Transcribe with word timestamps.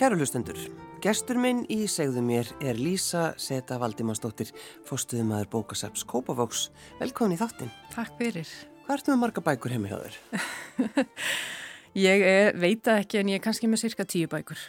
Kæru 0.00 0.16
hlustendur, 0.16 0.56
gestur 1.04 1.36
minn 1.36 1.58
í 1.68 1.82
segðu 1.92 2.22
mér 2.24 2.48
er 2.64 2.78
Lísa 2.80 3.34
Seta 3.36 3.76
Valdimansdóttir, 3.82 4.48
fórstuðumæður 4.88 5.50
bókasaps 5.52 6.06
Kópavóks. 6.08 6.62
Velkomin 7.02 7.34
í 7.34 7.36
þáttin. 7.36 7.68
Takk 7.92 8.14
fyrir. 8.16 8.48
Hvað 8.86 8.94
ertu 8.94 9.12
með 9.12 9.18
marga 9.20 9.42
bækur 9.44 9.74
heimi 9.74 9.90
hjá 9.90 9.98
þér? 10.00 11.10
ég 12.06 12.24
er, 12.30 12.56
veit 12.62 12.80
það 12.88 13.00
ekki 13.02 13.20
en 13.20 13.32
ég 13.34 13.42
er 13.42 13.44
kannski 13.44 13.68
með 13.68 13.82
cirka 13.82 14.06
tíu 14.08 14.30
bækur. 14.32 14.62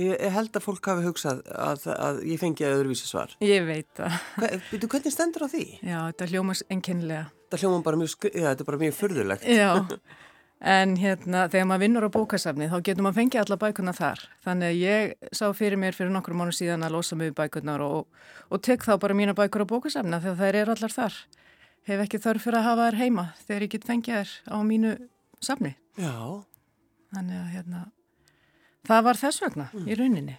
Ég, 0.00 0.14
ég 0.14 0.32
held 0.38 0.56
að 0.56 0.64
fólk 0.64 0.88
hafi 0.94 1.04
hugsað 1.10 1.44
að, 1.52 1.84
að 1.98 2.22
ég 2.30 2.40
fengi 2.40 2.64
að 2.64 2.78
öðruvísi 2.78 3.10
svar. 3.10 3.34
Ég 3.44 3.68
veit 3.68 3.90
það. 4.00 4.16
Hva, 4.38 4.50
hvernig 4.86 5.12
stendur 5.18 5.44
á 5.44 5.48
því? 5.52 5.66
Já, 5.82 5.98
þetta 6.06 6.30
hljómas 6.32 6.64
enkennilega. 6.72 7.28
Þetta 7.44 7.60
hljóma 7.66 7.84
bara 7.84 8.00
mjög, 8.00 8.16
ja, 8.32 8.48
þetta 8.48 8.64
er 8.64 8.70
bara 8.72 8.82
mjög 8.86 8.98
fyrðulegt. 9.02 9.44
Já. 9.44 9.74
En 10.58 10.96
hérna, 10.98 11.44
þegar 11.46 11.66
maður 11.70 11.82
vinnur 11.84 12.06
á 12.10 12.16
bókasafni 12.16 12.66
þá 12.66 12.80
getur 12.82 13.04
maður 13.06 13.18
fengið 13.20 13.40
alla 13.44 13.58
bækurna 13.62 13.92
þar. 13.94 14.22
Þannig 14.42 14.72
að 14.72 14.80
ég 14.80 15.28
sá 15.30 15.44
fyrir 15.54 15.78
mér 15.78 15.94
fyrir 15.94 16.10
nokkur 16.10 16.34
mánu 16.34 16.54
síðan 16.54 16.82
að 16.82 16.96
losa 16.96 17.18
mig 17.18 17.30
við 17.30 17.36
bækurnar 17.38 17.84
og, 17.84 18.08
og 18.50 18.62
tek 18.66 18.82
þá 18.82 18.96
bara 18.98 19.14
mína 19.14 19.36
bækur 19.38 19.62
á 19.62 19.70
bókasafna 19.70 20.18
þegar 20.24 20.40
þær 20.40 20.58
eru 20.62 20.74
allar 20.74 20.94
þar. 20.96 21.20
Hef 21.86 22.02
ekki 22.04 22.22
þörf 22.24 22.48
fyrir 22.48 22.58
að 22.58 22.66
hafa 22.72 22.88
þær 22.88 22.98
heima 23.04 23.26
þegar 23.44 23.66
ég 23.68 23.72
get 23.76 23.86
fengið 23.86 24.18
þær 24.18 24.34
á 24.50 24.56
mínu 24.66 24.96
safni. 25.38 25.72
Já. 25.94 26.16
Þannig 27.14 27.38
að 27.38 27.54
hérna, 27.54 27.86
það 28.90 29.06
var 29.06 29.22
þess 29.22 29.46
vegna 29.46 29.70
mm. 29.70 29.86
í 29.86 30.00
rauninni 30.02 30.36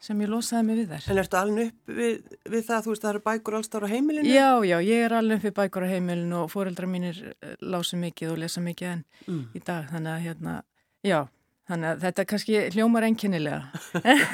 sem 0.00 0.20
ég 0.24 0.30
losaði 0.32 0.66
mig 0.66 0.78
við 0.80 0.92
þær. 0.94 1.08
En 1.12 1.20
ertu 1.20 1.38
alveg 1.40 1.70
upp 1.70 1.92
við, 1.98 2.36
við 2.48 2.62
það 2.66 2.76
að 2.76 2.86
þú 2.86 2.92
veist 2.92 3.02
að 3.02 3.06
það 3.06 3.12
eru 3.12 3.24
bækur 3.26 3.56
allstára 3.58 3.90
á 3.90 3.92
heimilinu? 3.92 4.30
Já, 4.32 4.48
já, 4.64 4.76
ég 4.86 5.04
er 5.04 5.16
alveg 5.18 5.40
upp 5.40 5.48
við 5.48 5.56
bækur 5.58 5.84
á 5.84 5.92
heimilinu 5.92 6.38
og 6.40 6.52
fóreldra 6.52 6.88
mínir 6.88 7.20
eh, 7.34 7.58
lása 7.60 7.98
mikið 8.00 8.32
og 8.32 8.40
lesa 8.40 8.62
mikið 8.64 8.94
enn 8.94 9.04
mm. 9.26 9.42
í 9.52 9.62
dag. 9.66 9.90
Þannig 9.92 10.14
að 10.14 10.24
hérna, 10.28 10.54
já, 11.04 11.18
þannig 11.68 11.90
að 11.90 12.06
þetta 12.06 12.26
kannski 12.32 12.62
hljómar 12.76 13.08
enginnilega. 13.10 13.60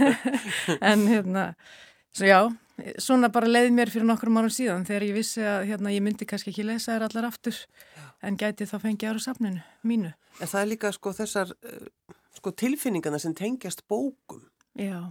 en 0.92 1.05
hérna, 1.11 1.48
svo 2.14 2.30
já, 2.30 2.41
svona 3.03 3.30
bara 3.33 3.51
leiði 3.51 3.75
mér 3.75 3.91
fyrir 3.92 4.06
nokkur 4.08 4.30
mánu 4.33 4.53
síðan 4.53 4.86
þegar 4.86 5.08
ég 5.08 5.19
vissi 5.19 5.45
að 5.45 5.67
hérna, 5.73 5.92
ég 5.95 6.05
myndi 6.05 6.28
kannski 6.28 6.53
ekki 6.53 6.67
lesa 6.69 6.95
þær 6.95 7.08
allar 7.08 7.30
aftur 7.30 7.56
já. 7.56 8.06
en 8.23 8.39
gæti 8.39 8.69
þá 8.69 8.77
fengið 8.83 9.12
ára 9.12 9.27
safninu 9.27 9.62
mínu. 9.86 10.14
En 10.39 10.51
það 10.51 10.62
er 10.62 10.73
líka 10.75 10.92
sko 10.95 11.14
þessar 11.17 11.55
uh, 11.56 11.86
sko 12.36 12.53
tilfinningarna 12.53 13.19
sem 13.23 13.34
tengjast 13.34 13.86
bókum. 13.89 14.45
Já. 14.77 15.08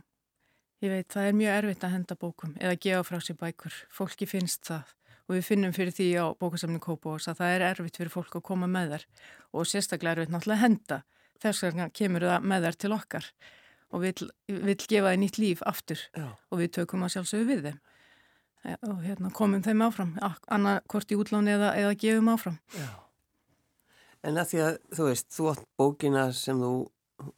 Ég 0.84 0.92
veit, 0.92 1.08
það 1.12 1.30
er 1.30 1.38
mjög 1.40 1.58
erfitt 1.60 1.84
að 1.88 1.94
henda 1.96 2.18
bókum 2.20 2.54
eða 2.60 2.78
gefa 2.84 3.04
frá 3.08 3.24
sér 3.24 3.38
bækur. 3.40 3.76
Fólki 3.96 4.28
finnst 4.28 4.68
það 4.68 4.94
og 5.26 5.34
við 5.38 5.46
finnum 5.48 5.74
fyrir 5.74 5.96
því 5.96 6.08
á 6.22 6.26
bókasamni 6.38 6.82
Kópavós 6.84 7.30
að 7.32 7.40
það 7.40 7.54
er 7.56 7.66
erfitt 7.72 8.00
fyrir 8.00 8.14
fólk 8.14 8.36
að 8.38 8.46
koma 8.46 8.68
með 8.70 8.96
þær 8.96 9.06
og 9.56 9.70
sérstaklega 9.70 10.20
erfitt 10.20 10.34
náttúrulega 10.36 10.60
að 10.60 10.66
henda. 10.66 11.00
Þess 11.42 11.66
vegna 11.66 11.88
kemur 11.96 12.28
það 12.28 12.46
með 12.52 12.68
þær 12.68 12.78
til 12.84 12.94
okkar 12.96 13.30
og 13.96 14.04
vil, 14.04 14.14
vil 14.52 14.76
gefa 14.76 15.10
það 15.10 15.20
nýtt 15.24 15.40
líf 15.42 15.64
aftur 15.66 16.04
Já. 16.12 16.28
og 16.52 16.62
við 16.62 16.72
tökum 16.78 17.06
að 17.06 17.16
sjálfsögðu 17.16 17.50
við 17.50 17.68
þeim 17.70 17.82
og 18.66 19.02
hérna, 19.06 19.30
komum 19.30 19.62
þeim 19.62 19.84
áfram, 19.86 20.16
annarkort 20.50 21.12
í 21.14 21.18
útláni 21.20 21.54
eða, 21.54 21.76
eða 21.78 21.98
gefum 22.02 22.32
áfram. 22.34 22.56
Já. 22.74 22.88
En 24.26 24.40
að 24.42 24.50
því 24.50 24.62
að 24.66 24.78
þú 24.98 25.10
veist, 25.12 25.28
þú 25.36 25.50
átt 25.52 25.68
bókina 25.78 26.24
sem 26.34 26.62
þú, 26.64 26.72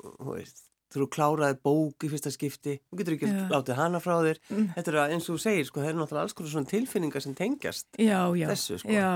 þú 0.05 0.29
veist, 0.37 0.61
þú 0.93 1.09
kláraði 1.13 1.59
bók 1.67 2.07
í 2.07 2.11
fyrsta 2.11 2.33
skipti 2.33 2.79
þú 2.79 3.01
getur 3.01 3.17
ekki 3.17 3.29
já. 3.31 3.45
látið 3.51 3.79
hana 3.81 4.01
frá 4.03 4.17
þér. 4.23 4.41
Mm. 4.49 4.67
þetta 4.75 4.93
er 4.93 4.99
að 5.03 5.15
eins 5.15 5.29
og 5.29 5.37
þú 5.37 5.43
segir, 5.45 5.69
sko, 5.69 5.83
það 5.83 5.93
er 5.93 6.01
náttúrulega 6.01 6.25
alls 6.27 6.37
konar 6.37 6.53
svona 6.55 6.73
tilfinningar 6.73 7.25
sem 7.25 7.37
tengjast 7.37 7.87
já, 7.99 8.19
já, 8.37 8.47
þessu 8.51 8.81
sko. 8.81 8.93
Já, 8.93 9.09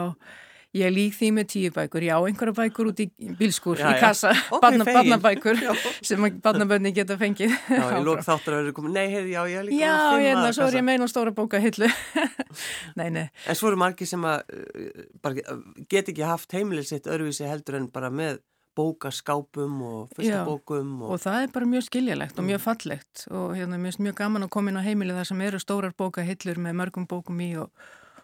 ég 0.77 0.93
lík 0.95 1.15
því 1.17 1.29
með 1.35 1.47
tíu 1.51 1.71
bækur, 1.75 2.05
já, 2.05 2.13
einhverja 2.27 2.55
bækur 2.55 2.91
út 2.91 3.01
í 3.03 3.07
bílskur, 3.39 3.81
í 3.81 3.95
kassa, 3.99 4.31
okay, 4.55 4.79
barnabækur 4.83 5.59
sem 6.07 6.27
barnabönni 6.43 6.93
geta 6.95 7.17
fengið. 7.19 7.55
Já, 7.67 7.83
ég 7.97 8.05
lók 8.07 8.23
þáttur 8.27 8.55
að 8.55 8.63
vera 8.63 8.75
komið, 8.77 8.95
nei, 8.95 9.07
heiði, 9.11 9.33
já, 9.35 9.41
ég 9.51 9.67
líka 9.67 9.81
Já, 9.81 9.97
hérna, 10.15 10.53
svo 10.55 10.69
er 10.69 10.79
ég 10.79 10.87
meina 10.87 11.09
stóra 11.11 11.35
bóka 11.35 11.59
hillu. 11.63 11.91
Nei, 12.99 13.07
nei. 13.15 13.29
En 13.47 13.55
svo 13.55 13.69
eru 13.69 13.77
margi 13.79 14.03
sem 14.03 14.23
að 14.27 14.41
uh, 14.51 15.51
get 15.87 16.09
ekki 16.11 16.25
haft 16.27 16.51
heimilið 16.51 16.89
sitt 16.89 17.05
öðruvísi 17.07 17.45
heldur 17.47 17.77
en 17.79 17.85
bara 17.93 18.09
með 18.11 18.41
bókaskápum 18.77 19.79
og 19.85 20.11
fyrstabókum 20.15 20.91
og... 21.01 21.15
og 21.15 21.23
það 21.23 21.45
er 21.45 21.55
bara 21.55 21.69
mjög 21.69 21.87
skiljalegt 21.87 22.37
og 22.39 22.47
mjög 22.47 22.59
mm. 22.59 22.65
fallegt 22.65 23.23
og 23.29 23.55
hérna 23.57 23.79
mér 23.79 23.91
finnst 23.91 24.03
mjög 24.07 24.19
gaman 24.21 24.47
að 24.47 24.53
koma 24.55 24.71
inn 24.71 24.79
á 24.79 24.87
heimili 24.87 25.15
þar 25.17 25.31
sem 25.31 25.41
eru 25.47 25.61
stórar 25.61 25.95
bókahillur 25.97 26.61
með 26.61 26.77
mörgum 26.81 27.07
bókum 27.09 27.41
í 27.43 27.49
og, 27.61 27.71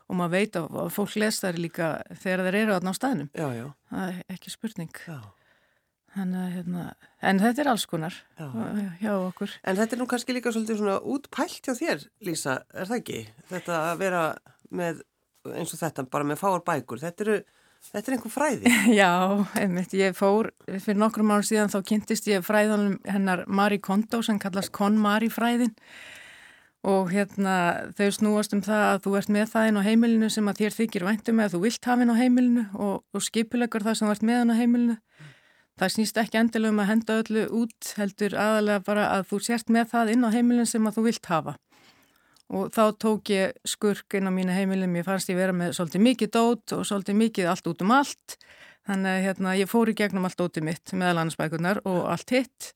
og 0.07 0.19
maður 0.19 0.35
veit 0.37 0.59
að 0.59 0.77
fólk 0.95 1.17
les 1.19 1.41
þar 1.43 1.59
líka 1.63 1.89
þegar 2.21 2.45
þeir 2.47 2.59
eru 2.61 2.77
á 2.77 2.93
staðnum 2.95 3.31
já, 3.33 3.47
já. 3.57 3.65
það 3.91 4.13
er 4.13 4.37
ekki 4.37 4.55
spurning 4.55 5.03
Þannig, 6.17 6.53
hérna, 6.55 6.83
en 7.29 7.37
þetta 7.43 7.61
er 7.61 7.67
alls 7.69 7.83
konar 7.85 8.15
já. 8.39 8.47
hjá 9.03 9.11
okkur 9.19 9.51
En 9.61 9.77
þetta 9.77 9.93
er 9.93 9.99
nú 10.01 10.07
kannski 10.09 10.33
líka 10.33 10.53
svolítið 10.55 10.79
svona 10.79 10.95
útpælt 11.03 11.67
hjá 11.67 11.75
þér 11.77 12.07
Lísa, 12.25 12.61
er 12.73 12.89
það 12.89 13.01
ekki? 13.03 13.19
Þetta 13.51 13.81
að 13.91 13.99
vera 14.01 14.23
með 14.73 15.03
eins 15.55 15.73
og 15.75 15.81
þetta 15.81 16.07
bara 16.11 16.27
með 16.27 16.41
fáar 16.41 16.63
bækur, 16.65 17.01
þetta 17.03 17.25
eru 17.25 17.37
Þetta 17.87 18.11
er 18.11 18.15
einhver 18.17 18.33
fræði? 18.33 18.73
Já, 18.99 19.11
einmitt, 19.59 19.95
ég 19.97 20.15
fór 20.17 20.51
fyrir 20.67 20.99
nokkrum 20.99 21.31
árum 21.31 21.47
síðan 21.47 21.71
þá 21.71 21.79
kynntist 21.87 22.27
ég 22.29 22.45
fræðanum 22.45 22.97
hennar 23.07 23.45
Marie 23.47 23.81
Kondo 23.83 24.21
sem 24.25 24.39
kallast 24.41 24.73
Kon-Marie 24.75 25.31
fræðin 25.33 25.73
og 26.87 27.11
hérna 27.11 27.55
þau 27.97 28.09
snúast 28.15 28.53
um 28.55 28.61
það 28.63 28.83
að 28.87 28.99
þú 29.05 29.15
ert 29.19 29.31
með 29.33 29.49
það 29.53 29.69
inn 29.69 29.79
á 29.79 29.87
heimilinu 29.87 30.29
sem 30.31 30.47
að 30.47 30.61
þér 30.61 30.75
þykir 30.77 31.07
væntum 31.07 31.41
eða 31.41 31.53
þú 31.55 31.63
vilt 31.65 31.89
hafa 31.89 32.05
inn 32.05 32.13
á 32.13 32.21
heimilinu 32.21 32.65
og, 32.75 33.01
og 33.11 33.25
skipulegur 33.25 33.87
það 33.87 33.99
sem 33.99 34.13
ert 34.13 34.27
með 34.27 34.43
inn 34.43 34.53
á 34.53 34.59
heimilinu. 34.61 34.97
Það 35.77 35.93
snýst 35.93 36.19
ekki 36.21 36.39
endilega 36.39 36.73
um 36.73 36.79
að 36.81 36.89
henda 36.89 37.17
öllu 37.21 37.43
út 37.59 37.89
heldur 37.99 38.33
aðalega 38.33 38.85
bara 38.87 39.09
að 39.17 39.27
þú 39.31 39.41
sért 39.45 39.73
með 39.73 39.91
það 39.93 40.13
inn 40.15 40.25
á 40.25 40.29
heimilinu 40.33 40.69
sem 40.69 40.87
að 40.89 40.97
þú 40.97 41.07
vilt 41.09 41.29
hafa 41.29 41.57
og 42.47 42.71
þá 42.71 42.83
tók 42.95 43.31
ég 43.33 43.57
skurk 43.67 44.15
inn 44.17 44.29
á 44.29 44.31
mínu 44.31 44.55
heimilum, 44.55 44.95
ég 44.95 45.07
fannst 45.07 45.29
ég 45.31 45.39
vera 45.39 45.55
með 45.55 45.75
svolítið 45.75 46.05
mikið 46.05 46.33
dót 46.37 46.75
og 46.77 46.85
svolítið 46.87 47.19
mikið 47.19 47.51
allt 47.51 47.67
út 47.67 47.83
um 47.83 47.93
allt 47.97 48.37
þannig 48.87 49.11
að 49.11 49.23
hérna, 49.25 49.55
ég 49.59 49.71
fór 49.71 49.91
í 49.91 49.95
gegnum 49.97 50.27
allt 50.27 50.39
dótið 50.39 50.67
mitt 50.69 50.93
meðal 50.95 51.23
annarsbækunar 51.23 51.81
og 51.83 52.05
allt 52.11 52.31
hitt 52.31 52.71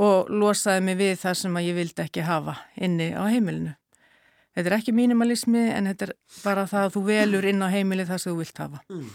og 0.00 0.28
losaði 0.32 0.84
mig 0.84 0.98
við 1.00 1.14
það 1.20 1.38
sem 1.40 1.56
ég 1.62 1.76
vildi 1.76 2.04
ekki 2.04 2.24
hafa 2.24 2.56
inni 2.80 3.10
á 3.12 3.24
heimilinu. 3.28 3.74
Þetta 4.52 4.68
er 4.68 4.76
ekki 4.76 4.92
mínimalismi 4.96 5.62
en 5.72 5.88
þetta 5.88 6.10
er 6.10 6.14
bara 6.42 6.66
það 6.68 6.86
að 6.86 6.94
þú 6.96 7.02
velur 7.06 7.48
inn 7.48 7.64
á 7.64 7.68
heimili 7.72 8.04
það 8.08 8.20
sem 8.20 8.32
þú 8.32 8.38
vilt 8.42 8.60
hafa 8.60 8.82
mm. 8.92 9.06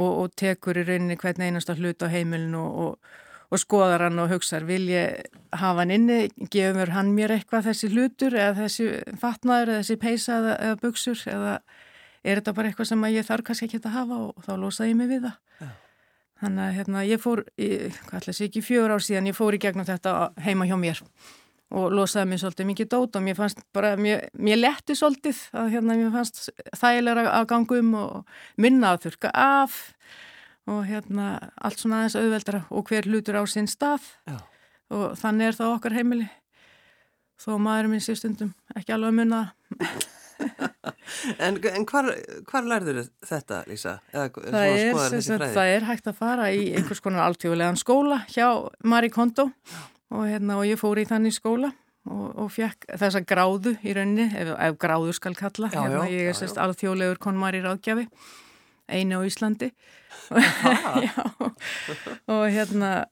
og, 0.00 0.12
og 0.22 0.34
tekur 0.40 0.80
í 0.80 0.86
rauninni 0.88 1.18
hvern 1.20 1.44
einasta 1.44 1.76
hlut 1.76 2.04
á 2.04 2.08
heimilinu 2.08 2.62
og, 2.62 2.78
og 2.86 3.20
og 3.54 3.62
skoðar 3.62 4.08
hann 4.08 4.18
og 4.18 4.32
hugsaður 4.32 4.66
vil 4.72 4.84
ég 4.90 5.28
hafa 5.54 5.84
hann 5.84 5.94
inni, 5.94 6.18
gefur 6.50 6.90
hann 6.94 7.12
mér 7.14 7.36
eitthvað 7.36 7.68
þessi 7.70 7.90
hlutur 7.92 8.34
eða 8.34 8.56
þessi 8.64 8.88
fatnaður 9.20 9.74
eða 9.74 9.82
þessi 9.84 9.98
peisa 10.02 10.38
eða, 10.40 10.56
eða 10.66 10.80
buksur 10.82 11.22
eða 11.30 11.54
er 12.24 12.40
þetta 12.40 12.56
bara 12.56 12.70
eitthvað 12.70 12.90
sem 12.90 13.06
ég 13.12 13.28
þarf 13.28 13.46
kannski 13.46 13.68
ekki 13.68 13.82
að 13.84 13.96
hafa 13.98 14.20
og 14.26 14.44
þá 14.46 14.52
losaði 14.58 14.94
ég 14.94 14.98
mig 14.98 15.10
við 15.12 15.26
það. 15.28 15.38
Ja. 15.60 15.70
Þannig 16.42 16.64
að 16.64 16.76
hérna, 16.78 17.06
ég 17.06 17.22
fór, 17.22 17.44
í, 17.54 17.70
hvað 18.08 18.18
ætla 18.18 18.32
þessi 18.32 18.46
ekki 18.48 18.64
fjör 18.64 18.94
ár 18.94 19.04
síðan, 19.04 19.30
ég 19.30 19.38
fór 19.38 19.56
í 19.56 19.62
gegnum 19.62 19.88
þetta 19.88 20.14
heima 20.44 20.68
hjá 20.68 20.76
mér 20.80 21.02
og 21.74 21.94
losaði 21.94 22.30
mér 22.30 22.40
svolítið 22.42 22.68
mikið 22.68 22.90
dót 22.92 23.16
og 23.18 23.24
mér 23.24 23.38
fannst 23.38 23.62
bara, 23.74 23.94
mér, 23.98 24.26
mér 24.36 24.60
letti 24.60 24.94
svolítið 24.98 25.40
að 25.56 25.72
hérna 25.74 25.96
mér 25.98 26.12
fannst 26.14 26.42
þægilega 26.76 27.24
að 27.34 27.48
ganga 27.50 27.78
um 27.80 27.94
og 27.98 28.36
minna 28.60 28.92
að 28.94 29.06
þurka 29.08 29.32
af 29.34 29.78
og 30.70 30.80
hérna 30.88 31.28
allt 31.60 31.82
svona 31.82 32.02
aðeins 32.02 32.16
auðveldara 32.20 32.64
og 32.70 32.88
hver 32.88 33.08
hlutur 33.10 33.40
á 33.40 33.44
sinn 33.50 33.68
stað. 33.70 34.06
Já. 34.28 34.38
og 34.94 35.14
þannig 35.18 35.50
er 35.50 35.58
það 35.58 35.76
okkar 35.76 35.96
heimili. 35.96 36.28
Þó 37.40 37.56
maður 37.58 37.90
minn 37.90 38.02
sé 38.04 38.14
stundum 38.16 38.52
ekki 38.76 38.94
alveg 38.94 39.10
að 39.10 39.18
munna 39.18 39.40
En, 41.38 41.56
en 41.56 41.84
hvar, 41.88 42.08
hvar 42.48 42.66
lærður 42.68 43.04
þetta 43.24 43.60
Lísa? 43.68 43.94
Eða, 44.12 44.26
það, 44.34 44.66
er, 44.66 45.16
sem, 45.24 45.44
það 45.54 45.70
er 45.76 45.86
hægt 45.88 46.08
að 46.10 46.18
fara 46.18 46.50
í 46.52 46.66
einhvers 46.76 47.02
konar 47.04 47.26
alltjóðlegan 47.28 47.78
skóla 47.80 48.20
hjá 48.32 48.48
Marie 48.84 49.12
Kondo. 49.14 49.48
Og, 50.14 50.26
hérna, 50.28 50.58
og 50.60 50.68
ég 50.68 50.80
fór 50.80 51.00
í 51.00 51.06
þannig 51.08 51.36
skóla 51.36 51.70
og, 52.10 52.24
og 52.44 52.50
fekk 52.52 52.88
þessa 53.00 53.22
gráðu 53.24 53.74
í 53.82 53.94
rauninni 53.96 54.28
ef, 54.30 54.52
ef 54.52 54.78
gráðu 54.80 55.14
skal 55.16 55.34
kalla. 55.38 55.70
Já, 55.72 55.80
hérna, 55.80 56.04
já, 56.08 56.16
ég 56.18 56.32
er 56.32 56.38
sérst 56.38 56.60
alþjóðlegur 56.60 57.20
konmari 57.22 57.62
ráðgjafi 57.64 58.08
einu 58.88 59.20
á 59.20 59.26
Íslandi. 59.26 59.72
Og 62.32 62.48
hérna 62.52 63.04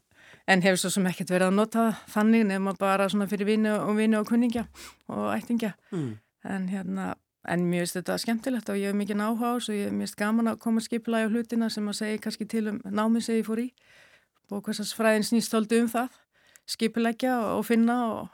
en 0.46 0.62
hefur 0.62 0.80
svo 0.80 0.90
sem 0.92 1.06
ekkert 1.06 1.32
verið 1.32 1.50
að 1.50 1.58
nota 1.58 1.84
þannig 2.12 2.46
nefnum 2.48 2.78
bara 2.80 3.08
svona 3.10 3.28
fyrir 3.30 3.48
vini 3.48 3.70
og 3.72 3.94
vini 3.96 4.18
og 4.18 4.28
kunningja 4.28 4.66
og 5.08 5.32
ættingja. 5.36 5.74
Mm. 5.92 6.18
en 6.44 6.68
hérna, 6.68 7.14
en 7.48 7.66
mér 7.70 7.84
finnst 7.84 8.00
þetta 8.00 8.16
skemmtilegt 8.18 8.70
og 8.72 8.80
ég 8.80 8.90
hef 8.90 8.98
mikið 8.98 9.20
náhuga 9.20 9.52
á 9.54 9.56
og 9.56 9.76
ég 9.76 9.94
finnst 9.94 10.18
gaman 10.18 10.50
að 10.50 10.58
koma 10.58 10.82
skipla 10.82 11.22
á 11.22 11.30
hlutina 11.30 11.70
sem 11.70 11.88
að 11.88 11.98
segja 12.00 12.18
kannski 12.18 12.48
til 12.50 12.66
um 12.72 12.80
námið 12.82 13.26
sem 13.26 13.38
ég 13.38 13.46
fór 13.46 13.62
í. 13.62 13.68
Og 14.50 14.64
hversas 14.66 14.94
fræðin 14.94 15.26
snýst 15.26 15.54
holdi 15.54 15.80
um 15.80 15.88
það 15.88 16.18
skipilegja 16.66 17.38
og 17.54 17.64
finna 17.66 17.98
og, 18.10 18.28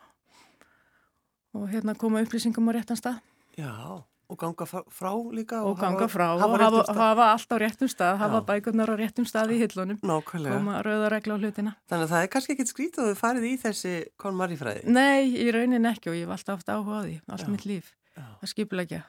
og 1.52 1.68
hérna 1.68 1.94
koma 1.94 2.24
upplýsingum 2.24 2.72
á 2.72 2.80
réttan 2.80 2.96
stað. 2.96 3.20
Já 3.58 4.07
Og 4.28 4.36
ganga 4.36 4.66
frá 4.68 5.10
líka? 5.32 5.62
Og, 5.64 5.72
og 5.72 5.78
ganga 5.80 6.04
frá 6.12 6.26
hafa, 6.36 6.48
og 6.52 6.60
hafa, 6.60 6.94
hafa 6.98 7.28
allt 7.32 7.52
á 7.52 7.56
réttum 7.62 7.88
stað, 7.88 8.18
hafa 8.20 8.42
bækurnar 8.44 8.92
á 8.92 8.96
réttum 9.00 9.24
stað 9.24 9.54
í 9.56 9.60
hillunum. 9.62 9.96
Nákvæmlega. 10.04 10.58
Koma 10.58 10.82
rauðaregla 10.84 11.36
á 11.36 11.40
hlutina. 11.40 11.72
Þannig 11.88 12.04
að 12.04 12.12
það 12.12 12.24
er 12.26 12.32
kannski 12.34 12.56
ekkit 12.56 12.72
skrítið 12.74 13.04
að 13.06 13.08
þú 13.08 13.20
farið 13.22 13.46
í 13.48 13.52
þessi 13.62 13.94
konmarifræði? 14.20 14.82
Nei, 14.92 15.32
í 15.32 15.48
raunin 15.56 15.88
ekki 15.88 16.12
og 16.12 16.18
ég 16.18 16.28
hef 16.28 16.34
alltaf 16.36 16.60
haft 16.60 16.74
áhuga 16.74 17.00
á 17.00 17.02
því, 17.06 17.14
allt 17.24 17.46
Já. 17.46 17.52
mitt 17.54 17.64
líf. 17.70 17.94
Já. 18.18 18.26
Það 18.42 18.52
skipulegja. 18.52 19.00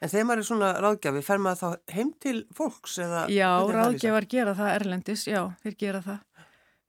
En 0.00 0.10
þegar 0.10 0.26
maður 0.28 0.42
er 0.42 0.48
svona 0.48 0.70
ráðgjafi, 0.82 1.22
fer 1.26 1.40
maður 1.42 1.60
þá 1.60 1.94
heim 1.94 2.10
til 2.22 2.36
fólks? 2.56 2.96
Já, 3.32 3.50
ráðgjafar 3.76 4.26
gera 4.30 4.54
það 4.58 4.74
erlendis, 4.78 5.26
já, 5.28 5.42
þeir 5.62 5.76
gera 5.84 6.02
það. 6.06 6.20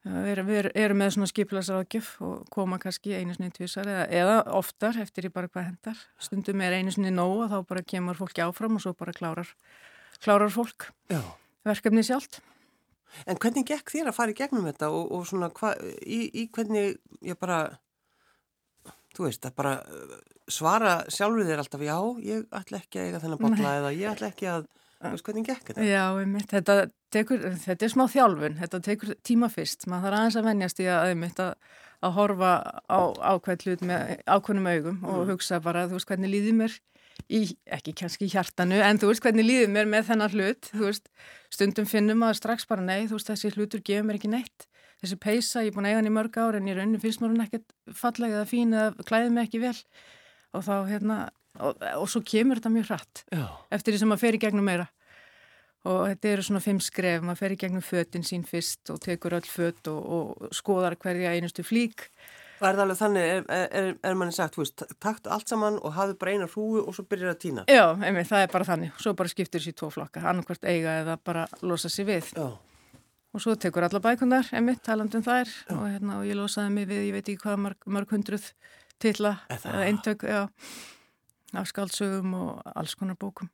Við 0.04 0.30
erum, 0.34 0.48
við 0.50 0.68
erum 0.76 1.00
með 1.00 1.12
svona 1.16 1.30
skiplasaráðgjöf 1.32 2.08
og 2.28 2.48
koma 2.52 2.76
kannski 2.82 3.14
einu 3.16 3.36
snið 3.38 3.54
tvísar 3.56 3.88
eða, 3.88 4.08
eða 4.12 4.34
oftar 4.60 4.98
eftir 5.00 5.30
í 5.30 5.32
bara 5.32 5.48
hvað 5.48 5.70
hendar. 5.70 6.02
Stundum 6.20 6.64
er 6.66 6.76
einu 6.76 6.92
snið 6.92 7.16
nóg 7.16 7.46
og 7.46 7.54
þá 7.54 7.70
bara 7.70 7.86
kemur 7.88 8.20
fólki 8.20 8.44
áfram 8.44 8.76
og 8.76 8.84
svo 8.84 8.92
bara 9.00 9.16
klárar, 9.16 9.54
klárar 10.20 10.52
fólk 10.52 10.90
Já. 11.14 11.22
verkefni 11.64 12.04
sjálft. 12.04 12.42
En 13.30 13.40
hvernig 13.40 13.70
gekk 13.70 13.94
þér 13.94 14.12
að 14.12 14.18
fara 14.18 14.34
í 14.34 14.38
gegnum 14.42 14.68
þetta 14.68 14.92
og, 14.92 15.08
og 15.16 15.26
svona 15.30 15.52
hva, 15.56 15.72
í, 16.04 16.20
í 16.36 16.48
hvernig 16.52 16.98
ég 17.24 17.40
bara, 17.40 17.62
þú 19.16 19.30
veist, 19.30 19.48
að 19.48 19.56
bara 19.62 19.76
uh, 19.88 20.16
svara 20.52 20.98
sjálfur 21.08 21.48
þér 21.48 21.64
alltaf 21.64 21.88
já, 21.88 21.96
ég 22.28 22.48
ætla 22.52 22.84
ekki 22.84 23.00
að 23.00 23.08
eiga 23.08 23.24
þennan 23.24 23.44
botla 23.46 23.76
eða 23.80 23.94
ég 23.96 24.12
ætla 24.12 24.34
ekki 24.34 24.52
að 24.52 24.68
Þú 25.04 25.18
veist 25.18 25.26
hvernig 25.28 25.48
gekk 25.50 25.66
þetta? 25.68 25.84
Já, 25.84 26.04
einmitt, 26.16 26.46
þetta, 26.48 26.76
tekur, 27.14 27.44
þetta 27.64 27.86
er 27.86 27.92
smá 27.94 28.04
þjálfun, 28.12 28.58
þetta 28.62 28.80
tekur 28.88 29.14
tíma 29.26 29.50
fyrst, 29.52 29.86
maður 29.90 30.10
þarf 30.10 30.20
aðeins 30.20 30.38
að 30.40 30.48
vennjast 30.50 30.82
í 30.82 30.88
að, 30.92 31.12
einmitt, 31.12 31.44
að, 31.44 31.78
að 32.04 32.16
horfa 32.18 32.54
á 32.90 33.00
ákveð 33.34 33.68
hlut 33.68 33.86
með 33.90 34.16
ákveðnum 34.26 34.72
augum 34.72 34.98
mm. 34.98 35.14
og 35.14 35.32
hugsa 35.34 35.62
bara, 35.64 35.86
þú 35.90 36.00
veist 36.00 36.10
hvernig 36.12 36.34
líðið 36.34 36.58
mér 36.60 36.78
í, 37.30 37.42
ekki 37.78 37.96
kannski 38.02 38.28
í 38.28 38.34
hjartanu, 38.34 38.82
en 38.84 39.02
þú 39.02 39.12
veist 39.12 39.26
hvernig 39.26 39.48
líðið 39.48 39.74
mér 39.76 39.92
með 39.92 40.10
þennan 40.12 40.34
hlut, 40.34 40.72
þú 40.74 40.88
veist, 40.88 41.12
stundum 41.54 41.90
finnum 41.90 42.26
að 42.28 42.40
strax 42.42 42.68
bara 42.70 42.86
nei, 42.86 43.06
þú 43.08 43.20
veist 43.20 43.32
þessi 43.34 43.54
hlutur 43.54 43.86
gefur 43.86 44.10
mér 44.10 44.20
ekki 44.20 44.34
neitt, 44.34 44.68
þessi 45.04 45.20
peisa, 45.22 45.64
ég 45.64 45.72
er 45.72 45.78
búin 45.78 45.88
að 45.88 45.94
eiga 45.94 46.02
hann 46.02 46.10
í 46.10 46.18
mörg 46.18 46.42
ár 46.42 46.58
en 46.58 46.68
í 46.68 46.76
rauninu 46.76 47.00
finnst 47.04 47.22
mér 47.22 47.34
hún 47.34 47.46
ekkert 47.46 47.74
fallega 48.00 48.42
eða 48.42 48.50
fín 48.50 48.76
eða 48.76 49.08
klæðið 49.08 49.34
mér 49.36 49.50
ekki 49.50 49.60
vel. 49.64 49.76
Og 50.54 50.64
þá 50.64 50.76
hérna 50.88 51.18
og, 51.60 51.84
og 52.00 52.10
svo 52.10 52.22
kemur 52.26 52.60
þetta 52.60 52.72
mjög 52.74 52.90
hratt 52.90 53.24
Já. 53.30 53.46
eftir 53.74 53.94
því 53.94 54.02
sem 54.02 54.12
maður 54.12 54.24
fer 54.24 54.38
í 54.38 54.42
gegnum 54.42 54.68
meira 54.68 54.88
og 55.84 56.06
þetta 56.12 56.32
eru 56.32 56.46
svona 56.48 56.62
fimm 56.64 56.80
skref, 56.84 57.24
maður 57.26 57.42
fer 57.42 57.56
í 57.56 57.60
gegnum 57.64 57.84
föttin 57.84 58.26
sín 58.28 58.46
fyrst 58.48 58.92
og 58.94 59.02
tekur 59.04 59.36
öll 59.40 59.48
fött 59.50 59.90
og, 59.92 60.00
og 60.00 60.56
skoðar 60.56 60.96
hverja 61.00 61.34
einustu 61.36 61.66
flík. 61.68 62.08
Og 62.62 62.68
er 62.70 62.78
það 62.78 62.84
alveg 62.86 63.00
þannig, 63.00 63.30
er, 63.34 63.66
er, 63.80 63.88
er 64.08 64.16
manni 64.16 64.36
sagt, 64.36 64.56
veist, 64.60 64.86
takt 65.04 65.28
allt 65.28 65.52
saman 65.52 65.80
og 65.82 65.96
hafið 65.98 66.20
bara 66.22 66.36
eina 66.36 66.48
hrúu 66.48 66.84
og 66.86 66.96
svo 66.96 67.04
byrjar 67.10 67.34
að 67.34 67.42
týna? 67.42 67.66
Já, 67.68 67.84
einmitt, 67.98 68.30
það 68.30 68.46
er 68.46 68.54
bara 68.54 68.70
þannig, 68.70 68.94
svo 69.04 69.16
bara 69.20 69.34
skiptir 69.34 69.60
þessi 69.60 69.76
tvo 69.82 69.90
flokka, 69.92 70.24
annarkvært 70.32 70.70
eiga 70.70 70.94
eða 71.02 71.18
bara 71.20 71.44
losa 71.66 71.92
sér 71.92 72.08
við. 72.14 72.32
Já. 72.38 72.48
Og 73.34 73.42
svo 73.42 73.58
tekur 73.60 73.84
alla 73.84 74.00
bækundar, 74.00 74.48
einmitt, 74.56 74.84
talandum 74.86 75.26
þær. 75.26 75.52
Og, 75.74 75.84
hérna, 75.90 76.22
og 76.22 76.30
ég 76.30 76.38
losaði 76.38 76.72
mig 76.78 76.88
við, 76.88 77.08
ég 77.10 77.18
veit 77.18 77.26
ekki 77.26 77.44
hvað 77.44 77.62
mörg, 77.66 77.88
mörg 77.98 78.16
hundruð 78.16 78.48
tilla, 79.02 79.36
eintök, 79.84 80.24
já 80.30 80.46
af 81.54 81.70
skáldsögum 81.70 82.34
og 82.34 82.62
alls 82.76 82.96
konar 82.96 83.18
bókum. 83.20 83.50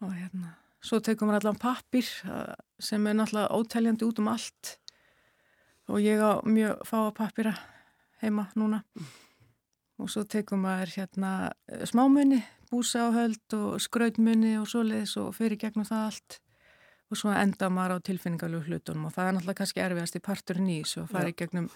Og 0.00 0.12
hérna 0.14 0.54
svo 0.84 1.00
tekum 1.04 1.30
við 1.32 1.40
allan 1.40 1.58
pappir 1.60 2.06
uh, 2.28 2.54
sem 2.78 3.06
er 3.06 3.16
náttúrulega 3.18 3.54
ótæljandi 3.54 4.06
út 4.06 4.20
um 4.22 4.30
allt. 4.32 4.76
Og 5.88 6.04
ég 6.04 6.20
á 6.20 6.44
mjög 6.44 6.84
fáa 6.86 7.12
pappira 7.16 7.54
heima 8.22 8.48
núna. 8.58 8.82
Og 9.98 10.10
svo 10.12 10.22
tekum 10.28 10.66
við 10.68 10.98
hérna 10.98 11.52
smámunni, 11.88 12.42
búsáhöld 12.70 13.56
og 13.56 13.80
skrautmunni 13.82 14.58
og 14.60 14.68
svoleiðis 14.70 15.16
og 15.18 15.32
fyrir 15.34 15.58
gegnum 15.58 15.88
það 15.88 16.04
allt. 16.10 16.38
Og 17.08 17.16
svo 17.16 17.32
enda 17.32 17.70
maður 17.72 17.98
á 17.98 18.06
tilfinningalegu 18.06 18.68
hlutunum 18.68 19.08
og 19.08 19.14
það 19.16 19.30
er 19.30 19.34
náttúrulega 19.34 19.60
kannski 19.62 19.80
erfiðast 19.80 20.18
í 20.18 20.22
parturinn 20.22 20.68
í 20.68 20.82
þessu 20.82 21.06
og 21.06 21.10
fari 21.14 21.32
gegnum 21.32 21.70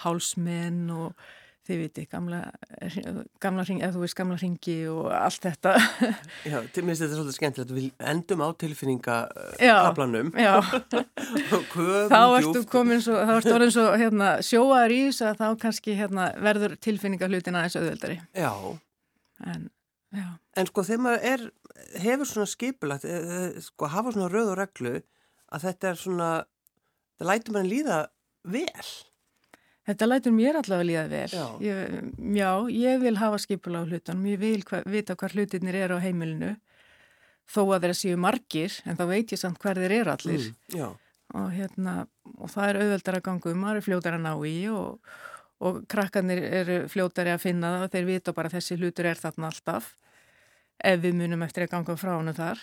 hálsmenn 0.00 0.86
og 0.94 1.26
þið 1.66 1.78
viti, 1.78 2.04
gamla, 2.10 2.40
gamla 3.42 3.64
ringi, 3.66 3.84
eða 3.84 3.94
þú 3.94 4.00
veist 4.02 4.16
gamla 4.18 4.36
ringi 4.40 4.76
og 4.90 5.04
allt 5.14 5.44
þetta. 5.46 5.74
Já, 6.50 6.56
til 6.74 6.82
minnst 6.86 7.04
þetta 7.04 7.14
er 7.14 7.18
svolítið 7.20 7.36
skemmtilegt, 7.36 7.74
við 7.76 8.06
endum 8.12 8.42
á 8.42 8.48
tilfinningakablanum. 8.62 10.32
Já, 10.34 10.56
já. 10.58 11.02
þá 12.12 12.20
ertu 12.40 12.64
komin 12.70 13.04
svo, 13.04 13.20
þá 13.20 13.34
ertu 13.36 13.54
orðin 13.54 13.74
svo 13.76 13.86
hérna, 13.94 14.32
sjóaður 14.46 14.96
í 14.96 14.98
þess 15.06 15.26
að 15.28 15.44
þá 15.44 15.46
kannski 15.66 15.96
hérna, 15.98 16.26
verður 16.48 16.74
tilfinningahlutin 16.82 17.60
aðeins 17.60 17.78
auðveldari. 17.78 18.18
Já. 18.34 18.52
En, 19.52 19.70
já. 20.18 20.26
En 20.58 20.70
sko 20.72 20.86
þegar 20.88 21.04
maður 21.06 21.30
er, 21.30 21.46
hefur 22.02 22.32
svona 22.32 22.50
skipulagt, 22.50 23.06
e, 23.06 23.22
e, 23.22 23.64
sko 23.68 23.90
hafa 23.92 24.16
svona 24.16 24.32
röð 24.34 24.52
og 24.56 24.60
reglu 24.64 24.98
að 25.52 25.68
þetta 25.68 25.92
er 25.92 26.02
svona, 26.02 26.34
það 27.20 27.30
lætur 27.30 27.58
maður 27.58 27.72
líða 27.76 28.02
vel. 28.50 28.92
Þetta 29.88 30.06
lætur 30.06 30.34
mér 30.34 30.58
allavega 30.60 30.86
líða 30.86 31.04
vel. 31.10 31.30
Já, 31.34 31.46
ég, 31.64 31.94
já, 32.38 32.50
ég 32.70 33.00
vil 33.02 33.16
hafa 33.18 33.40
skipula 33.42 33.82
á 33.82 33.84
hlutunum, 33.88 34.28
ég 34.30 34.38
vil 34.38 34.60
hva, 34.68 34.82
vita 34.86 35.16
hvað 35.18 35.34
hlutinir 35.34 35.78
eru 35.80 35.98
á 35.98 36.04
heimilinu, 36.04 36.52
þó 37.50 37.62
að 37.64 37.80
þeirra 37.80 37.98
séu 37.98 38.20
margir, 38.20 38.76
en 38.86 38.98
þá 39.00 39.04
veit 39.10 39.34
ég 39.34 39.40
samt 39.42 39.58
hver 39.62 39.80
þeir 39.82 39.96
eru 39.96 40.14
allir. 40.14 40.46
Mm, 40.70 40.94
og, 41.34 41.48
hérna, 41.56 41.96
og 42.38 42.52
það 42.52 42.68
er 42.68 42.80
auðveldar 42.84 43.18
að 43.18 43.26
ganga 43.26 43.50
um, 43.50 43.66
það 43.66 43.74
eru 43.74 43.84
fljótar 43.88 44.18
að 44.18 44.24
ná 44.28 44.32
í 44.46 44.56
og, 44.70 45.12
og 45.62 45.82
krakkarnir 45.90 46.44
eru 46.62 46.78
fljótari 46.92 47.34
að 47.34 47.42
finna 47.48 47.74
það 47.80 47.96
þeir 47.96 48.08
vita 48.12 48.36
bara 48.36 48.52
þessi 48.52 48.78
hlutur 48.78 49.10
er 49.10 49.18
þarna 49.18 49.50
alltaf 49.50 49.92
ef 50.82 51.00
við 51.02 51.14
munum 51.16 51.42
eftir 51.46 51.66
að 51.66 51.72
ganga 51.76 51.94
frá 51.98 52.10
hana 52.16 52.32
þar. 52.34 52.60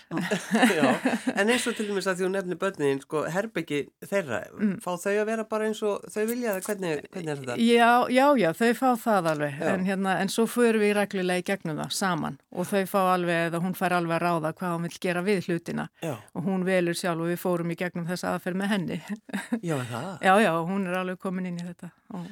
Já, 0.76 0.88
en 1.32 1.52
eins 1.52 1.66
og 1.68 1.76
til 1.76 1.86
dæmis 1.88 2.08
að 2.10 2.22
hún 2.24 2.34
nefnir 2.36 2.58
börnin, 2.60 3.00
sko, 3.04 3.22
herbyggi 3.32 3.80
þeirra, 4.04 4.42
mm. 4.52 4.74
fá 4.84 4.90
þau 5.00 5.14
að 5.14 5.30
vera 5.30 5.46
bara 5.48 5.70
eins 5.70 5.80
og 5.86 6.04
þau 6.12 6.20
vilja 6.28 6.56
það, 6.56 6.66
hvernig, 6.68 7.06
hvernig 7.14 7.32
er 7.32 7.40
þetta? 7.40 7.56
Já, 7.64 7.90
já, 8.12 8.24
já, 8.42 8.48
þau 8.60 8.70
fá 8.80 8.88
það 9.06 9.30
alveg, 9.32 9.56
en, 9.72 9.86
hérna, 9.88 10.16
en 10.20 10.32
svo 10.32 10.46
fyrir 10.50 10.80
við 10.82 10.94
reglulega 11.00 11.44
í 11.44 11.46
gegnum 11.48 11.80
það 11.80 11.96
saman 11.96 12.38
og 12.50 12.68
þau 12.68 12.84
fá 12.92 13.00
alveg, 13.14 13.42
eða 13.48 13.62
hún 13.64 13.76
fær 13.78 13.96
alveg 13.96 14.18
að 14.18 14.24
ráða 14.26 14.54
hvað 14.60 14.76
hún 14.76 14.86
vil 14.88 15.02
gera 15.06 15.24
við 15.24 15.48
hlutina 15.48 15.88
já. 16.04 16.14
og 16.36 16.46
hún 16.46 16.66
velur 16.68 16.98
sjálf 16.98 17.24
og 17.24 17.32
við 17.32 17.40
fórum 17.40 17.72
í 17.72 17.78
gegnum 17.80 18.08
þessa 18.10 18.34
aðferð 18.34 18.60
með 18.60 18.72
henni. 18.74 19.00
Já, 19.70 19.76
það? 19.88 20.12
Já, 20.24 20.32
já, 20.42 20.52
hún 20.66 20.86
er 20.88 20.96
alveg 21.00 21.20
komin 21.20 21.48
inn 21.48 21.58
í 21.60 21.64
þetta. 21.64 21.90
Og... 22.16 22.28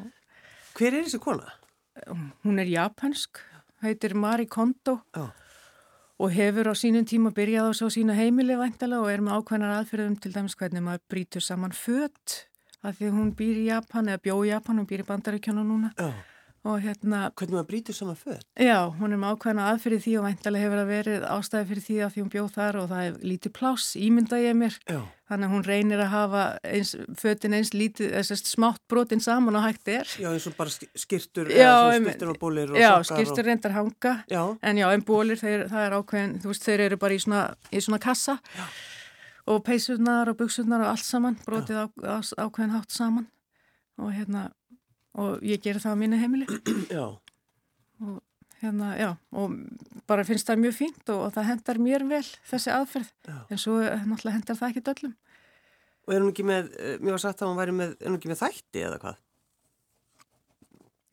Hver 0.79 0.95
er 0.95 1.05
þessi 1.07 1.21
kona? 1.23 1.53
Hún 2.47 2.61
er 2.63 2.71
japansk, 2.71 3.41
heitir 3.85 4.15
Mari 4.19 4.47
Kondo. 4.51 5.01
Já 5.17 5.29
og 6.19 6.33
hefur 6.35 6.71
á 6.71 6.75
sínum 6.75 7.07
tíma 7.07 7.31
byrjað 7.35 7.71
á 7.71 7.73
svo 7.79 7.89
sína 7.95 8.17
heimili 8.19 8.57
væntalega 8.59 9.05
og 9.05 9.13
er 9.13 9.23
með 9.23 9.39
ákveðnar 9.39 9.77
aðferðum 9.79 10.17
til 10.23 10.33
dæmis 10.35 10.57
hvernig 10.59 10.83
maður 10.83 11.05
brítur 11.11 11.45
saman 11.45 11.77
fött 11.77 12.49
af 12.83 12.99
því 12.99 13.13
hún 13.15 13.31
býr 13.39 13.63
í 13.63 13.69
Japan 13.69 14.11
eða 14.11 14.23
bjó 14.23 14.41
í 14.47 14.51
Japan, 14.51 14.79
hún 14.81 14.89
býr 14.91 15.05
í 15.05 15.09
Bandaríkjónu 15.09 15.65
núna 15.67 15.93
Já. 15.99 16.11
Og 16.69 16.81
hérna 16.85 17.27
Hvernig 17.33 17.57
maður 17.57 17.69
brítur 17.73 17.97
saman 17.97 18.19
fött? 18.21 18.45
Já, 18.55 18.79
hún 19.01 19.15
er 19.15 19.21
með 19.21 19.37
ákveðnar 19.37 19.75
aðferði 19.75 20.01
því 20.07 20.17
og 20.21 20.27
væntalega 20.29 20.69
hefur 20.69 20.83
að 20.83 20.91
verið 20.95 21.29
ástæði 21.35 21.71
fyrir 21.73 21.87
því 21.89 22.01
að 22.05 22.15
því 22.15 22.25
hún 22.25 22.35
bjóð 22.35 22.51
þar 22.59 22.81
og 22.83 22.91
það 22.93 23.07
er 23.09 23.23
lítið 23.33 23.57
pláss, 23.59 23.95
ímynda 23.99 24.43
ég 24.43 24.59
mér 24.59 24.83
Já 24.89 25.01
Þannig 25.29 25.45
að 25.45 25.53
hún 25.53 25.65
reynir 25.67 26.01
að 26.01 26.09
hafa 26.09 26.43
eins, 26.65 26.95
fötin 27.21 27.55
eins 27.59 27.75
lítið, 27.75 28.15
þessast 28.15 28.47
smátt 28.49 28.81
brotin 28.89 29.21
saman 29.21 29.59
og 29.61 29.67
hægt 29.67 29.91
er. 29.93 30.09
Já, 30.17 30.31
eins 30.31 30.47
og 30.49 30.55
bara 30.57 30.73
skirtur, 30.73 31.51
já, 31.53 31.73
skirtur 31.99 32.31
og 32.33 32.39
bólir 32.41 32.73
og 32.73 32.81
já, 32.81 32.95
sokkar. 32.95 33.03
Já, 33.03 33.27
skirtur 33.27 33.43
og... 33.43 33.49
reyndar 33.51 33.75
hanga, 33.77 34.13
já. 34.33 34.41
en 34.71 34.81
já, 34.81 34.87
en 34.89 35.05
bólir, 35.05 35.41
þeir, 35.41 35.67
það 35.69 35.85
er 35.85 35.97
ákveðin, 35.99 36.33
þú 36.41 36.53
veist, 36.55 36.65
þeir 36.65 36.85
eru 36.87 37.01
bara 37.03 37.19
í 37.19 37.21
svona, 37.21 37.43
í 37.69 37.83
svona 37.85 38.01
kassa 38.01 38.39
já. 38.57 38.65
og 39.53 39.61
peysurnar 39.69 40.33
og 40.33 40.41
buksurnar 40.41 40.87
og 40.87 40.95
allt 40.95 41.05
saman, 41.05 41.37
brotið 41.45 41.83
á, 41.85 41.87
á, 42.09 42.17
ákveðin 42.47 42.75
hátt 42.79 42.97
saman 42.97 43.29
og 44.01 44.17
hérna, 44.17 44.47
og 45.19 45.45
ég 45.47 45.63
ger 45.63 45.81
það 45.83 45.99
á 45.99 46.01
mínu 46.01 46.21
heimili. 46.21 46.49
Já. 46.97 47.07
Og 47.99 48.19
hérna, 48.63 48.93
já, 48.99 49.13
og 49.35 49.55
bara 50.07 50.25
finnst 50.27 50.49
það 50.49 50.61
mjög 50.65 50.75
fínt 50.77 51.11
og, 51.13 51.25
og 51.29 51.33
það 51.35 51.49
hendar 51.53 51.81
mér 51.83 52.05
vel 52.09 52.25
þessi 52.47 52.73
aðferð, 52.75 53.09
já. 53.27 53.39
en 53.51 53.61
svo 53.61 53.79
eh, 53.83 54.05
náttúrulega 54.07 54.37
hendar 54.37 54.59
það 54.59 54.73
ekki 54.73 54.83
döllum. 54.89 55.15
Og 56.07 56.15
er 56.15 56.23
hún 56.23 56.33
ekki 56.33 56.47
með, 56.47 56.71
eh, 56.79 57.01
mér 57.03 57.17
var 57.17 57.23
sagt 57.23 57.43
að 57.43 57.51
hún 57.51 57.59
væri 57.61 57.75
með, 57.79 57.97
er 57.99 58.11
hún 58.11 58.19
ekki 58.19 58.31
með 58.33 58.41
þætti 58.43 58.85
eða 58.89 59.01
hvað? 59.05 59.19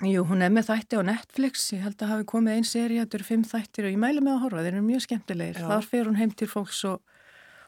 Jú, 0.10 0.26
hún 0.28 0.44
er 0.44 0.52
með 0.52 0.70
þætti 0.70 1.00
á 1.00 1.08
Netflix, 1.08 1.66
ég 1.72 1.86
held 1.86 2.02
að 2.04 2.14
hafi 2.14 2.28
komið 2.28 2.58
einn 2.58 2.68
séri, 2.68 3.00
þetta 3.00 3.20
eru 3.20 3.28
fimm 3.30 3.46
þættir 3.48 3.88
og 3.88 3.94
ég 3.94 4.02
mælu 4.02 4.26
með 4.26 4.34
að 4.36 4.42
horfa, 4.46 4.64
þeir 4.66 4.74
eru 4.74 4.86
mjög 4.90 5.06
skemmtilegir. 5.06 5.62
Já. 5.62 5.68
Þar 5.72 5.90
fer 5.94 6.10
hún 6.10 6.20
heim 6.20 6.34
til 6.36 6.50
fólks 6.52 6.82
og, 6.90 7.18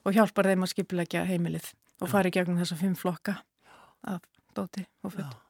og 0.03 0.17
hjálpar 0.17 0.51
þeim 0.51 0.65
að 0.67 0.73
skipleggja 0.73 1.25
heimilið 1.29 1.71
og 2.03 2.11
fari 2.11 2.33
gegnum 2.35 2.59
þessa 2.59 2.77
fimm 2.81 2.97
flokka 2.99 3.39
af 4.11 4.25
dóti 4.57 4.83
og 5.07 5.15
futt. 5.15 5.46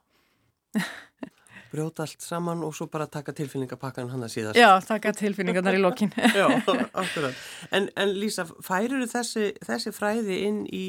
Brjóta 1.71 2.05
allt 2.05 2.23
saman 2.23 2.63
og 2.63 2.75
svo 2.75 2.87
bara 2.91 3.07
taka 3.11 3.33
tilfinningapakkan 3.35 4.09
hann 4.11 4.23
að 4.23 4.33
síðast. 4.37 4.59
Já, 4.59 4.69
taka 4.87 5.13
tilfinningarnar 5.17 5.77
í 5.77 5.81
lokin. 5.81 6.13
Já, 6.37 6.47
akkurat. 6.93 7.41
En, 7.71 7.89
en 7.99 8.13
Lísa, 8.17 8.47
færur 8.65 9.03
þessi, 9.09 9.51
þessi 9.65 9.93
fræði 9.95 10.41
inn 10.47 10.61
í 10.71 10.85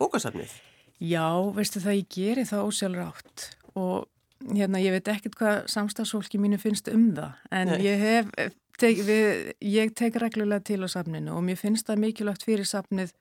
bókasafnið? 0.00 0.56
Já, 1.00 1.28
veistu 1.56 1.80
það, 1.80 2.00
ég 2.00 2.08
geri 2.16 2.46
það 2.48 2.66
ósjálfur 2.68 3.06
átt 3.06 3.46
og 3.78 4.08
hérna, 4.50 4.80
ég 4.82 4.96
veit 4.96 5.08
ekkert 5.12 5.36
hvað 5.38 5.60
samstagsfólki 5.72 6.40
mínu 6.40 6.58
finnst 6.60 6.90
um 6.92 7.10
það, 7.16 7.38
en 7.54 7.70
Nei. 7.72 7.78
ég 7.86 8.02
hef 8.04 8.32
tek, 8.80 9.02
við, 9.06 9.52
ég 9.64 9.92
tek 9.96 10.16
reglulega 10.20 10.64
til 10.64 10.80
á 10.84 10.88
safninu 10.90 11.36
og 11.36 11.44
mér 11.46 11.60
finnst 11.60 11.88
það 11.88 12.02
mikilvægt 12.06 12.46
fyrir 12.48 12.68
safnið 12.68 13.14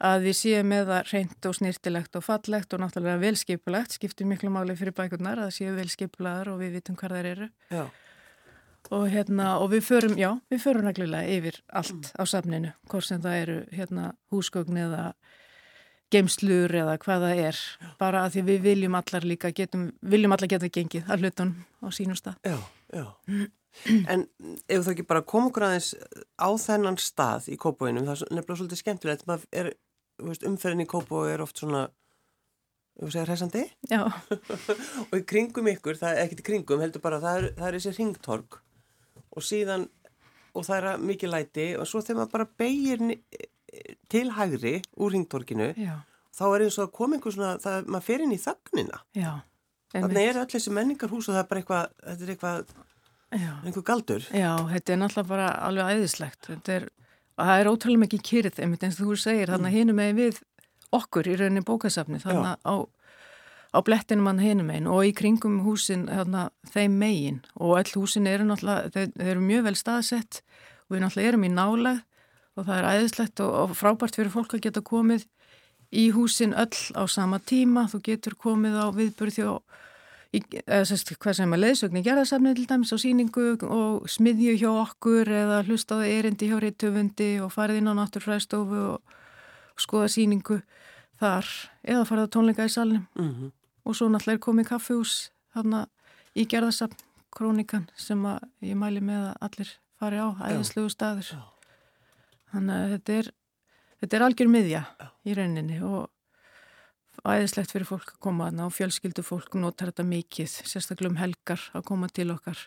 að 0.00 0.26
við 0.28 0.36
séum 0.38 0.70
með 0.72 0.90
það 0.90 1.10
reynd 1.12 1.48
og 1.50 1.56
snirtilegt 1.58 2.16
og 2.16 2.24
fallegt 2.24 2.74
og 2.74 2.80
náttúrulega 2.82 3.20
velskipulegt, 3.20 3.96
skiptir 3.98 4.28
miklu 4.28 4.52
máli 4.52 4.76
fyrir 4.78 4.96
bækurnar 4.96 5.42
að 5.44 5.52
séu 5.58 5.74
velskipulaðar 5.76 6.54
og 6.54 6.62
við 6.62 6.78
vitum 6.78 6.96
hvað 7.00 7.16
þær 7.18 7.28
eru. 7.34 7.50
Já. 7.68 7.82
Og 8.96 9.04
hérna, 9.12 9.50
og 9.60 9.68
við 9.74 9.84
förum, 9.86 10.16
já, 10.18 10.30
við 10.50 10.62
förum 10.64 10.88
reglulega 10.88 11.36
yfir 11.36 11.60
allt 11.68 11.92
mm. 11.92 12.16
á 12.16 12.22
safninu, 12.26 12.72
hvort 12.88 13.06
sem 13.06 13.20
það 13.20 13.42
eru 13.42 13.58
hérna 13.76 14.06
húsgögn 14.32 14.80
eða 14.80 15.04
geimslur 16.10 16.72
eða 16.74 16.96
hvað 17.04 17.26
það 17.26 17.42
er, 17.44 17.60
já. 17.60 17.90
bara 18.00 18.24
að 18.24 18.34
því 18.34 18.44
við 18.48 18.64
viljum 18.64 18.96
allar 18.98 19.26
líka, 19.28 19.52
getum, 19.54 19.90
viljum 20.00 20.34
allar 20.34 20.50
geta 20.50 20.72
gengið 20.72 21.12
að 21.12 21.26
hlutunum 21.26 21.84
á 21.84 21.88
sínum 21.94 22.18
stað. 22.18 22.40
Já, 22.48 22.56
já. 22.96 23.06
En 24.10 24.24
ef 24.66 24.80
þú 24.82 24.94
ekki 24.96 25.06
bara 25.06 25.22
kom 25.22 25.46
okkur 25.46 25.68
aðeins 25.68 25.92
á 26.34 26.50
þennan 26.58 26.98
stað 26.98 27.46
í 27.54 27.60
kópáinum, 27.60 28.08
það 28.08 28.24
er 28.24 28.32
nefnilega 28.40 28.58
svolítið 28.58 28.80
skemmtilegt, 28.80 29.28
maður 29.28 29.46
er 29.60 29.70
umferðin 30.20 30.84
í 30.84 30.88
Kópó 30.90 31.24
er 31.28 31.42
oft 31.44 31.60
svona 31.62 31.86
hræsandi 33.00 33.62
og 35.08 35.14
í 35.16 35.22
kringum 35.24 35.70
ykkur, 35.72 35.96
það 36.00 36.16
er 36.16 36.24
ekkert 36.26 36.42
í 36.42 36.48
kringum 36.50 36.82
heldur 36.84 37.04
bara, 37.04 37.20
það 37.22 37.38
er, 37.38 37.46
það 37.56 37.68
er 37.68 37.78
þessi 37.78 37.96
ringtorg 37.96 38.58
og 39.30 39.46
síðan 39.46 39.86
og 40.50 40.66
það 40.66 40.76
er 40.90 41.04
mikið 41.06 41.32
læti 41.32 41.66
og 41.78 41.88
svo 41.88 42.02
þegar 42.02 42.20
maður 42.20 42.34
bara 42.34 42.48
beigir 42.60 43.04
til 44.10 44.26
hægri 44.34 44.74
úr 44.98 45.14
ringtorginu 45.14 45.70
Já. 45.78 45.94
þá 46.34 46.44
er 46.50 46.66
eins 46.66 46.78
og 46.82 47.00
einhver 47.06 47.34
svona 47.34 47.54
það, 47.62 47.86
maður 47.86 48.06
fer 48.08 48.24
inn 48.24 48.34
í 48.34 48.40
þögnina. 48.42 49.02
Þannig 49.90 50.28
er 50.30 50.38
öll 50.42 50.50
þessi 50.50 50.72
menningarhús 50.74 51.28
og 51.28 51.36
það 51.36 51.42
er 51.42 51.50
bara 51.50 51.62
eitthvað 51.62 51.92
þetta 52.06 52.26
er 52.26 52.32
eitthvað, 52.34 52.72
Já. 53.30 53.52
einhver 53.64 53.86
galdur. 53.86 54.26
Já, 54.34 54.50
þetta 54.70 54.94
er 54.94 55.00
náttúrulega 55.00 55.30
bara 55.30 55.48
alveg 55.68 55.94
æðislegt. 55.94 56.50
Þetta 56.50 56.76
er 56.76 56.88
það 57.46 57.60
er 57.60 57.70
ótrúlega 57.70 58.04
mikið 58.04 58.22
kyrð 58.28 58.62
einmitt 58.62 58.86
eins 58.86 59.00
og 59.00 59.10
þú 59.10 59.18
segir, 59.20 59.52
þannig 59.52 59.70
að 59.70 59.78
hinum 59.78 60.00
megin 60.00 60.18
við 60.18 60.40
okkur 60.96 61.30
í 61.30 61.36
rauninni 61.38 61.66
bókasafni 61.66 62.20
þannig 62.22 62.50
að 62.50 62.58
á, 62.66 62.74
á 63.70 63.78
blettinum 63.86 64.30
hann 64.30 64.42
hinum 64.42 64.70
megin 64.70 64.88
og 64.90 65.06
í 65.06 65.12
kringum 65.16 65.60
húsin 65.66 66.06
þannig 66.10 66.72
þeim 66.74 66.96
megin. 67.00 67.42
Og 67.56 67.76
all 67.78 67.92
húsin 67.94 68.28
eru 68.30 68.48
náttúrulega, 68.48 68.92
þeir, 68.94 69.12
þeir 69.16 69.32
eru 69.34 69.44
mjög 69.46 69.66
vel 69.68 69.76
staðsett 69.78 70.40
og 70.42 70.96
við 70.96 71.04
náttúrulega 71.04 71.32
erum 71.32 71.46
í 71.46 71.52
náleg 71.54 72.00
og 72.58 72.66
það 72.66 72.78
er 72.78 72.88
æðislegt 72.94 73.44
og, 73.44 73.52
og 73.62 73.76
frábært 73.78 74.18
fyrir 74.18 74.34
fólk 74.34 74.56
að 74.56 74.66
geta 74.66 74.82
komið 74.84 75.28
í 75.90 76.10
húsin 76.14 76.54
öll 76.54 76.82
á 76.94 77.02
sama 77.10 77.40
tíma, 77.42 77.88
þú 77.90 78.02
getur 78.06 78.36
komið 78.38 78.78
á 78.78 78.86
viðbörði 78.94 79.46
og 79.50 79.80
í, 80.34 80.40
eða 80.64 80.84
sérst 80.88 81.12
hvað 81.16 81.38
sem 81.40 81.54
er 81.54 81.62
leðsögn 81.64 82.00
í 82.00 82.04
gerðarsafni 82.06 82.54
til 82.56 82.66
dæmis 82.70 82.92
á 82.94 82.98
síningu 83.02 83.46
og 83.66 84.08
smiðju 84.10 84.56
hjá 84.60 84.70
okkur 84.70 85.30
eða 85.40 85.62
hlustaði 85.66 86.12
erindi 86.18 86.50
hjá 86.50 86.58
reytöfundi 86.62 87.30
og 87.44 87.52
farið 87.54 87.80
inn 87.80 87.90
á 87.90 87.98
náttúrfræðstofu 87.98 88.82
og, 88.94 89.16
og 89.74 89.84
skoða 89.84 90.10
síningu 90.14 90.60
þar 91.20 91.48
eða 91.82 92.06
farið 92.08 92.30
á 92.30 92.32
tónleika 92.36 92.68
í 92.68 92.72
salnum. 92.72 93.06
Mm 93.18 93.30
-hmm. 93.34 93.52
og 93.84 93.96
svo 93.96 94.08
náttúrulega 94.08 94.38
er 94.38 94.46
komið 94.46 94.68
kaffehús 94.68 95.30
þarna 95.54 95.86
í 96.34 96.46
gerðarsafn 96.46 96.96
krónikan 97.30 97.88
sem 97.96 98.22
að 98.26 98.38
ég 98.60 98.76
mæli 98.76 99.00
með 99.00 99.30
að 99.30 99.36
allir 99.40 99.70
fari 99.98 100.18
á 100.18 100.28
æðislegu 100.50 100.90
staður. 100.90 101.34
Þannig 102.52 102.74
að 102.74 102.90
þetta 102.90 103.12
er 103.12 103.30
þetta 104.00 104.16
er 104.16 104.22
algjör 104.22 104.48
miðja 104.48 104.82
í 105.24 105.34
rauninni 105.36 105.82
og 105.82 106.08
æðislegt 107.26 107.72
fyrir 107.74 107.88
fólk 107.88 108.14
að 108.14 108.20
koma 108.24 108.48
aðna 108.48 108.68
og 108.68 108.76
fjölskyldu 108.76 109.24
fólk 109.26 109.56
notar 109.60 109.90
þetta 109.90 110.06
mikið, 110.08 110.52
sérstaklega 110.68 111.12
um 111.12 111.18
helgar 111.20 111.64
að 111.76 111.86
koma 111.90 112.08
til 112.12 112.30
okkar 112.32 112.62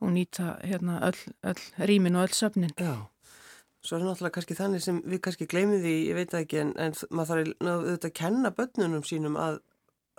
og 0.00 0.12
nýta 0.14 0.54
hérna 0.64 1.00
öll, 1.08 1.18
öll 1.44 1.88
rýmin 1.90 2.18
og 2.18 2.28
öll 2.28 2.36
söfnin. 2.36 2.72
Já, 2.78 3.06
svo 3.84 3.98
er 3.98 4.06
náttúrulega 4.06 4.36
kannski 4.38 4.56
þannig 4.58 4.84
sem 4.84 5.00
við 5.04 5.22
kannski 5.26 5.48
gleymið 5.50 5.86
því, 5.86 5.94
ég 6.08 6.18
veit 6.18 6.36
ekki, 6.40 6.62
en, 6.62 6.72
en 6.80 6.96
maður 7.10 7.30
þarf 7.32 7.68
auðvitað 7.68 8.10
að 8.10 8.16
kenna 8.20 8.54
börnunum 8.58 9.04
sínum 9.08 9.38
að, 9.40 9.60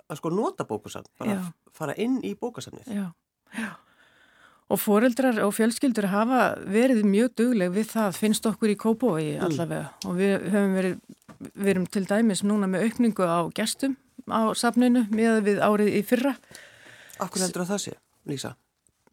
að 0.06 0.22
sko 0.22 0.32
nota 0.34 0.68
bókasafn, 0.68 1.10
bara 1.18 1.40
fara 1.76 1.96
inn 2.02 2.20
í 2.26 2.34
bókasafnið. 2.38 2.90
Já, 2.94 3.10
já. 3.58 3.70
Og 4.66 4.80
foreldrar 4.82 5.36
og 5.44 5.52
fjölskyldur 5.54 6.08
hafa 6.10 6.40
verið 6.66 7.04
mjög 7.06 7.36
dugleg 7.38 7.70
við 7.76 7.92
það, 7.92 8.16
finnst 8.18 8.48
okkur 8.50 8.72
í 8.72 8.78
Kópói 8.80 9.36
mm. 9.36 9.44
allavega 9.46 9.84
mm. 9.92 10.08
og 10.10 10.16
við 10.18 10.48
höfum 10.50 10.74
verið 10.74 10.96
við 11.54 11.72
erum 11.72 11.86
til 11.92 12.04
dæmis 12.08 12.42
núna 12.46 12.68
með 12.70 12.88
aukningu 12.88 13.26
á 13.28 13.40
gestum 13.54 13.96
á 14.26 14.50
safninu 14.58 15.06
með 15.12 15.42
við 15.46 15.58
árið 15.62 15.98
í 15.98 16.04
fyrra. 16.06 16.36
Akkur 17.22 17.44
heldur 17.44 17.64
að 17.64 17.74
það 17.74 17.82
sé, 17.84 17.98
Lísa? 18.28 18.56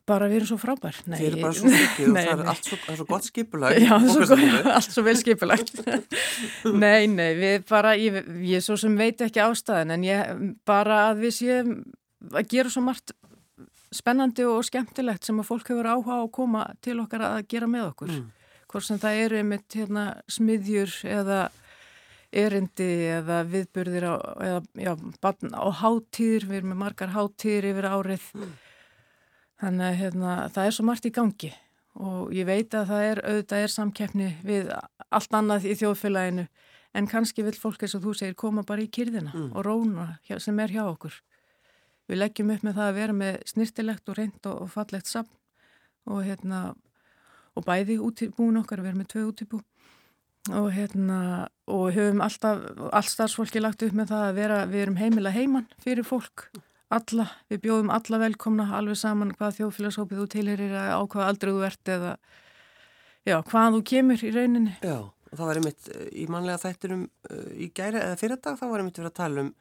Bara 0.09 0.27
við 0.27 0.41
erum 0.41 0.49
svo 0.49 0.57
frábær. 0.59 0.97
Nei, 1.07 1.15
Þið 1.15 1.27
eru 1.29 1.41
bara 1.45 1.55
svo 1.55 1.69
mikið 1.71 2.09
og 2.09 2.17
það 2.17 2.31
er 2.33 2.49
allt 2.51 2.67
svo, 2.67 2.77
svo 2.89 3.05
gott 3.07 3.27
skipulag. 3.29 3.77
Já, 3.79 3.93
svo, 4.03 4.37
allt 4.75 4.95
svo 4.95 5.03
vel 5.05 5.15
skipulagt. 5.19 5.77
nei, 6.83 7.05
nei, 7.07 7.29
við 7.39 7.67
bara, 7.69 7.93
ég, 7.99 8.19
ég 8.49 8.65
svo 8.65 8.75
sem 8.79 8.97
veit 8.99 9.23
ekki 9.23 9.43
ástæðin 9.43 9.95
en 9.95 10.07
ég 10.07 10.33
bara 10.67 11.05
að 11.11 11.23
við 11.23 11.37
séum 11.37 11.77
að 12.33 12.49
gera 12.51 12.71
svo 12.73 12.83
margt 12.83 13.15
spennandi 13.95 14.45
og 14.49 14.63
skemmtilegt 14.67 15.25
sem 15.25 15.39
að 15.41 15.49
fólk 15.49 15.73
hefur 15.73 15.89
áhuga 15.89 16.19
á 16.19 16.21
að 16.23 16.31
koma 16.35 16.63
til 16.83 16.99
okkar 17.03 17.27
að 17.29 17.41
gera 17.53 17.69
með 17.69 17.89
okkur. 17.91 18.13
Mm. 18.13 18.31
Hvort 18.71 18.87
sem 18.87 19.01
það 19.01 19.19
eru 19.25 19.41
einmitt 19.41 19.77
hérna, 19.77 20.05
smiðjur 20.31 20.95
eða 21.05 21.41
erindi 22.33 22.89
eða 23.13 23.41
viðburðir 23.45 24.07
á, 24.09 24.15
eða, 24.41 24.61
já, 24.81 24.93
á 24.97 25.67
hátíðir, 25.81 26.47
við 26.49 26.59
erum 26.59 26.73
með 26.73 26.79
margar 26.81 27.13
hátíðir 27.13 27.69
yfir 27.69 27.89
árið 27.89 28.25
mm. 28.37 28.55
þannig 29.61 29.89
að 29.89 29.99
hérna, 30.01 30.37
það 30.55 30.69
er 30.69 30.77
svo 30.77 30.87
margt 30.87 31.09
í 31.09 31.13
gangi 31.13 31.51
og 31.93 32.33
ég 32.33 32.47
veit 32.49 32.73
að 32.73 32.89
það 32.89 33.07
er 33.09 33.21
auðvitað 33.27 33.63
er 33.65 33.73
samkeppni 33.73 34.29
við 34.45 34.71
allt 35.13 35.37
annað 35.37 35.67
í 35.69 35.75
þjóðfélaginu 35.77 36.47
en 36.97 37.09
kannski 37.09 37.45
vil 37.45 37.53
fólk 37.57 37.85
eins 37.85 37.93
og 37.97 38.07
þú 38.07 38.15
segir 38.17 38.39
koma 38.39 38.65
bara 38.65 38.81
í 38.81 38.89
kyrðina 38.89 39.33
mm. 39.33 39.51
og 39.53 39.65
róna 39.67 40.07
sem 40.41 40.59
er 40.63 40.73
hjá 40.73 40.83
okkur 40.87 41.19
við 42.09 42.19
leggjum 42.19 42.53
upp 42.55 42.65
með 42.65 42.79
það 42.79 42.89
að 42.89 42.97
vera 42.99 43.17
með 43.17 43.37
snirtilegt 43.49 44.09
og 44.09 44.19
reynd 44.19 44.49
og, 44.49 44.63
og 44.65 44.73
fallegt 44.73 45.09
samt 45.11 45.31
og 46.09 46.25
hérna 46.27 46.63
og 47.53 47.65
bæði 47.67 47.99
útibúin 48.01 48.59
okkar, 48.59 48.81
við 48.81 48.91
erum 48.91 49.03
með 49.03 49.11
tvei 49.13 49.23
útibú 49.27 49.61
og 50.51 50.67
hérna 50.75 51.19
og 51.71 51.93
höfum 51.95 52.21
alltaf, 52.25 52.63
all 52.91 53.07
starfsfólki 53.07 53.61
lagt 53.61 53.85
upp 53.85 53.95
með 53.95 54.11
það 54.11 54.23
að 54.27 54.37
vera, 54.41 54.59
við 54.67 54.85
erum 54.85 54.99
heimila 54.99 55.31
heimann 55.31 55.69
fyrir 55.83 56.03
fólk, 56.07 56.49
alla. 56.93 57.29
Við 57.49 57.63
bjóðum 57.63 57.91
alla 57.93 58.19
velkomna, 58.25 58.67
alveg 58.75 58.99
saman 58.99 59.31
hvað 59.37 59.59
þjóðfélagshópið 59.61 60.19
þú 60.19 60.27
tilherir 60.33 60.75
á 60.75 60.99
hvað 60.99 61.29
aldrei 61.29 61.53
þú 61.53 61.63
ert 61.69 61.93
eða 61.95 62.13
já, 63.23 63.37
hvað 63.39 63.77
þú 63.77 63.83
kemur 63.93 64.25
í 64.27 64.33
rauninni. 64.35 64.75
Já, 64.83 64.99
og 65.07 65.33
það 65.33 65.47
var 65.47 65.61
einmitt 65.61 65.91
eh, 65.93 66.07
í 66.11 66.27
manlega 66.29 66.63
þættinum 66.65 67.05
eh, 67.29 67.47
í 67.55 67.69
gæri 67.71 68.01
eða 68.01 68.19
fyrir 68.19 68.41
dag, 68.43 68.59
þá 68.59 68.65
var 68.67 68.83
einmitt 68.83 68.99
verið 68.99 69.13
að 69.13 69.19
tala 69.21 69.45
um 69.47 69.53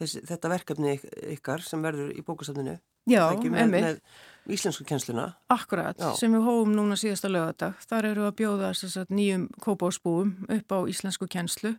þessi, 0.00 0.22
þetta 0.28 0.52
verkefni 0.52 0.96
ykkar 1.36 1.64
sem 1.64 1.82
verður 1.84 2.12
í 2.16 2.24
bókastafninu 2.26 2.78
Já, 3.06 3.28
einmitt 3.38 4.02
íslensku 4.50 4.84
kjensluna. 4.86 5.32
Akkurat, 5.50 5.98
Já. 5.98 6.14
sem 6.18 6.32
við 6.34 6.46
hóum 6.46 6.72
núna 6.74 6.96
síðasta 6.98 7.30
lögadag. 7.30 7.78
Þar 7.86 8.08
eru 8.12 8.26
að 8.26 8.36
bjóða 8.40 8.70
sagt, 8.78 9.10
nýjum 9.10 9.48
kópásbúum 9.62 10.32
upp 10.50 10.74
á 10.74 10.78
íslensku 10.90 11.28
kjenslu 11.30 11.76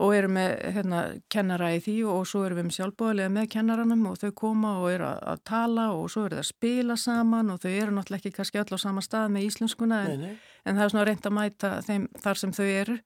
og 0.00 0.14
eru 0.16 0.30
með 0.32 0.54
hérna, 0.74 1.00
kennara 1.32 1.74
í 1.76 1.80
því 1.84 1.96
og 2.08 2.22
svo 2.28 2.46
eru 2.46 2.56
við 2.56 2.68
með 2.70 2.76
sjálfbóðilega 2.78 3.32
með 3.34 3.48
kennaranum 3.52 4.06
og 4.08 4.20
þau 4.22 4.30
koma 4.38 4.70
og 4.80 4.86
eru 4.94 5.08
að, 5.10 5.18
að 5.34 5.42
tala 5.50 5.88
og 5.92 6.06
svo 6.12 6.24
eru 6.24 6.38
það 6.38 6.44
að 6.44 6.48
spila 6.48 6.96
saman 6.96 7.52
og 7.52 7.60
þau 7.60 7.70
eru 7.70 7.96
náttúrulega 7.96 8.22
ekki 8.22 8.36
kannski 8.38 8.62
öll 8.62 8.72
á 8.72 8.78
sama 8.80 9.04
stað 9.04 9.34
með 9.34 9.50
íslenskuna 9.50 9.98
en, 10.06 10.24
nei, 10.24 10.30
nei. 10.30 10.54
en 10.64 10.78
það 10.80 10.86
er 10.86 10.94
svona 10.94 11.04
reynd 11.10 11.28
að 11.28 11.36
mæta 11.36 11.72
þeim 11.84 12.08
þar 12.24 12.40
sem 12.40 12.54
þau 12.56 12.64
eru 12.70 12.96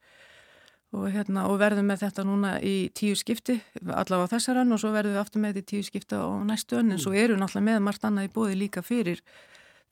og, 0.95 1.09
hérna, 1.13 1.47
og 1.51 1.59
verðum 1.61 1.89
með 1.91 2.05
þetta 2.05 2.25
núna 2.27 2.55
í 2.63 2.75
tíu 2.95 3.17
skipti, 3.19 3.59
allavega 3.83 4.35
þessar 4.37 4.63
önn 4.63 4.75
og 4.75 4.81
svo 4.83 4.93
verðum 4.95 5.17
við 5.17 5.23
aftur 5.25 5.43
með 5.43 5.57
þetta 5.57 5.65
í 5.65 5.71
tíu 5.73 5.87
skipti 5.87 6.21
á 6.21 6.27
næstu 6.47 6.79
önn 6.81 6.95
en 6.95 7.03
svo 7.03 7.15
mm. 7.15 7.21
eru 7.25 7.39
náttúrulega 7.41 7.71
með 7.71 7.81
margt 7.89 8.07
annað 8.07 8.29
í 8.29 8.35
bóði 8.35 8.59
líka 8.61 8.85
fyrir 8.85 9.23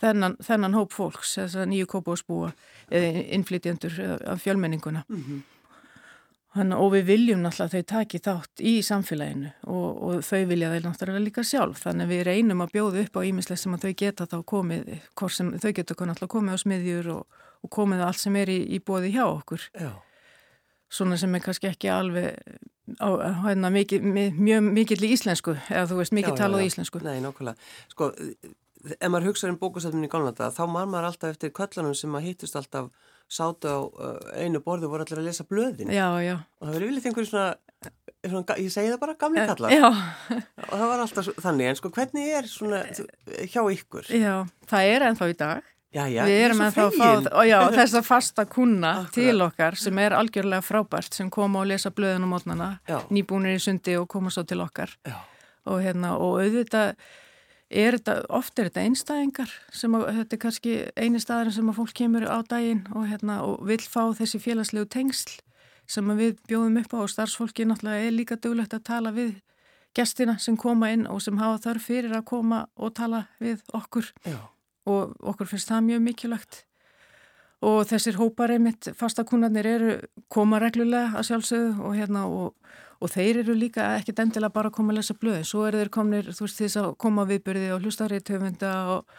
þennan, 0.03 0.37
þennan 0.43 0.77
hóp 0.79 0.95
fólks, 0.95 1.37
þess 1.39 1.59
að 1.59 1.73
nýju 1.73 1.89
kópásbúa 1.91 2.53
eða 2.93 3.25
innflytjendur 3.39 3.99
af 4.31 4.45
fjölmenninguna. 4.45 5.05
Mm 5.09 5.25
-hmm. 5.25 5.43
Þannig, 6.53 6.79
og 6.85 6.91
við 6.93 7.05
viljum 7.09 7.41
náttúrulega 7.41 7.65
að 7.65 7.73
þau 7.73 7.93
taki 7.93 8.19
þátt 8.19 8.61
í 8.61 8.73
samfélaginu 8.85 9.53
og, 9.73 10.03
og 10.03 10.25
þau 10.27 10.43
vilja 10.51 10.73
þeir 10.73 10.85
náttúrulega 10.85 11.25
líka 11.25 11.45
sjálf 11.49 11.81
þannig 11.81 12.11
við 12.11 12.23
reynum 12.29 12.61
að 12.61 12.73
bjóða 12.75 13.05
upp 13.07 13.17
á 13.17 13.21
ímislega 13.25 13.63
sem 13.63 13.75
að 13.75 13.87
þau 13.87 13.95
geta 13.97 14.27
þá 14.27 14.39
komið, 14.45 14.91
sem, 15.33 15.53
þau 15.57 15.73
getur 15.73 15.97
náttúrulega 15.97 16.35
komið 16.35 16.53
á 16.53 16.59
smiðjur 16.65 17.09
og, 17.15 17.41
og 17.65 17.71
komið 17.71 18.05
á 18.05 18.09
allt 18.11 18.21
sem 18.21 18.37
er 18.37 18.53
í, 18.53 18.59
í 18.69 18.79
bóði 18.85 19.15
hjá 19.17 19.25
okkur. 19.25 19.71
Já 19.73 19.93
svona 20.93 21.19
sem 21.21 21.35
er 21.35 21.45
kannski 21.45 21.71
ekki 21.71 21.91
alveg 21.93 22.37
á, 23.01 23.09
hérna, 23.47 23.71
mikið, 23.73 24.05
mjög 24.37 24.67
mikill 24.69 25.05
í 25.07 25.13
íslensku 25.17 25.55
eða 25.71 25.87
þú 25.91 26.01
veist 26.03 26.17
mikið 26.17 26.41
talað 26.41 26.65
í 26.65 26.73
íslensku. 26.73 27.01
Nei, 27.05 27.23
nákvæmlega, 27.25 27.71
sko 27.93 28.11
ef 28.99 29.09
maður 29.09 29.31
hugsaður 29.31 29.55
um 29.55 29.59
bókastöfnum 29.61 30.07
í 30.07 30.11
Gálnanda 30.11 30.51
þá 30.55 30.63
man 30.71 30.91
maður 30.91 31.13
alltaf 31.13 31.35
eftir 31.35 31.53
köllunum 31.55 31.95
sem 31.97 32.11
maður 32.13 32.33
hittust 32.33 32.59
alltaf 32.59 32.91
sátu 33.33 33.71
á 33.71 33.79
uh, 33.81 34.17
einu 34.37 34.61
borðu 34.65 34.89
og 34.89 34.97
voru 34.97 35.07
allir 35.07 35.23
að 35.23 35.29
lesa 35.31 35.47
blöðin. 35.49 35.93
Já, 35.95 36.09
já. 36.21 36.37
og 36.59 36.67
það 36.67 36.75
verið 36.77 36.91
viljið 36.91 37.07
einhverju 37.09 37.31
svona, 37.31 37.93
svona 38.27 38.57
ég 38.61 38.75
segi 38.75 38.91
það 38.93 39.01
bara 39.05 39.17
gamli 39.23 39.41
eh, 39.41 39.53
kallar. 39.53 39.77
og 40.67 40.75
það 40.75 40.89
var 40.91 41.05
alltaf 41.07 41.31
þannig. 41.47 41.71
En 41.71 41.79
sko 41.79 41.93
hvernig 41.95 42.33
er 42.41 42.51
svona 42.51 42.83
hjá 43.47 43.63
ykkur? 43.63 44.11
Já, 44.13 44.35
það 44.69 44.91
er 44.97 45.07
ennþá 45.09 45.31
í 45.31 45.39
dag 45.41 45.72
Já, 45.93 46.07
já, 46.09 46.23
við 46.25 46.39
er 46.39 46.47
erum 46.47 46.63
ennþá 46.65 46.85
að 46.89 46.95
fá 46.97 47.43
já, 47.45 47.57
þessa 47.79 48.01
fasta 48.07 48.47
kuna 48.49 48.93
til 49.13 49.35
okkar 49.45 49.77
sem 49.77 49.99
er 50.01 50.15
algjörlega 50.17 50.65
frábært 50.65 51.19
sem 51.19 51.29
koma 51.33 51.61
og 51.61 51.69
lesa 51.69 51.93
blöðin 51.93 52.25
á 52.25 52.29
mótnana 52.31 52.69
Já. 52.89 53.03
nýbúnir 53.13 53.59
í 53.59 53.61
sundi 53.61 53.99
og 54.01 54.09
koma 54.09 54.33
svo 54.33 54.47
til 54.49 54.63
okkar. 54.65 54.95
Og, 55.69 55.83
hérna, 55.85 56.15
og 56.17 56.41
auðvitað 56.41 56.95
er 57.69 57.99
þetta, 57.99 58.17
oft 58.33 58.57
er 58.59 58.71
þetta 58.71 58.87
einstæðingar 58.87 59.53
sem 59.73 59.95
að, 59.99 60.09
þetta 60.17 60.37
er 60.37 60.43
kannski 60.47 60.75
eini 60.97 61.21
staðurinn 61.21 61.57
sem 61.59 61.71
að 61.73 61.79
fólk 61.83 61.95
kemur 62.01 62.25
á 62.25 62.39
daginn 62.41 62.83
og, 62.95 63.07
hérna, 63.11 63.43
og 63.45 63.61
vil 63.69 63.81
fá 63.85 64.03
þessi 64.17 64.41
félagslegu 64.43 64.89
tengsl 64.93 65.39
sem 65.93 66.09
að 66.09 66.25
við 66.25 66.43
bjóðum 66.49 66.81
upp 66.81 66.97
á 66.97 66.99
og 67.05 67.13
starfsfólki 67.13 67.69
náttúrulega 67.69 68.09
er 68.09 68.17
líka 68.17 68.41
duglegt 68.41 68.73
að 68.77 68.87
tala 68.89 69.13
við 69.13 69.35
gestina 69.97 70.39
sem 70.41 70.57
koma 70.57 70.89
inn 70.95 71.05
og 71.11 71.21
sem 71.21 71.37
hafa 71.37 71.61
þörf 71.67 71.89
fyrir 71.91 72.17
að 72.17 72.25
koma 72.33 72.65
og 72.81 72.95
tala 72.97 73.27
við 73.43 73.61
okkur. 73.77 74.09
Já, 74.25 74.39
og 74.89 75.17
okkur 75.33 75.51
finnst 75.51 75.71
það 75.71 75.89
mjög 75.89 76.05
mikilvægt. 76.07 76.63
Og 77.63 77.85
þessir 77.87 78.19
hópar 78.19 78.51
einmitt 78.51 78.89
fastakúnarnir 78.99 79.69
eru 79.71 79.93
koma 80.33 80.59
reglulega 80.63 81.13
að 81.19 81.29
sjálfsögðu 81.29 81.85
og 81.87 81.95
hérna 81.95 82.25
og, 82.27 82.57
og 82.99 83.13
þeir 83.13 83.45
eru 83.45 83.55
líka 83.55 83.93
ekkit 84.01 84.25
endilega 84.25 84.55
bara 84.57 84.73
að 84.73 84.79
koma 84.81 84.91
að 84.95 84.99
lesa 84.99 85.15
blöðin, 85.15 85.47
svo 85.47 85.63
eru 85.69 85.79
þeir 85.79 85.93
komnir 85.95 86.33
þú 86.33 86.49
veist 86.49 86.59
þess 86.59 86.81
að 86.83 86.89
koma 87.05 87.27
viðbyrði 87.31 87.71
og 87.77 87.87
hlustarið 87.87 88.25
töfunda 88.33 88.73
og, 88.97 89.15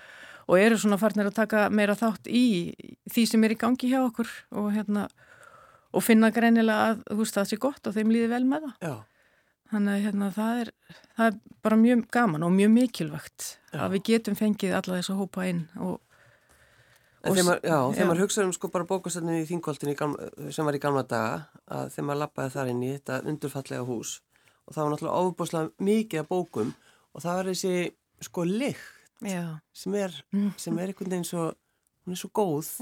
og 0.50 0.60
eru 0.60 0.82
svona 0.82 1.00
farnir 1.00 1.32
að 1.32 1.39
taka 1.39 1.70
meira 1.72 1.96
þátt 1.96 2.27
í 2.27 2.43
því 3.13 3.25
sem 3.32 3.48
er 3.48 3.55
í 3.55 3.60
gangi 3.63 3.93
hjá 3.93 4.01
okkur 4.03 4.36
og 4.60 4.74
hérna 4.75 5.08
og 5.93 6.03
finna 6.03 6.34
greinilega 6.34 6.91
að 6.91 7.03
þú 7.08 7.20
veist 7.22 7.39
það 7.39 7.50
sé 7.50 7.60
gott 7.63 7.88
og 7.88 7.96
þeim 7.96 8.12
líði 8.12 8.29
vel 8.34 8.43
með 8.50 8.67
það. 8.67 8.75
Já, 8.84 8.96
Þannig 9.74 9.94
að 9.98 10.03
hérna, 10.06 10.30
það, 10.36 10.62
er, 10.63 10.72
það 11.18 11.27
er 11.32 11.38
bara 11.65 11.77
mjög 11.82 12.01
gaman 12.13 12.44
og 12.48 12.51
mjög 12.53 12.72
mikilvægt 12.77 13.46
Já. 13.74 13.80
að 13.88 13.96
við 13.98 14.03
getum 14.12 14.36
fengið 14.38 14.75
alla 14.77 14.98
þess 15.00 15.13
að 15.13 15.22
hópa 15.24 15.46
inn 15.50 15.63
og, 15.82 15.96
Og 17.24 17.38
þegar 17.38 17.46
maður, 17.48 17.94
þegar 17.96 18.08
maður 18.10 18.22
hugsaður 18.25 18.48
um 18.50 18.53
sko 18.58 18.70
bara 18.74 18.88
bókastefninu 18.89 19.39
í 19.39 19.46
þingoltinu 19.48 20.51
sem 20.51 20.68
var 20.68 20.75
í 20.75 20.82
gamla 20.84 21.03
daga, 21.08 21.38
að 21.72 21.86
þegar 21.94 22.08
maður 22.10 22.20
lappaði 22.25 22.51
þar 22.58 22.72
inn 22.74 22.82
í 22.84 22.89
þetta 22.98 23.20
undurfallega 23.32 23.86
hús 23.88 24.12
og 24.68 24.75
það 24.75 24.82
var 24.84 24.92
náttúrulega 24.94 25.22
ofbúslega 25.30 25.88
mikið 25.88 26.20
af 26.20 26.27
bókum 26.34 26.74
og 27.13 27.24
það 27.24 27.38
var 27.39 27.50
þessi 27.53 27.74
sko 28.27 28.44
lykt 28.44 28.89
sem 29.72 29.96
er, 29.96 30.18
Mm. 30.36 30.50
sem 30.60 30.77
er 30.84 30.92
einhvern 30.92 31.13
veginn 31.13 31.24
svo, 31.30 31.46
hún 32.03 32.12
er 32.18 32.20
svo 32.20 32.30
góð 32.36 32.74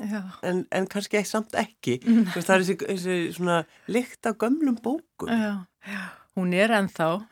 en, 0.42 0.64
en 0.74 0.88
kannski 0.90 1.22
samt 1.30 1.54
ekki. 1.54 2.00
Veist, 2.34 2.48
það 2.48 2.56
er 2.56 2.64
þessi, 2.66 2.78
þessi 2.90 3.18
svona 3.38 3.60
lykt 3.94 4.26
af 4.26 4.40
gömlum 4.42 4.80
bókum. 4.82 5.30
já, 5.30 5.54
já, 5.86 6.02
hún 6.38 6.54
er 6.56 6.72
ennþá, 6.72 7.08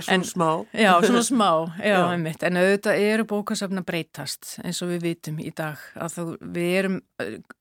Svona 0.00 0.14
En- 0.14 0.24
smá. 0.24 0.48
já, 0.74 0.92
svona 1.02 1.22
smá, 1.22 1.50
já, 1.78 1.94
Já. 1.94 2.10
einmitt, 2.12 2.42
en 2.42 2.56
auðvitað 2.58 2.98
eru 2.98 3.24
bókasafn 3.30 3.78
að 3.80 3.86
breytast 3.88 4.56
eins 4.64 4.80
og 4.82 4.90
við 4.90 5.02
vitum 5.08 5.38
í 5.40 5.50
dag 5.54 5.78
að 5.94 6.14
þú, 6.16 6.24
við 6.56 6.70
erum, 6.80 6.96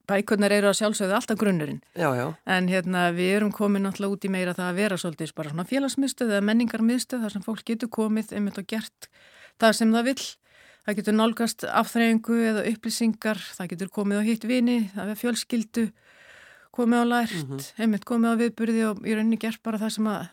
bækurnar 0.10 0.52
eru 0.58 0.70
að 0.72 0.78
sjálfsögðu 0.82 1.18
alltaf 1.18 1.38
grunnurinn, 1.40 1.82
Já, 1.96 2.10
já, 2.18 2.28
en 2.46 2.68
hérna 2.72 3.08
við 3.16 3.36
erum 3.38 3.52
komin 3.56 3.86
náttúrulega 3.86 4.14
út 4.18 4.26
í 4.26 4.34
meira 4.34 4.54
það 4.58 4.70
að 4.72 4.80
vera 4.82 4.98
svolítið 4.98 5.34
bara 5.38 5.50
svona 5.54 5.68
félagsmiðstöð 5.70 6.34
eða 6.34 6.48
menningarmiðstöð 6.50 7.22
þar 7.28 7.36
sem 7.38 7.46
fólk 7.46 7.64
getur 7.70 7.90
komið 7.94 8.34
einmitt 8.34 8.58
og 8.58 8.66
gert 8.68 9.10
það 9.62 9.74
sem 9.78 9.94
það 9.94 10.10
vill. 10.12 10.24
Það 10.84 10.96
getur 11.00 11.16
nálgast 11.16 11.64
afþreyingu 11.64 12.38
eða 12.44 12.64
upplýsingar, 12.68 13.40
það 13.56 13.70
getur 13.72 13.88
komið 13.96 14.18
á 14.20 14.24
hitt 14.28 14.44
vini, 14.44 14.74
það 14.92 15.12
er 15.14 15.20
fjölskyldu, 15.22 15.84
komið 16.74 17.04
á 17.04 17.06
lært, 17.06 17.36
Mhm. 17.48 17.60
einmitt 17.80 18.06
komið 18.06 18.34
á 18.34 18.36
viðburði 18.42 18.84
og 18.90 19.04
í 19.06 19.14
rauninni 19.16 19.40
gert 19.40 19.62
bara 19.64 19.78
það 19.78 19.92
sem 19.92 20.08
að 20.08 20.30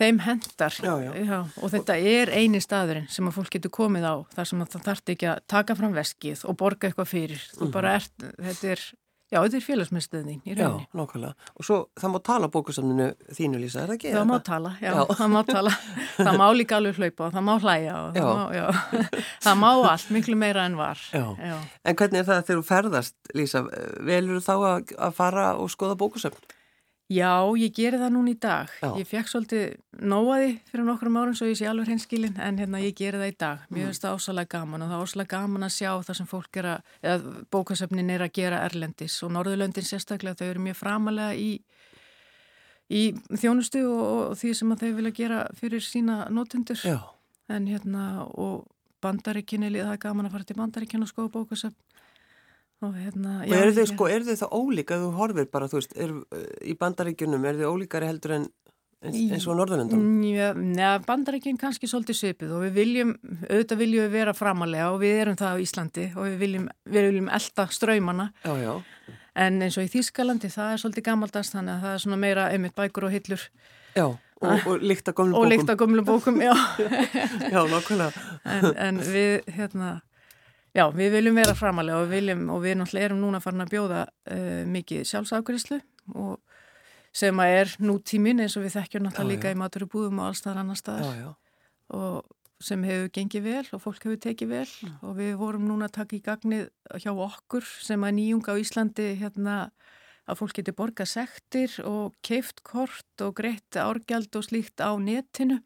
þeim 0.00 0.18
hendar. 0.24 0.70
Já, 0.80 0.94
já. 1.26 1.40
og 1.62 1.70
þetta 1.70 1.94
er 2.00 2.30
eini 2.32 2.60
staðurinn 2.62 3.10
sem 3.10 3.26
að 3.28 3.34
fólk 3.36 3.50
getur 3.50 3.70
komið 3.70 4.04
á, 4.06 4.14
þar 4.34 4.46
sem 4.46 4.60
að 4.62 4.70
það 4.70 4.84
þarf 4.88 5.02
ekki 5.14 5.26
að 5.28 5.40
taka 5.48 5.74
fram 5.76 5.92
veskið 5.92 6.44
og 6.48 6.56
borga 6.56 6.88
eitthvað 6.88 7.08
fyrir. 7.10 7.42
Þú 7.58 7.70
bara 7.72 7.94
ert, 7.98 8.12
þetta 8.18 8.64
er, 8.72 8.80
já, 9.30 9.38
þetta 9.42 9.56
er 9.60 9.64
félagsmyndstöðin 9.66 10.30
í 10.30 10.36
Mhm. 10.40 10.58
já, 10.58 10.66
rauninni. 10.66 10.86
nákvæmlega. 10.94 11.34
Og 11.56 11.64
svo 11.64 11.76
það 12.00 12.10
má 12.14 12.18
tala 12.22 12.48
bókastefninu 12.48 13.06
þínu 13.38 13.60
Lísa, 13.62 13.82
er 13.82 13.88
það 13.88 13.96
ekki? 13.98 14.12
Það 14.14 14.26
má 14.30 14.38
tala, 14.44 14.70
já, 14.82 14.92
Já. 14.94 15.04
það 15.20 15.30
má 15.34 15.42
tala, 15.46 15.70
það 16.26 16.36
má 16.40 16.46
líka 16.56 16.76
alveg 16.80 16.96
hlaupa 17.00 17.26
og 17.26 17.32
það 17.32 17.44
má 17.48 17.54
hlæja 17.60 17.94
og 17.94 18.14
Já. 18.14 18.22
það 18.22 18.36
má, 18.36 18.44
já, 18.54 18.66
það 19.46 19.58
má 19.64 19.70
allt, 19.90 20.08
miklu 20.10 20.36
meira 20.36 20.64
en 20.66 20.76
var. 20.76 20.98
Já. 21.12 21.24
já. 21.38 21.56
En 21.84 21.96
hvernig 21.96 22.18
er 22.18 22.24
það 22.30 22.44
þegar 22.46 22.60
þú 22.62 22.66
ferðast, 22.74 23.14
Lísa? 23.34 23.62
Velur 24.00 24.40
þú 24.40 24.42
þá 24.44 24.54
að, 24.70 24.94
að 24.98 25.12
fara 25.14 25.54
og 25.56 25.70
skoða 25.70 25.96
bókasöfn? 25.96 26.56
Já, 27.10 27.42
ég 27.58 27.72
geri 27.74 27.98
það 27.98 28.12
núna 28.14 28.30
í 28.30 28.36
dag. 28.38 28.70
Já. 28.78 28.90
Ég 29.00 29.08
fekk 29.10 29.30
svolítið 29.32 29.64
nóaði 30.06 30.52
fyrir 30.68 30.86
nokkrum 30.86 31.16
árum 31.18 31.34
svo 31.34 31.48
ég 31.48 31.56
sé 31.58 31.66
alveg 31.66 31.88
hreinskilin 31.88 32.36
en 32.38 32.60
hérna 32.62 32.78
ég 32.84 32.94
geri 32.94 33.18
það 33.18 33.32
í 33.32 33.34
dag. 33.40 33.64
Mér 33.66 33.88
finnst 33.88 34.04
það 34.04 34.18
ósalega 34.20 34.52
gaman 34.54 34.84
og 34.84 34.92
það 34.92 35.00
er 35.00 35.08
ósalega 35.08 35.32
gaman 35.32 35.66
að 35.66 35.72
sjá 35.74 35.90
það 36.06 36.18
sem 36.20 36.28
fólk 36.30 36.60
er 36.62 36.68
að, 36.70 36.92
eða 37.02 37.34
bókasöfnin 37.50 38.14
er 38.14 38.22
að 38.22 38.32
gera 38.38 38.62
erlendis 38.68 39.18
og 39.26 39.34
Norðurlöndin 39.34 39.88
sérstaklega 39.88 40.38
þau 40.38 40.46
eru 40.52 40.64
mjög 40.68 40.78
framalega 40.78 41.34
í, 41.34 41.50
í 42.94 43.02
þjónustu 43.42 43.82
og, 43.90 44.06
og 44.14 44.38
því 44.38 44.54
sem 44.60 44.76
að 44.76 44.84
þau 44.84 44.92
vilja 45.00 45.16
gera 45.18 45.44
fyrir 45.58 45.82
sína 45.82 46.20
nótundur. 46.30 46.78
Já. 46.86 47.00
En 47.50 47.66
hérna 47.66 48.28
og 48.38 48.68
bandaríkinni, 49.02 49.72
það 49.74 49.96
er 49.96 50.04
gaman 50.06 50.30
að 50.30 50.36
fara 50.36 50.46
til 50.46 50.60
bandaríkinni 50.62 51.08
og 51.08 51.10
skoða 51.10 51.34
bókasöfn. 51.40 51.78
Og 52.80 52.94
hérna, 52.96 53.42
Og 53.44 53.52
eru 53.52 53.74
þau 53.76 53.86
sko, 53.90 54.06
þau 54.08 54.36
þá 54.40 54.46
ólíka 54.56 54.96
að 54.96 55.02
þú 55.04 55.10
horfir 55.18 55.50
bara, 55.52 55.68
þú 55.68 55.80
veist, 55.80 55.96
er, 56.00 56.14
í 56.64 56.76
bandaríkjunum, 56.80 57.44
eru 57.50 57.60
þau 57.60 57.74
ólíkari 57.74 58.08
heldur 58.08 58.38
en 58.38 58.46
eins, 59.00 59.46
og 59.48 59.56
á 59.56 59.58
Norðurlöndum? 59.60 60.06
Já, 60.28 60.48
neða, 60.56 61.00
bandarækinn 61.06 61.58
kannski 61.60 61.88
svolítið 61.88 62.18
svipið 62.18 62.54
og 62.56 62.64
við 62.66 62.74
viljum, 62.76 63.12
auðvitað 63.48 63.80
viljum 63.80 64.06
við 64.06 64.16
vera 64.18 64.34
framalega 64.36 64.88
og 64.92 65.00
við 65.02 65.20
erum 65.22 65.38
það 65.40 65.56
á 65.56 65.62
Íslandi 65.64 66.06
og 66.14 66.26
við 66.26 66.36
viljum, 66.44 66.66
við 66.84 67.08
viljum 67.08 67.30
elda 67.40 67.66
ströymana 67.72 68.26
Já, 68.44 68.52
já, 68.60 68.72
en 69.46 69.60
eins 69.64 69.78
og 69.80 69.86
í 69.86 69.92
Þýskalandi 69.94 70.50
það 70.52 70.74
er 70.74 70.82
svolítið 70.84 71.06
gammaldast 71.08 71.56
þannig 71.56 71.76
að 71.76 71.86
það 71.86 71.94
er 71.94 72.04
svona 72.04 72.20
meira 72.26 72.48
einmitt 72.52 72.76
bækur 72.76 73.08
og 73.08 73.14
hillur 73.14 73.46
já, 73.96 74.06
og, 74.10 74.68
og 74.68 74.84
líkt 74.84 75.08
að 75.08 75.18
gömlum 75.22 75.38
og 75.38 75.46
bókum. 75.46 75.52
líkt 75.54 75.72
á 75.72 75.74
gömlum 75.80 76.08
bókum, 76.10 76.44
já, 76.44 76.54
Já, 77.54 77.60
nákvæmlega. 77.72 78.28
en, 78.44 78.70
en 78.76 79.02
við, 79.06 79.32
hérna, 79.56 79.94
já, 80.76 80.84
við 80.94 81.16
viljum 81.16 81.40
vera 81.40 81.56
framalega 81.58 82.00
og 82.00 82.08
við 82.08 82.16
viljum, 82.18 82.44
og 82.54 82.62
við 82.64 82.78
náttúrulega 82.80 83.10
erum 83.10 83.22
núna 83.24 83.42
farin 83.42 83.64
að 83.64 83.72
bjóða 83.74 84.02
uh, 84.06 84.62
mikið 84.70 85.06
sjálfsafgriðslu 85.10 85.80
og 86.14 86.38
sem 87.16 87.42
að 87.42 87.54
er 87.60 87.72
nútímin 87.82 88.42
eins 88.44 88.56
og 88.58 88.66
við 88.66 88.76
þekkjum 88.78 89.06
náttúrulega 89.06 89.30
Já, 89.30 89.32
líka 89.34 89.50
já. 89.50 89.54
í 89.56 89.60
maturubúðum 89.60 90.20
og 90.22 90.30
allstaðar 90.30 90.62
annar 90.62 90.78
staðar. 90.78 91.08
Já, 91.10 91.24
já, 91.24 91.32
og 91.98 92.36
sem 92.60 92.82
hefur 92.84 93.08
gengið 93.16 93.46
vel 93.46 93.64
og 93.72 93.80
fólk 93.82 94.04
hefur 94.04 94.20
tekið 94.20 94.50
vel 94.52 94.68
og 95.00 95.14
við 95.16 95.32
vorum 95.40 95.64
núna 95.70 95.88
að 95.88 95.96
taka 95.96 96.16
í 96.18 96.20
gagnið 96.24 96.66
hjá 97.00 97.10
okkur 97.14 97.64
sem 97.64 98.04
að 98.04 98.16
nýjung 98.18 98.44
á 98.52 98.54
Íslandi 98.60 99.06
hérna 99.20 99.56
að 100.28 100.42
fólk 100.42 100.58
geti 100.58 100.74
borgað 100.76 101.10
sektir 101.14 101.78
og 101.88 102.14
keift 102.26 102.60
kort 102.66 103.24
og 103.24 103.34
greitt 103.40 103.80
árgjald 103.80 104.36
og 104.36 104.46
slíkt 104.46 104.84
á 104.84 104.92
netinu 105.00 105.62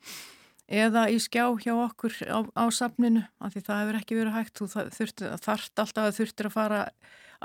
eða 0.68 1.07
í 1.12 1.20
skjá 1.22 1.46
hjá 1.61 1.74
okkur 1.77 2.16
á, 2.29 2.38
á 2.57 2.64
safninu 2.72 3.24
af 3.40 3.55
því 3.55 3.64
það 3.66 3.81
hefur 3.83 4.00
ekki 4.00 4.18
verið 4.20 4.37
hægt. 4.38 4.59
Þú 4.59 4.68
þurft, 4.98 5.24
alltaf 5.24 5.96
að 6.00 6.18
þurftir 6.18 6.50
að 6.50 6.57
fara 6.57 6.83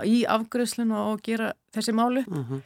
í 0.07 0.19
afgröðslun 0.29 0.93
og 0.95 1.23
gera 1.25 1.53
þessi 1.75 1.95
málu 1.95 2.23
mhm, 2.27 2.61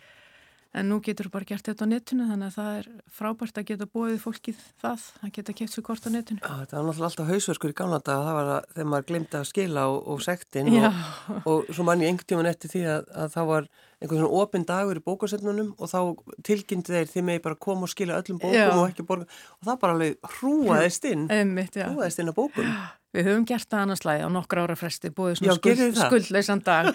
En 0.74 0.88
nú 0.90 0.98
getur 1.06 1.28
bara 1.30 1.46
gert 1.46 1.68
þetta 1.68 1.86
á 1.86 1.92
netinu 1.92 2.26
þannig 2.26 2.48
að 2.50 2.56
það 2.56 2.78
er 2.80 2.88
frábært 3.14 3.60
að 3.62 3.66
geta 3.70 3.88
bóðið 3.94 4.24
fólkið 4.24 4.62
það, 4.82 5.04
að 5.20 5.34
geta 5.36 5.54
keft 5.60 5.76
sér 5.76 5.86
kort 5.86 6.08
á 6.08 6.10
netinu. 6.10 6.42
Já, 6.42 6.50
þetta 6.64 6.78
var 6.80 6.88
náttúrulega 6.88 7.10
alltaf 7.12 7.30
hausverkur 7.30 7.74
í 7.74 7.76
gamla 7.78 8.00
daga, 8.02 8.24
það 8.26 8.38
var 8.40 8.50
að, 8.56 8.66
þegar 8.72 8.90
maður 8.90 9.06
glemdi 9.12 9.38
að 9.38 9.46
skila 9.52 9.84
og, 9.92 10.00
og 10.10 10.24
sektin 10.26 10.72
og, 10.74 10.98
og 11.44 11.70
svo 11.70 11.86
mann 11.86 12.02
einhvern 12.02 12.30
tíman 12.34 12.50
eftir 12.50 12.74
því 12.74 12.82
að, 12.90 13.06
að 13.22 13.36
það 13.36 13.52
var 13.52 13.70
einhvern 14.04 14.24
svona 14.24 14.42
opinn 14.44 14.66
dagur 14.68 15.00
í 15.00 15.04
bókasöfnunum 15.04 15.70
og 15.78 15.92
þá 15.92 16.00
tilkynnti 16.44 16.96
þeir 16.96 17.12
því 17.14 17.24
með 17.30 17.44
bara 17.46 17.62
koma 17.68 17.88
og 17.88 17.94
skila 17.94 18.20
öllum 18.20 18.42
bókum 18.42 18.58
Já. 18.58 18.68
og 18.76 18.90
ekki 18.90 19.08
borga 19.08 19.30
og 19.30 19.70
það 19.70 19.80
bara 19.86 19.96
alveg 19.98 20.36
hrúaðist 20.40 21.08
inn, 21.08 21.30
einmitt, 21.32 21.80
hrúaðist 21.80 22.22
inn 22.24 22.34
að 22.34 22.38
bókum. 22.42 22.68
Við 23.14 23.28
höfum 23.28 23.44
gert 23.46 23.68
það 23.70 23.82
annars 23.84 24.02
lagi 24.08 24.24
á 24.26 24.30
nokkra 24.34 24.62
ára 24.66 24.74
fresti, 24.74 25.12
búið 25.14 25.36
svona 25.38 25.54
það? 25.62 26.00
skuldleysan 26.08 26.64
dag. 26.66 26.88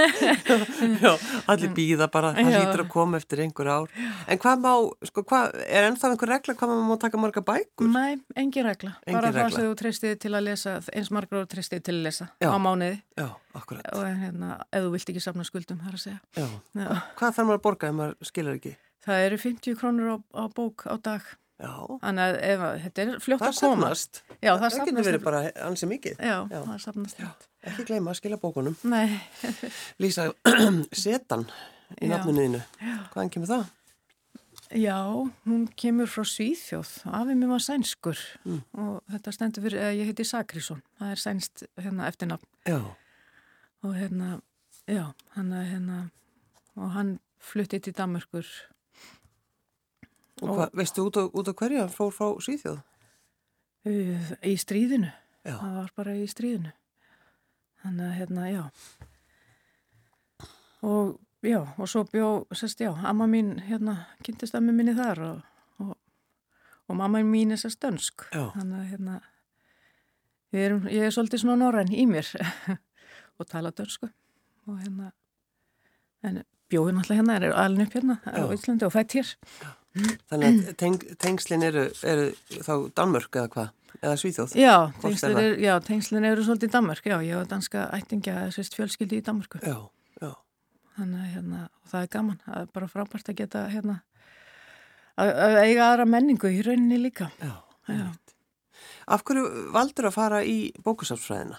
Já, 1.04 1.12
allir 1.46 1.70
býða 1.76 2.08
bara, 2.10 2.32
það 2.34 2.50
Já. 2.50 2.56
hlýtur 2.58 2.82
að 2.82 2.88
koma 2.90 3.20
eftir 3.20 3.44
einhver 3.44 3.70
ár. 3.70 3.92
En 4.26 4.40
hvað 4.42 4.64
má, 4.64 4.72
sko, 5.06 5.22
hvað, 5.30 5.54
er 5.68 5.86
ennþá 5.92 6.10
einhver 6.10 6.32
regla 6.34 6.56
hvað 6.58 6.72
maður 6.72 6.88
má 6.88 7.00
taka 7.04 7.20
marga 7.22 7.44
bækur? 7.52 7.86
Nei, 7.94 8.18
engin 8.42 8.66
regla. 8.66 8.96
Bara 9.06 9.30
það 9.36 9.54
sem 9.54 9.68
þú 9.68 9.78
treystið 9.84 10.18
til 10.26 10.32
að 10.34 10.46
lesa, 10.48 10.74
eins 10.90 11.12
margra 11.14 11.44
ára 11.44 11.52
treystið 11.54 11.86
til 11.86 11.94
að 12.00 12.02
lesa 12.08 12.28
Já. 12.42 12.50
á 12.50 12.58
mánuði 12.58 12.96
Já, 13.14 13.28
akkurat. 13.58 13.86
og 13.94 14.06
hérna, 14.06 14.52
ef 14.72 14.84
þú 14.86 14.92
vilt 14.94 15.12
ekki 15.12 15.22
safna 15.24 15.44
skuldum, 15.48 15.80
það 15.82 15.92
er 15.92 15.98
að 15.98 16.04
segja. 16.04 16.20
Já. 16.36 16.46
Já. 16.80 16.88
Hvað 17.18 17.36
þarf 17.36 17.46
maður 17.48 17.60
að 17.60 17.66
borga 17.66 17.90
ef 17.90 17.98
maður 18.00 18.30
skilar 18.30 18.58
ekki? 18.60 18.74
Það 19.06 19.26
eru 19.26 19.38
50 19.40 19.78
krónur 19.80 20.10
á, 20.12 20.16
á 20.36 20.44
bók 20.52 20.86
á 20.86 20.94
dag, 21.00 21.28
Já, 21.60 21.72
þannig 22.00 22.22
að 22.24 22.36
ef, 22.48 22.62
þetta 22.84 23.02
er 23.02 23.10
fljótt 23.20 23.42
það 23.42 23.50
að 23.50 23.58
koma. 23.60 23.80
safnast. 23.80 24.22
Já, 24.40 24.50
það 24.50 24.60
Það 24.60 24.70
getur 24.70 24.86
safnast. 24.86 25.08
verið 25.10 25.24
bara 25.26 25.40
ansi 25.66 25.88
mikið. 25.90 26.22
Já, 26.24 26.36
það 26.52 26.78
safnast. 26.84 27.18
Já. 27.20 27.28
Ekki 27.68 27.84
gleyma 27.90 28.14
að 28.14 28.20
skila 28.20 28.38
bókunum. 28.40 28.76
Nei, 28.88 29.20
Lísa, 30.00 30.30
setan 31.04 31.44
í 32.00 32.08
þínu. 32.08 32.62
Hvaðan 33.12 33.34
kemur 33.34 33.52
það? 33.52 33.68
Já, 34.70 34.96
hún 35.50 35.64
kemur 35.74 36.06
frá 36.06 36.22
Svíþjóð, 36.30 36.90
afið 37.10 37.38
mér 37.40 37.50
var 37.50 37.62
sænskur 37.64 38.20
mm. 38.46 38.60
og 38.78 39.00
þetta 39.10 39.32
stendur 39.34 39.64
fyrir, 39.66 39.82
ég 39.98 40.06
heiti 40.06 40.26
Sakrísson, 40.28 40.78
það 41.00 41.10
er 41.10 41.22
sænst 41.24 41.64
hérna 41.80 42.06
eftirnafn. 42.06 42.46
Já. 42.70 42.78
Og 43.82 43.94
hérna, 43.96 44.40
já, 44.88 45.12
hann 45.36 45.52
er 45.56 45.64
hérna, 45.70 45.98
og 46.76 46.92
hann 46.96 47.14
fluttið 47.40 47.86
til 47.86 47.96
Danmarkur. 47.96 48.50
Og, 50.42 50.52
hvað, 50.56 50.76
veistu 50.76 51.06
út 51.08 51.16
á, 51.16 51.24
út 51.24 51.48
á 51.48 51.54
hverju 51.56 51.80
hann 51.80 51.94
fór 51.94 52.12
frá 52.12 52.28
Svíþjóð? 52.44 52.82
Uh, 53.88 54.34
í 54.44 54.54
stríðinu, 54.60 55.08
já. 55.44 55.56
það 55.56 55.78
var 55.78 55.90
bara 55.96 56.18
í 56.20 56.28
stríðinu. 56.28 56.74
Þannig 57.80 58.06
að 58.06 58.16
hérna, 58.18 58.50
já. 58.52 58.62
Og 60.84 61.18
Já, 61.40 61.62
og 61.80 61.88
svo 61.88 62.04
bjó, 62.04 62.44
sérst, 62.52 62.82
já, 62.84 62.92
amma 63.08 63.24
mín, 63.26 63.54
hérna, 63.64 63.94
kynntist 64.20 64.54
amma 64.54 64.74
minni 64.76 64.92
þar 64.92 65.20
og, 65.24 65.38
og, 65.80 65.94
og 66.84 66.98
mamma 66.98 67.22
mín 67.24 67.54
er 67.54 67.60
sérst 67.60 67.80
dönsk. 67.80 68.26
Já. 68.28 68.50
Þannig 68.58 68.76
að, 68.76 68.90
hérna, 68.90 69.14
ég 70.52 70.66
er, 70.66 70.74
ég 70.92 71.06
er 71.06 71.14
svolítið 71.16 71.40
svona 71.40 71.56
norræn 71.62 71.94
í 71.96 72.04
mér 72.10 72.28
og 73.40 73.50
tala 73.50 73.72
dönsku 73.74 74.08
og 74.68 74.78
hérna, 74.78 75.10
en 76.22 76.42
bjóðin 76.70 77.00
alltaf 77.02 77.18
hérna 77.18 77.36
er 77.40 77.50
alveg 77.50 77.88
upp 77.88 77.98
hérna 77.98 78.18
já. 78.24 78.40
á 78.40 78.44
Íslandi 78.54 78.86
og 78.86 78.94
fætt 78.94 79.16
hér. 79.18 79.34
Já. 79.60 79.70
Þannig 80.30 80.58
að 80.70 80.74
teng, 80.78 81.04
tengslinn 81.18 81.66
eru, 81.66 81.88
eru 82.06 82.26
þá 82.62 82.74
Danmörk 82.94 83.40
eða 83.40 83.50
hvað? 83.54 83.72
Eða 84.00 84.18
Svíþjóð? 84.22 84.52
Já, 84.60 84.74
tengslinn 85.02 85.40
eru, 85.40 85.56
já, 85.58 85.72
tengslinn 85.82 86.28
eru 86.28 86.44
svolítið 86.46 86.76
Danmörk, 86.76 87.08
já, 87.10 87.16
ég 87.26 87.40
var 87.40 87.48
danska 87.50 87.88
ættingja, 87.96 88.44
sérst, 88.54 88.78
fjölskyldi 88.78 89.18
í 89.18 89.24
Danmörku. 89.26 89.58
Já 89.64 89.80
þannig 91.00 91.20
að 91.20 91.34
hérna, 91.34 91.62
það 91.90 92.04
er 92.04 92.12
gaman 92.14 92.40
það 92.44 92.60
er 92.60 92.70
bara 92.76 92.90
frábært 92.90 93.30
að 93.30 93.38
geta 93.40 93.64
hérna, 93.72 93.96
að, 95.16 95.32
að 95.46 95.58
eiga 95.64 95.86
aðra 95.86 96.06
menningu 96.10 96.52
í 96.52 96.60
rauninni 96.66 97.00
líka 97.00 97.30
Já, 97.40 97.54
Já. 97.90 98.06
Af 99.10 99.24
hverju 99.26 99.72
valdur 99.74 100.06
að 100.06 100.14
fara 100.14 100.40
í 100.46 100.58
bókusafsfræðina? 100.86 101.56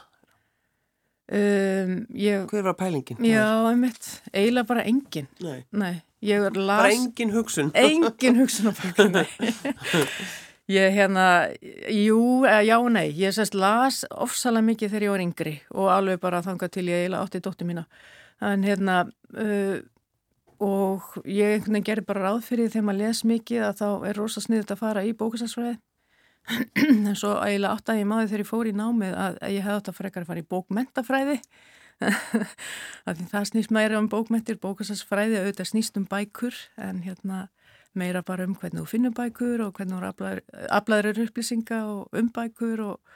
Um, 1.32 1.92
ég, 2.12 2.48
Hver 2.52 2.66
var 2.66 2.76
pælingin? 2.76 3.20
Já, 3.24 3.48
einmitt, 3.70 4.08
eiginlega 4.34 4.68
bara 4.68 4.84
engin. 4.84 5.30
Nei, 5.40 5.62
Nei 5.72 6.02
las, 6.22 6.54
Bara 6.56 6.92
engin 6.92 7.32
hugsun. 7.34 7.72
Engin 7.74 8.36
hugsun 8.38 8.68
á 8.68 8.74
bókunni 8.76 9.26
Ég 10.72 10.94
hérna, 10.94 11.50
jú, 11.90 12.46
já 12.46 12.78
og 12.80 12.92
nei, 12.94 13.10
ég 13.12 13.34
sérst 13.36 13.56
las 13.58 14.06
ofsalega 14.12 14.64
mikið 14.64 14.92
þegar 14.92 15.04
ég 15.04 15.12
var 15.12 15.24
yngri 15.24 15.54
og 15.74 15.90
alveg 15.92 16.20
bara 16.22 16.44
þangað 16.46 16.72
til 16.72 16.86
ég 16.88 17.02
eiginlega 17.02 17.26
átti 17.26 17.42
dótti 17.44 17.68
mína. 17.68 17.84
En 18.40 18.64
hérna 18.64 19.02
uh, 19.36 19.82
og 20.62 21.18
ég 21.26 21.58
einhvern 21.58 21.76
veginn 21.76 21.88
gerir 21.90 22.06
bara 22.08 22.24
ráð 22.30 22.46
fyrir 22.46 22.70
þegar 22.72 22.88
maður 22.88 23.02
les 23.02 23.24
mikið 23.26 23.66
að 23.68 23.82
þá 23.82 23.88
er 24.08 24.22
rosa 24.22 24.44
sniðið 24.46 24.72
að 24.72 24.84
fara 24.86 25.04
í 25.04 25.12
bókusarsfræði 25.18 25.76
en 27.08 27.16
svo 27.16 27.36
eiginlega 27.40 27.76
átt 27.76 27.92
að 27.94 28.02
ég 28.02 28.10
maður 28.10 28.32
þegar 28.32 28.44
ég 28.44 28.50
fór 28.50 28.70
í 28.72 28.76
námið 28.78 29.18
að, 29.26 29.38
ég 29.54 29.66
hefði 29.66 29.78
átt 29.78 29.92
að 29.92 30.00
frekar 30.00 30.26
að 30.26 30.32
fara 30.32 30.44
í 30.44 30.50
bókmentafræði 30.56 31.38
það 33.32 33.44
snýst 33.52 33.74
meira 33.74 34.00
um 34.02 34.10
bókmentir 34.10 34.58
bókusarsfræði 34.62 35.42
auðvitað 35.42 35.70
snýst 35.70 36.00
um 36.02 36.08
bækur 36.10 36.58
en 36.82 37.04
hérna 37.06 37.48
meira 37.98 38.24
bara 38.24 38.48
um 38.48 38.56
hvernig 38.56 38.82
þú 38.82 38.90
finnur 38.90 39.16
bækur 39.16 39.64
og 39.66 39.78
hvernig 39.78 40.02
þú 40.18 40.32
aflaður 40.72 41.24
upplýsinga 41.26 41.80
og 41.92 42.18
um 42.18 42.30
bækur 42.34 42.84
og, 42.86 43.16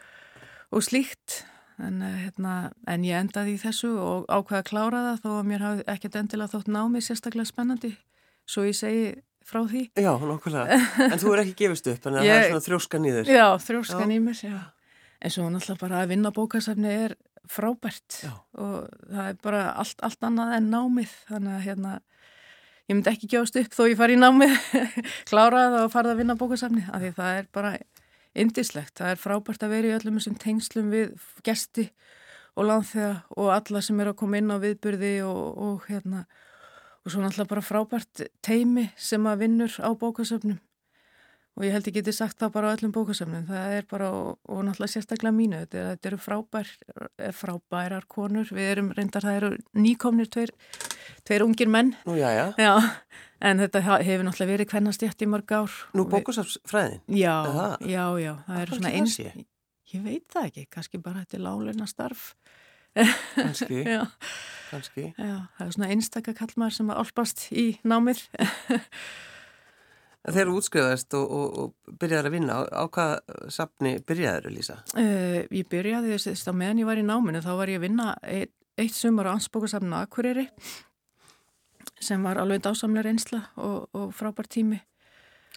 og 0.72 0.84
slíkt. 0.84 1.44
En, 1.76 2.02
eh, 2.02 2.20
hérna, 2.24 2.72
en 2.88 3.04
ég 3.04 3.20
endaði 3.20 3.56
í 3.56 3.60
þessu 3.60 3.90
og 4.00 4.28
ákvaði 4.32 4.62
að 4.62 4.70
klára 4.70 5.02
það 5.10 5.24
þó 5.24 5.32
að 5.36 5.48
mér 5.50 5.64
hafði 5.66 5.88
ekkert 5.92 6.16
endilega 6.22 6.54
þótt 6.54 6.70
námið 6.72 7.04
sérstaklega 7.04 7.50
spennandi. 7.50 7.92
Svo 8.48 8.64
ég 8.64 8.78
segi 8.80 9.10
frá 9.46 9.62
því. 9.70 9.84
Já, 10.02 10.12
nokkulega, 10.22 10.80
en 11.06 11.22
þú 11.22 11.36
er 11.36 11.44
ekki 11.44 11.56
gefist 11.64 11.90
upp 11.92 12.10
en 12.10 12.18
það 12.20 12.32
er 12.34 12.48
svona 12.50 12.66
þrjóskan 12.66 13.06
í 13.06 13.14
þér. 13.16 13.32
Já, 13.36 13.46
þrjóskan 13.68 14.12
já. 14.12 14.16
í 14.16 14.20
mér, 14.24 14.42
já. 14.42 14.58
En 15.22 15.34
svo 15.34 15.46
náttúrulega 15.50 15.82
bara 15.82 16.02
að 16.04 16.12
vinna 16.14 16.32
bókasafni 16.36 16.92
er 16.92 17.16
frábært. 17.50 18.20
Já. 18.26 18.34
og 18.58 18.90
það 19.10 19.30
er 19.30 19.40
bara 19.44 19.64
allt, 19.78 20.02
allt 20.06 20.26
annað 20.26 20.56
en 20.58 20.70
námið. 20.74 21.14
Þannig 21.30 21.56
að 21.56 21.66
hérna 21.66 21.94
ég 22.86 22.98
myndi 22.98 23.12
ekki 23.12 23.30
gefast 23.34 23.60
upp 23.62 23.76
þó 23.78 23.84
ég 23.90 24.00
fari 24.00 24.18
í 24.18 24.22
námið 24.22 24.56
kláraði 25.30 25.84
og 25.84 25.94
farið 25.94 26.16
að 26.16 26.22
vinna 26.22 26.38
bókasafni 26.40 26.86
af 26.90 27.02
því 27.04 27.14
það 27.18 27.40
er 27.40 27.48
bara 27.56 27.76
indislegt. 28.36 28.98
Það 29.00 29.14
er 29.14 29.22
frábært 29.22 29.66
að 29.66 29.76
vera 29.78 29.92
í 29.92 29.96
öllum 30.00 30.20
þessum 30.20 30.40
tengslum 30.42 30.92
við 30.94 31.16
gesti 31.46 31.90
og 32.56 32.70
landþega 32.70 33.14
og 33.36 33.54
alla 33.56 33.82
sem 33.84 34.00
er 34.02 34.12
að 34.12 34.20
koma 34.20 34.40
inn 34.40 34.54
á 34.54 34.58
viðbyrði 34.62 35.16
og, 35.28 35.46
og 35.66 35.88
hérna 35.90 36.26
og 37.06 37.14
svo 37.14 37.22
náttúrulega 37.22 37.54
bara 37.54 37.66
frábært 37.66 38.26
teimi 38.46 38.90
sem 38.98 39.26
að 39.30 39.46
vinnur 39.46 39.78
á 39.80 39.90
bókasöfnum 39.94 40.58
og 41.56 41.64
ég 41.64 41.72
held 41.72 41.88
ekki 41.88 42.02
getið 42.02 42.18
sagt 42.18 42.42
það 42.42 42.52
bara 42.58 42.72
á 42.72 42.74
öllum 42.76 42.92
bókasöfnum. 42.96 43.46
Það 43.48 43.74
er 43.78 43.86
bara 43.88 44.10
og, 44.12 44.32
og 44.52 44.64
náttúrulega 44.68 44.92
sérstaklega 44.92 45.36
mínu. 45.36 45.62
Þetta, 45.64 45.84
þetta 45.94 46.10
eru 46.10 46.20
frábær, 46.20 46.72
frábærar 47.38 48.08
konur. 48.12 48.52
Við 48.52 48.72
erum 48.74 48.90
reyndar, 48.98 49.24
það 49.24 49.38
eru 49.40 49.52
nýkomnir 49.80 50.30
tveir, 50.36 50.52
tveir 51.24 51.46
ungir 51.48 51.72
menn. 51.72 51.94
Nú 52.08 52.18
já, 52.20 52.28
já. 52.36 52.46
Já, 52.60 52.74
en 53.40 53.64
þetta 53.64 53.84
hefur 53.88 54.28
náttúrulega 54.28 54.52
verið 54.52 54.72
hvernastjætt 54.74 55.24
í 55.24 55.32
mörg 55.32 55.56
ár. 55.56 55.80
Nú 55.96 56.08
bókusafsfræðin? 56.12 57.00
Já, 57.16 57.38
já, 57.88 58.06
já. 58.20 58.34
Það 58.50 58.64
er 58.66 58.76
svona 58.76 58.96
eins. 59.00 59.20
Ég 59.96 60.04
veit 60.04 60.26
það 60.34 60.50
ekki, 60.50 60.68
kannski 60.76 61.00
bara 61.00 61.24
þetta 61.24 61.40
er 61.40 61.46
láleina 61.46 61.88
starf. 61.88 62.34
Kannski, 62.96 63.84
kannski. 64.72 65.06
Já, 65.20 65.36
það 65.58 65.68
er 65.68 65.72
svona 65.78 65.92
einstakka 65.94 66.34
kallmar 66.38 66.76
sem 66.76 66.92
að 66.92 67.02
álpast 67.04 67.48
í 67.52 67.68
námið. 67.88 68.24
Þeir 70.26 70.42
eru 70.42 70.56
útskriðast 70.58 71.14
og, 71.20 71.34
og, 71.38 71.58
og 71.62 71.98
byrjaður 72.02 72.30
að 72.32 72.34
vinna. 72.34 72.58
Á, 72.74 72.84
hvað 72.90 73.12
sapni 73.54 73.92
byrjaður, 74.02 74.50
Lísa? 74.56 74.80
Uh, 74.98 75.44
ég 75.54 75.68
byrjaði 75.70 76.18
þess 76.18 76.50
að 76.50 76.58
meðan 76.64 76.82
ég 76.82 76.90
var 76.90 77.02
í 77.02 77.06
náminu 77.06 77.44
þá 77.46 77.52
var 77.60 77.70
ég 77.70 77.78
að 77.78 77.86
vinna 77.86 78.08
eitt, 78.26 78.54
eitt 78.82 78.98
sumar 78.98 79.30
á 79.30 79.36
ansbókusafna 79.36 80.02
Akureyri 80.08 80.48
sem 82.02 82.26
var 82.26 82.40
alveg 82.42 82.64
dásamlega 82.66 83.06
reynsla 83.06 83.44
og, 83.62 83.86
og 83.96 84.12
frábært 84.18 84.56
tími. 84.58 84.82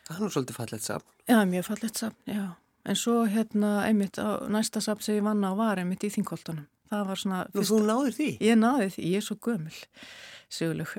Það 0.04 0.16
er 0.16 0.22
nú 0.22 0.32
svolítið 0.32 0.58
fallet 0.60 0.84
sapn. 0.84 1.14
Já, 1.28 1.38
mjög 1.48 1.66
fallet 1.66 2.02
sapn, 2.02 2.20
já. 2.28 2.44
En 2.88 2.96
svo 2.96 3.22
hérna 3.28 3.72
einmitt 3.84 4.20
á 4.20 4.48
næsta 4.48 4.80
sapn 4.84 5.04
sem 5.04 5.18
ég 5.18 5.24
vann 5.26 5.44
á 5.44 5.52
var 5.56 5.80
einmitt 5.80 6.04
í 6.06 6.12
Þingoltunum. 6.12 6.68
Það 6.88 7.06
var 7.10 7.22
svona... 7.22 7.44
Nú, 7.54 7.64
þú 7.68 7.80
náður 7.84 8.18
því? 8.18 8.28
Ég 8.48 8.58
náði 8.58 8.90
því, 8.96 9.06
ég 9.12 9.22
er 9.22 9.26
svo 9.28 9.38
gömul, 9.44 9.80
söguleg. 10.52 10.94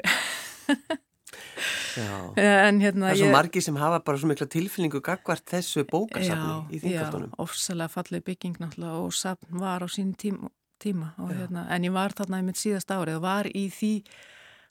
en 2.40 2.80
hérna 2.82 3.10
það 3.10 3.12
er 3.12 3.20
svo 3.20 3.28
ég... 3.28 3.34
margi 3.34 3.62
sem 3.64 3.78
hafa 3.80 4.00
bara 4.06 4.22
svo 4.22 4.30
mikla 4.30 4.48
tilfinningu 4.50 5.02
gagvart 5.06 5.46
þessu 5.50 5.86
bókasafni 5.90 6.78
í 6.78 6.82
þingkastunum 6.84 7.32
Já, 7.32 7.38
ofsalega 7.46 7.94
fallið 7.94 8.26
bygging 8.30 8.60
náttúrulega 8.62 9.04
og 9.04 9.16
safn 9.18 9.62
var 9.62 9.86
á 9.86 9.88
sín 9.92 10.14
tíma, 10.20 10.52
tíma 10.82 11.14
hérna, 11.18 11.68
en 11.74 11.88
ég 11.88 11.96
var 11.96 12.16
þarna 12.18 12.42
í 12.42 12.48
mitt 12.50 12.62
síðast 12.62 12.94
árið 12.94 13.20
og 13.20 13.26
var 13.26 13.50
í 13.50 13.66
því 13.74 13.94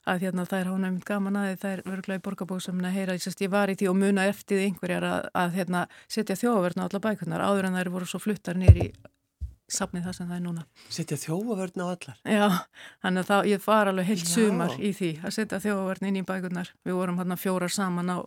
að 0.09 0.25
hérna, 0.25 0.47
það 0.47 0.59
er 0.61 0.71
hána 0.71 0.89
einmitt 0.89 1.05
gaman 1.05 1.37
að 1.37 1.53
það 1.61 1.73
er 1.75 1.81
örgulega 1.85 2.21
í 2.21 2.25
borgarbóksamna 2.25 2.89
að 2.89 2.97
heyra, 2.97 3.17
ég 3.19 3.51
var 3.53 3.69
í 3.69 3.77
því 3.77 3.89
og 3.91 3.97
muna 3.99 4.25
eftir 4.31 4.63
einhverjar 4.63 5.05
að, 5.05 5.29
að 5.43 5.55
hérna, 5.59 5.85
setja 6.09 6.39
þjóðverðna 6.39 6.85
á 6.85 6.87
alla 6.87 7.03
bækunar 7.03 7.45
áður 7.45 7.69
en 7.69 7.77
þær 7.77 7.91
voru 7.93 8.09
svo 8.09 8.21
fluttar 8.23 8.57
nýri 8.57 8.89
safnið 9.73 10.07
það 10.07 10.15
sem 10.17 10.29
það 10.29 10.35
er 10.37 10.43
núna. 10.45 10.65
Setja 10.91 11.17
þjóavörn 11.21 11.83
á 11.83 11.85
allar? 11.85 12.19
Já, 12.23 12.45
þannig 13.05 13.23
að 13.23 13.31
það, 13.31 13.49
ég 13.51 13.63
far 13.63 13.91
alveg 13.91 14.09
heilt 14.09 14.25
Já. 14.25 14.31
sumar 14.33 14.75
í 14.77 14.91
því 14.97 15.11
að 15.21 15.35
setja 15.37 15.61
þjóavörn 15.63 16.09
inn 16.09 16.19
í 16.19 16.25
bækunar. 16.27 16.71
Við 16.87 16.99
vorum 16.99 17.19
hérna 17.21 17.37
fjórar 17.39 17.73
saman 17.73 18.13
á... 18.13 18.17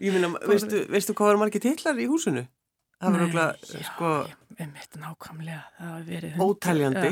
ég 0.00 0.14
minna, 0.16 0.32
veistu, 0.50 0.84
veistu 0.92 1.16
hvað 1.16 1.32
var 1.32 1.42
margir 1.44 1.64
tillar 1.64 2.00
í 2.00 2.08
húsinu? 2.10 2.46
Það 2.96 3.16
var 3.16 3.24
okkur, 3.26 3.80
sko... 3.90 4.12
Við 4.56 4.70
mitt 4.72 4.94
nákvæmlega, 4.96 5.64
það 5.76 5.90
var 5.92 6.04
verið... 6.06 6.38
Ótaljandi? 6.40 7.10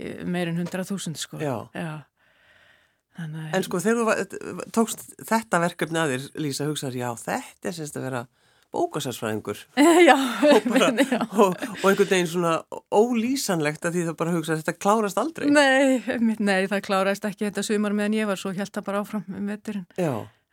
Ja, 0.00 0.12
meirinn 0.24 0.56
hundrað 0.56 0.88
þúsund, 0.88 1.20
sko. 1.20 1.40
Já. 1.42 1.56
Já. 1.76 1.90
Þannig, 3.18 3.48
en 3.58 3.64
sko, 3.66 3.80
þegar 3.82 4.24
þú 4.30 4.66
tókst 4.72 5.04
þetta 5.26 5.60
verkefni 5.60 6.00
að 6.00 6.14
þér, 6.14 6.26
Lísa, 6.44 6.68
hugsaður, 6.70 6.98
já, 7.00 7.08
þetta 7.18 7.68
er 7.68 7.76
semst 7.76 7.98
að 7.98 8.06
vera 8.06 8.22
bókasarsfræðingur 8.74 9.60
og, 10.54 10.66
bara, 10.68 10.88
og, 11.42 11.52
og 11.54 11.84
einhvern 11.88 12.10
veginn 12.10 12.30
svona 12.30 12.56
ólýsanlegt 12.92 13.88
að 13.88 13.96
því 13.96 14.06
það 14.08 14.18
bara 14.22 14.34
hugsa 14.36 14.54
að 14.54 14.62
þetta 14.62 14.76
klárast 14.78 15.20
aldrei. 15.20 15.48
Nei, 15.52 16.36
nei, 16.38 16.66
það 16.70 16.84
klárast 16.88 17.28
ekki 17.28 17.48
þetta 17.48 17.64
sumar 17.66 17.96
meðan 17.96 18.18
ég 18.18 18.28
var 18.30 18.40
svo 18.40 18.52
held 18.56 18.72
það 18.74 18.88
bara 18.90 19.04
áfram 19.04 19.24
um 19.32 19.48
vetturinn 19.52 19.88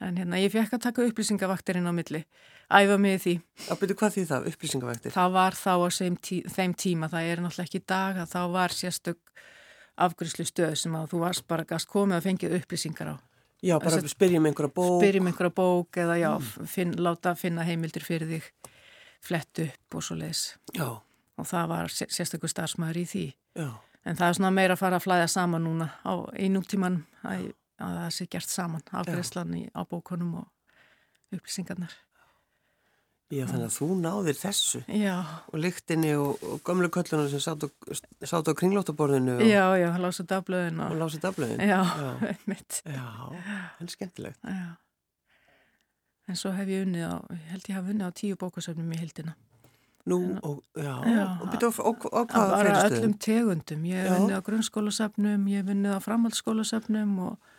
en 0.04 0.18
hérna 0.20 0.40
ég 0.42 0.52
fekk 0.52 0.76
að 0.76 0.88
taka 0.90 1.06
upplýsingavaktirinn 1.08 1.88
á 1.88 1.94
milli 1.96 2.26
æfa 2.68 2.98
mig 3.00 3.22
því. 3.24 3.36
Að 3.72 3.80
byrju 3.82 3.98
hvað 4.00 4.16
því 4.16 4.24
það, 4.32 4.50
upplýsingavaktir? 4.52 5.14
það 5.16 5.36
var 5.38 5.56
þá 5.60 5.72
á 5.76 5.88
tí, 6.20 6.42
þeim 6.52 6.74
tíma, 6.76 7.10
það 7.12 7.30
er 7.30 7.44
náttúrulega 7.44 7.70
ekki 7.70 7.84
dag 7.88 8.20
að 8.24 8.34
þá 8.34 8.42
var 8.56 8.76
sérstök 8.76 9.22
afgriðslu 9.96 10.46
stöð 10.50 10.76
sem 10.80 10.98
að 10.98 11.14
þú 11.14 11.22
varst 11.24 11.48
bara 11.48 11.68
gast 11.68 11.88
komið 11.92 12.20
að 12.20 12.28
fengið 12.28 12.58
upplýsingar 12.60 13.14
á 13.14 13.16
Já, 13.66 13.80
bara 13.82 14.02
spyrjum 14.06 14.46
einhverja 14.46 14.70
bók. 14.76 15.00
Spyrjum 15.02 15.32
einhverja 15.32 15.54
bók 15.58 15.98
eða 15.98 16.20
já, 16.22 16.30
mm. 16.38 16.70
finn, 16.70 16.94
láta 17.02 17.34
finna 17.40 17.66
heimildir 17.66 18.06
fyrir 18.06 18.30
þig, 18.30 18.50
flett 19.26 19.62
upp 19.64 19.98
og 19.98 20.06
svo 20.06 20.18
leiðis. 20.20 20.44
Já. 20.78 20.88
Og 21.36 21.50
það 21.50 21.72
var 21.74 21.92
sérstaklega 21.92 22.54
starfsmæður 22.54 23.02
í 23.02 23.06
því. 23.10 23.26
Já. 23.58 23.70
En 24.06 24.20
það 24.20 24.28
er 24.28 24.38
svona 24.38 24.54
meira 24.54 24.78
að 24.78 24.84
fara 24.84 25.00
að 25.00 25.08
flæða 25.08 25.30
saman 25.34 25.66
núna 25.66 25.90
á 26.06 26.14
einúttíman 26.38 27.02
að 27.26 27.48
það 27.80 28.10
sé 28.14 28.28
gert 28.30 28.52
saman 28.54 28.86
afgreðslan 28.94 29.56
á 29.74 29.82
bókunum 29.90 30.44
og 30.44 31.34
upplýsingarnar. 31.34 31.96
Já, 33.34 33.48
þannig 33.50 33.66
að 33.66 33.76
þú 33.80 33.88
náðir 34.04 34.38
þessu 34.38 34.80
já. 34.86 35.16
og 35.50 35.58
lyktinni 35.58 36.12
og, 36.22 36.44
og 36.46 36.60
gömlu 36.68 36.92
köllunum 36.94 37.26
sem 37.32 37.42
sátt 37.42 37.66
á, 38.46 38.54
kringlóttaborðinu 38.54 39.40
og, 39.40 39.42
Já, 39.50 39.64
já, 39.82 39.88
lása 39.98 40.26
daflöðin 40.30 40.78
og, 40.78 40.94
og 40.94 41.02
lása 41.02 41.22
daflöðin. 41.24 41.64
Já, 41.66 41.82
mitt. 42.52 42.84
Já, 42.86 43.08
en 43.82 43.90
skemmtilegt. 43.90 44.38
Já. 44.46 44.76
En 46.30 46.38
svo 46.38 46.54
hef 46.54 46.70
ég 46.70 46.86
unnið 46.86 47.10
á, 47.10 47.16
held 47.50 47.68
ég 47.70 47.80
haf 47.80 47.90
unnið 47.90 48.14
á 48.14 48.18
tíu 48.22 48.38
bókasöfnum 48.38 48.94
í 48.94 49.02
hildina. 49.02 49.34
Nú, 50.06 50.20
en, 50.22 50.40
og, 50.46 50.62
já, 50.78 50.94
og 51.02 51.50
byrju 51.50 51.72
á 51.74 52.22
hvaða 52.30 52.30
fleiri 52.30 52.30
stöðum? 52.30 52.54
Bara 52.54 52.88
öllum 52.92 53.14
tegundum. 53.26 53.86
Ég 53.90 54.06
hef 54.06 54.20
unnið 54.20 54.38
á 54.38 54.46
grunnskólasöfnum, 54.46 55.50
ég 55.50 55.66
hef 55.66 55.74
unnið 55.74 55.98
á 55.98 56.00
framhaldsskólasöfnum 56.06 57.18
og 57.26 57.54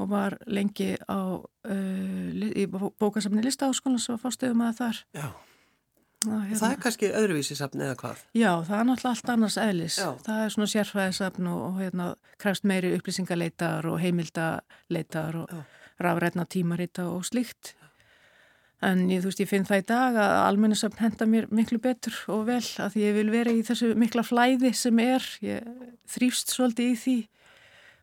og 0.00 0.10
var 0.10 0.36
lengi 0.46 0.94
á 1.06 1.20
uh, 1.36 2.28
í 2.32 2.66
bókasafni 2.70 3.44
listaháskólan 3.44 4.00
sem 4.02 4.16
var 4.16 4.22
fástuðum 4.22 4.64
að 4.66 4.78
þar. 4.80 5.02
Já, 5.16 5.26
og, 6.28 6.38
hérna. 6.46 6.60
það 6.62 6.68
er 6.70 6.80
kannski 6.86 7.12
öðruvísi 7.20 7.58
safni 7.58 7.86
eða 7.86 7.98
hvað? 8.00 8.24
Já, 8.38 8.50
það 8.68 8.78
er 8.78 8.88
náttúrulega 8.88 9.12
allt 9.12 9.34
annars 9.34 9.60
eðlis. 9.60 10.00
Já. 10.00 10.08
það 10.26 10.42
er 10.46 10.56
svona 10.56 10.72
sérfræðisafn 10.72 11.52
og, 11.52 11.62
og 11.68 11.78
hérna, 11.82 12.08
krefst 12.42 12.66
meiri 12.68 12.94
upplýsingaleitar 12.96 13.88
og 13.90 14.00
heimildaleitar 14.02 15.38
og 15.44 15.54
rafrætna 16.02 16.48
tímarita 16.48 17.06
og 17.10 17.26
slíkt. 17.28 17.74
En 18.82 19.04
ég, 19.12 19.22
veist, 19.22 19.38
ég 19.38 19.46
finn 19.46 19.66
það 19.66 19.84
í 19.84 19.86
dag 19.92 20.16
að 20.18 20.32
almennisafn 20.48 20.98
henda 20.98 21.26
mér 21.30 21.44
miklu 21.54 21.78
betur 21.82 22.16
og 22.34 22.48
vel 22.48 22.64
að 22.82 22.96
því 22.96 23.04
ég 23.04 23.12
vil 23.14 23.28
vera 23.30 23.52
í 23.54 23.60
þessu 23.62 23.92
mikla 23.98 24.24
flæði 24.26 24.72
sem 24.74 24.98
er, 25.04 25.26
ég 25.44 25.68
þrýfst 26.10 26.50
svolítið 26.50 26.90
í 26.90 26.96
því. 27.04 27.14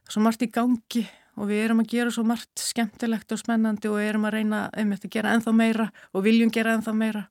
Svo 0.10 0.24
margt 0.24 0.46
í 0.46 0.48
gangi 0.56 1.04
og 1.40 1.48
við 1.48 1.64
erum 1.64 1.84
að 1.84 1.94
gera 1.94 2.12
svo 2.14 2.26
margt 2.28 2.60
skemmtilegt 2.60 3.32
og 3.32 3.40
spennandi 3.40 3.90
og 3.92 4.02
erum 4.04 4.28
að 4.28 4.36
reyna 4.40 4.66
einmitt 4.76 5.08
að 5.08 5.16
gera 5.16 5.32
ennþá 5.38 5.56
meira 5.56 5.88
og 6.12 6.26
viljum 6.28 6.52
gera 6.52 6.76
ennþá 6.76 6.96
meira. 7.00 7.24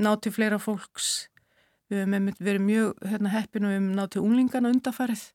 Ná 0.00 0.14
til 0.22 0.32
fleira 0.32 0.60
fólks. 0.62 1.28
Við 1.90 2.04
hefum 2.04 2.16
einmitt 2.20 2.40
verið 2.40 2.64
mjög 2.68 3.04
hérna, 3.10 3.34
heppin 3.34 3.66
og 3.66 3.72
við 3.72 3.80
hefum 3.80 3.92
ná 3.98 4.06
til 4.06 4.22
unglingana 4.22 4.70
undafarið 4.70 5.26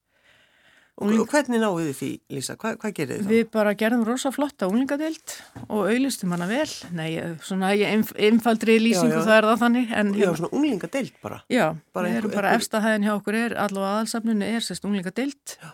Ungling... 0.96 1.26
Og 1.26 1.28
hvernig 1.28 1.60
náðu 1.60 1.90
þið 1.90 1.98
því, 1.98 2.10
Lísa? 2.32 2.54
Hva, 2.56 2.70
hvað 2.80 2.92
gerir 2.96 3.18
þið 3.18 3.26
þá? 3.26 3.32
Við 3.34 3.48
bara 3.52 3.72
gerðum 3.76 4.04
rosa 4.08 4.30
flotta 4.32 4.70
unglingadeild 4.70 5.34
og 5.66 5.90
auðlistum 5.92 6.32
hana 6.32 6.48
vel. 6.48 6.70
Nei, 6.96 7.10
svona 7.44 7.74
ég 7.76 8.14
einfaldri 8.30 8.78
lýsingu 8.80 9.12
já, 9.12 9.18
já. 9.18 9.26
það 9.26 9.40
er 9.42 9.48
það 9.50 9.64
þannig 9.66 9.92
en, 9.92 10.14
Já, 10.16 10.28
svona 10.40 10.52
unglingadeild 10.56 11.18
bara. 11.26 11.42
Já, 11.52 11.66
bara 11.92 12.14
við 12.14 12.22
erum 12.22 12.36
bara 12.38 12.54
efstahæðin 12.56 13.10
hjá 13.10 13.16
okkur 13.18 13.40
er 13.42 13.58
allavega 13.66 13.98
aðalsafninu 13.98 14.48
er 14.48 14.64
sérst 14.64 14.88
unglingadeild. 14.88 15.58
Já 15.60 15.74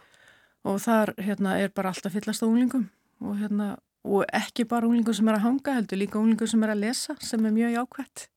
og 0.67 0.82
þar 0.84 1.13
hérna, 1.21 1.56
er 1.60 1.71
bara 1.74 1.93
alltaf 1.93 2.13
fyllast 2.13 2.43
á 2.43 2.47
unglingum. 2.47 2.89
Og, 3.21 3.38
hérna, 3.38 3.76
og 4.04 4.26
ekki 4.34 4.65
bara 4.69 4.88
unglingum 4.89 5.15
sem 5.17 5.30
er 5.30 5.39
að 5.39 5.45
hanga 5.45 5.78
heldur, 5.78 6.02
líka 6.02 6.19
unglingum 6.21 6.50
sem 6.50 6.63
er 6.65 6.74
að 6.74 6.84
lesa 6.86 7.17
sem 7.21 7.45
er 7.45 7.56
mjög 7.56 7.76
jákvæmt 7.78 8.28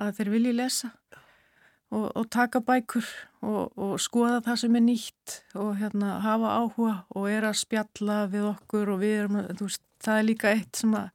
að 0.00 0.16
þeir 0.16 0.32
vilji 0.32 0.56
lesa 0.56 0.90
og, 1.90 2.06
og 2.16 2.26
taka 2.32 2.60
bækur 2.64 3.06
og, 3.42 3.72
og 3.76 3.94
skoða 4.00 4.40
það 4.46 4.60
sem 4.62 4.76
er 4.78 4.84
nýtt 4.86 5.36
og 5.58 5.70
hérna, 5.80 6.18
hafa 6.24 6.56
áhuga 6.60 6.96
og 7.16 7.30
er 7.30 7.48
að 7.48 7.58
spjalla 7.60 8.22
við 8.30 8.50
okkur 8.52 8.94
og 8.94 9.00
við 9.02 9.16
erum, 9.24 9.40
veist, 9.60 9.82
það 10.04 10.20
er 10.20 10.28
líka 10.28 10.52
eitt 10.54 10.80
sem 10.80 10.94
að 10.96 11.10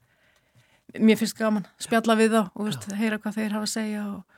mér 1.01 1.19
finnst 1.19 1.37
gaman, 1.39 1.67
spjalla 1.81 2.17
við 2.19 2.37
þá 2.37 2.41
og 2.43 2.63
veist, 2.67 2.87
heyra 2.99 3.19
hvað 3.21 3.39
þeir 3.39 3.57
hafa 3.57 3.69
að 3.69 3.75
segja 3.75 4.05
og 4.11 4.34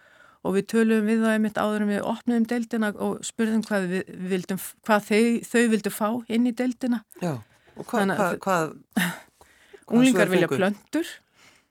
og 0.47 0.55
við 0.55 0.67
töluðum 0.71 1.11
við 1.11 1.23
það 1.25 1.35
einmitt 1.35 1.59
áður 1.59 1.85
en 1.85 1.91
við 1.91 2.09
opnum 2.13 2.47
deildina 2.47 2.89
og 2.95 3.21
spurðum 3.27 3.63
hvað, 3.67 3.87
vildum, 4.31 4.59
hvað 4.87 5.07
þau, 5.09 5.21
þau 5.51 5.63
vildu 5.73 5.93
fá 5.93 6.09
inn 6.31 6.49
í 6.49 6.53
deildina. 6.55 7.03
Já, 7.21 7.33
og 7.75 7.87
hvað, 7.89 8.13
hvað, 8.15 8.37
hvað, 8.45 8.75
hvað 9.87 10.01
Unglingar 10.01 10.31
vilja 10.31 10.51
plöndur. 10.51 11.15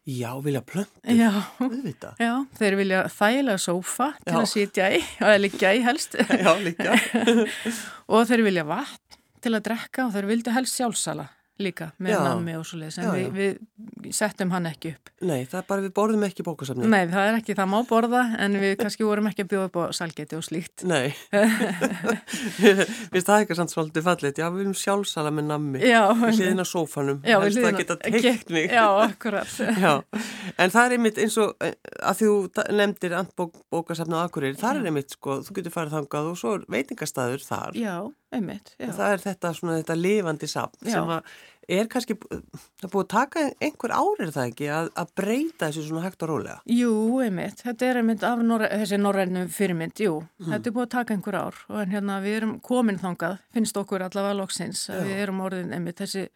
Já, 0.06 0.30
vilja 0.38 0.62
plöndur, 0.62 1.10
já. 1.10 1.32
Já, 2.22 2.32
þeir 2.60 2.76
vilja 2.78 3.00
þægilega 3.10 3.58
sófa 3.58 4.12
til 4.20 4.36
já. 4.36 4.40
að 4.40 4.50
sitja 4.52 4.90
í, 4.94 5.00
að 5.30 5.38
liggja 5.42 5.72
í 5.74 5.82
helst. 5.86 6.18
Já, 6.20 6.52
liggja. 6.62 6.98
og 8.12 8.28
þeir 8.28 8.44
vilja 8.46 8.66
vatn 8.68 9.22
til 9.42 9.54
að 9.54 9.64
drekka 9.66 10.06
og 10.06 10.14
þeir 10.14 10.30
vildi 10.30 10.54
helst 10.54 10.78
sjálfsala 10.78 11.26
líka 11.62 11.90
með 12.02 12.12
já, 12.12 12.18
nammi 12.20 12.54
og 12.58 12.64
svo 12.68 12.78
leiðis 12.80 12.98
en 13.00 13.06
já, 13.06 13.12
já. 13.16 13.28
Við, 13.32 13.60
við 14.04 14.16
settum 14.16 14.50
hann 14.52 14.68
ekki 14.68 14.92
upp. 14.92 15.12
Nei, 15.26 15.46
það 15.48 15.58
er 15.60 15.66
bara 15.70 15.84
við 15.86 15.92
borðum 15.96 16.24
ekki 16.26 16.44
bókasafni 16.44 16.88
Nei, 16.92 17.06
það 17.08 17.28
er 17.30 17.38
ekki, 17.38 17.56
það 17.56 17.70
má 17.72 17.76
borða 17.88 18.22
en 18.44 18.58
við 18.60 18.74
kannski 18.82 19.06
vorum 19.08 19.30
ekki 19.30 19.46
að 19.46 19.50
bjóða 19.52 19.70
upp 19.70 19.78
á 19.80 19.84
salgeti 19.96 20.36
og 20.36 20.44
slíkt. 20.44 20.84
Nei. 20.86 21.14
Við 23.14 23.22
það 23.24 23.44
ekki 23.44 23.56
sann 23.56 23.70
svolítið 23.72 24.04
fallit 24.06 24.40
Já, 24.40 24.46
við 24.50 24.60
viljum 24.60 24.76
sjálfsala 24.76 25.32
með 25.34 25.48
nammi. 25.50 25.80
Við 25.80 26.40
hliðin 26.40 26.60
á 26.60 26.66
sófanum. 26.68 27.22
Helst 27.24 27.62
það 27.62 27.80
geta 27.80 27.98
teikt 28.02 28.52
mig. 28.52 28.68
Já, 28.72 28.84
akkurat. 29.06 29.56
En 30.60 30.72
það 30.72 30.86
er 30.86 30.94
einmitt 30.96 31.18
eins 31.20 31.34
og 31.40 31.52
eh, 31.64 31.74
að 32.00 32.22
þú 32.22 32.30
nefndir 32.76 33.16
bókasafni 33.72 34.16
á 34.16 34.24
Akureyri 34.24 34.56
það 34.56 34.80
er 34.80 34.88
einmitt, 34.90 35.16
sko, 35.16 35.40
þú 35.44 35.56
getur 35.58 35.74
farið 35.74 35.96
þangað 35.98 36.30
og 36.30 36.38
svo 36.40 36.54
veitingastæður 36.72 37.44
þar. 37.44 37.76
Já, 37.76 37.96
einmitt 38.38 38.72
Það 38.78 39.12
er 39.12 39.22
þetta, 39.24 39.52
svona, 39.56 39.76
þetta 39.80 39.98
lifandi 40.00 40.50
safn 40.50 40.90
sem 40.90 41.14
að 41.16 41.36
er 41.66 41.88
kannski, 41.90 42.16
það 42.80 42.90
búið 42.92 43.02
að 43.02 43.08
taka 43.12 43.44
einhver 43.64 43.94
árið 43.94 44.32
það 44.36 44.50
ekki 44.50 44.68
að, 44.70 44.90
að 45.02 45.12
breyta 45.18 45.68
þessu 45.68 45.86
svona 45.88 46.04
hægt 46.04 46.22
og 46.22 46.30
rólega? 46.30 46.56
Jú, 46.70 46.92
einmitt, 47.24 47.62
þetta 47.66 47.88
er 47.88 48.00
einmitt 48.00 48.26
af 48.26 48.42
norra, 48.46 48.68
þessi 48.82 48.98
norrænu 49.00 49.46
fyrirmynd, 49.52 50.02
jú, 50.06 50.20
mm. 50.22 50.50
þetta 50.52 50.70
er 50.70 50.76
búið 50.76 50.86
að 50.86 50.92
taka 50.94 51.16
einhver 51.16 51.38
ár 51.40 51.62
og 51.66 51.80
en 51.82 51.94
hérna 51.94 52.20
við 52.24 52.38
erum 52.40 52.54
komin 52.64 53.00
þangað, 53.02 53.40
finnst 53.56 53.80
okkur 53.82 54.06
allavega 54.06 54.38
loksins, 54.38 54.86
við 54.92 55.24
erum 55.24 55.42
orðin 55.46 55.74
einmitt 55.74 56.04
þessi 56.04 56.28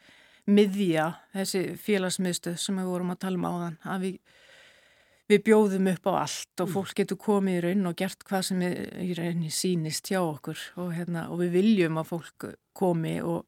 miðja, 0.50 1.12
þessi 1.36 1.64
félagsmiðstöð 1.78 2.58
sem 2.58 2.82
við 2.82 2.90
vorum 2.90 3.14
að 3.14 3.22
tala 3.26 3.38
um 3.38 3.48
áðan, 3.50 3.80
að 3.86 4.06
við, 4.06 4.18
við 5.30 5.42
bjóðum 5.46 5.90
upp 5.92 6.08
á 6.10 6.12
allt 6.24 6.62
og 6.62 6.68
mm. 6.68 6.74
fólk 6.74 6.94
getur 7.00 7.20
komið 7.20 7.58
í 7.58 7.64
raun 7.66 7.90
og 7.90 7.98
gert 7.98 8.24
hvað 8.26 8.46
sem 8.48 8.62
við, 8.64 8.78
í 9.00 9.10
rauninni 9.18 9.50
sínist 9.54 10.10
hjá 10.10 10.20
okkur 10.22 10.62
og, 10.80 10.94
hérna, 10.96 11.28
og 11.30 11.44
við 11.44 11.58
viljum 11.58 12.00
að 12.00 12.10
fólk 12.14 12.48
komi 12.76 13.18
og 13.22 13.44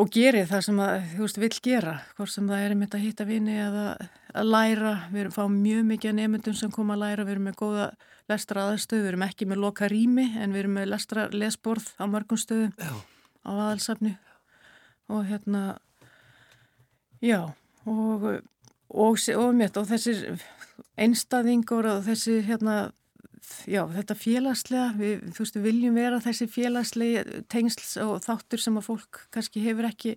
og 0.00 0.08
gerir 0.12 0.48
það 0.48 0.62
sem 0.66 0.78
það, 0.80 0.94
þú 1.12 1.26
veist, 1.26 1.38
vill 1.42 1.58
gera 1.64 1.92
hvort 2.16 2.32
sem 2.32 2.48
það 2.48 2.64
er 2.64 2.74
einmitt 2.74 2.94
að 2.96 3.04
hitta 3.04 3.26
vini 3.28 3.56
eða 3.60 3.84
að 4.32 4.48
læra, 4.48 4.92
við 5.12 5.20
erum 5.22 5.34
fáið 5.34 5.56
mjög 5.58 5.82
mikið 5.90 6.14
nefndum 6.16 6.56
sem 6.58 6.72
koma 6.72 6.96
að 6.96 7.02
læra, 7.04 7.26
við 7.28 7.34
erum 7.34 7.48
með 7.50 7.58
góða 7.60 7.88
lestra 8.32 8.66
aðstöð, 8.70 9.02
við 9.02 9.10
erum 9.12 9.26
ekki 9.26 9.48
með 9.50 9.62
loka 9.66 9.90
rými 9.92 10.26
en 10.40 10.54
við 10.54 10.62
erum 10.62 10.78
með 10.78 10.88
lestra 10.94 11.26
lesborð 11.34 11.90
á 12.00 12.04
mörgum 12.08 12.40
stöðum 12.40 12.72
á 13.44 13.50
aðalsafni 13.52 14.14
og 15.12 15.26
hérna 15.28 15.62
já 17.20 17.52
og 17.84 18.42
og, 18.92 19.18
og, 19.18 19.18
og, 19.36 19.76
og 19.76 19.86
þessir 19.88 20.24
einstaðingur 21.00 21.88
og 21.88 22.02
þessi 22.06 22.40
hérna 22.46 22.92
já, 23.68 23.82
þetta 23.90 24.16
félagslega, 24.18 24.90
við, 24.98 25.24
þú 25.34 25.44
veist, 25.44 25.56
við 25.56 25.66
viljum 25.68 25.98
vera 25.98 26.20
þessi 26.22 26.48
félagslega 26.50 27.42
tengsls 27.52 27.96
og 28.02 28.14
þáttur 28.24 28.62
sem 28.62 28.78
að 28.78 28.88
fólk 28.88 29.24
kannski 29.34 29.62
hefur 29.64 29.88
ekki 29.88 30.16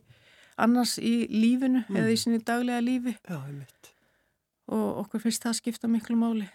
annars 0.61 0.97
í 0.99 1.25
lífinu 1.31 1.83
mm. 1.83 1.97
eða 1.99 2.13
í 2.13 2.19
sinni 2.19 2.41
daglega 2.45 2.83
lífi. 2.83 3.15
Já, 3.25 3.39
einmitt. 3.41 3.91
Og 4.71 5.01
okkur 5.03 5.25
finnst 5.25 5.43
það 5.45 5.59
skipta 5.59 5.89
miklu 5.91 6.17
máli 6.19 6.47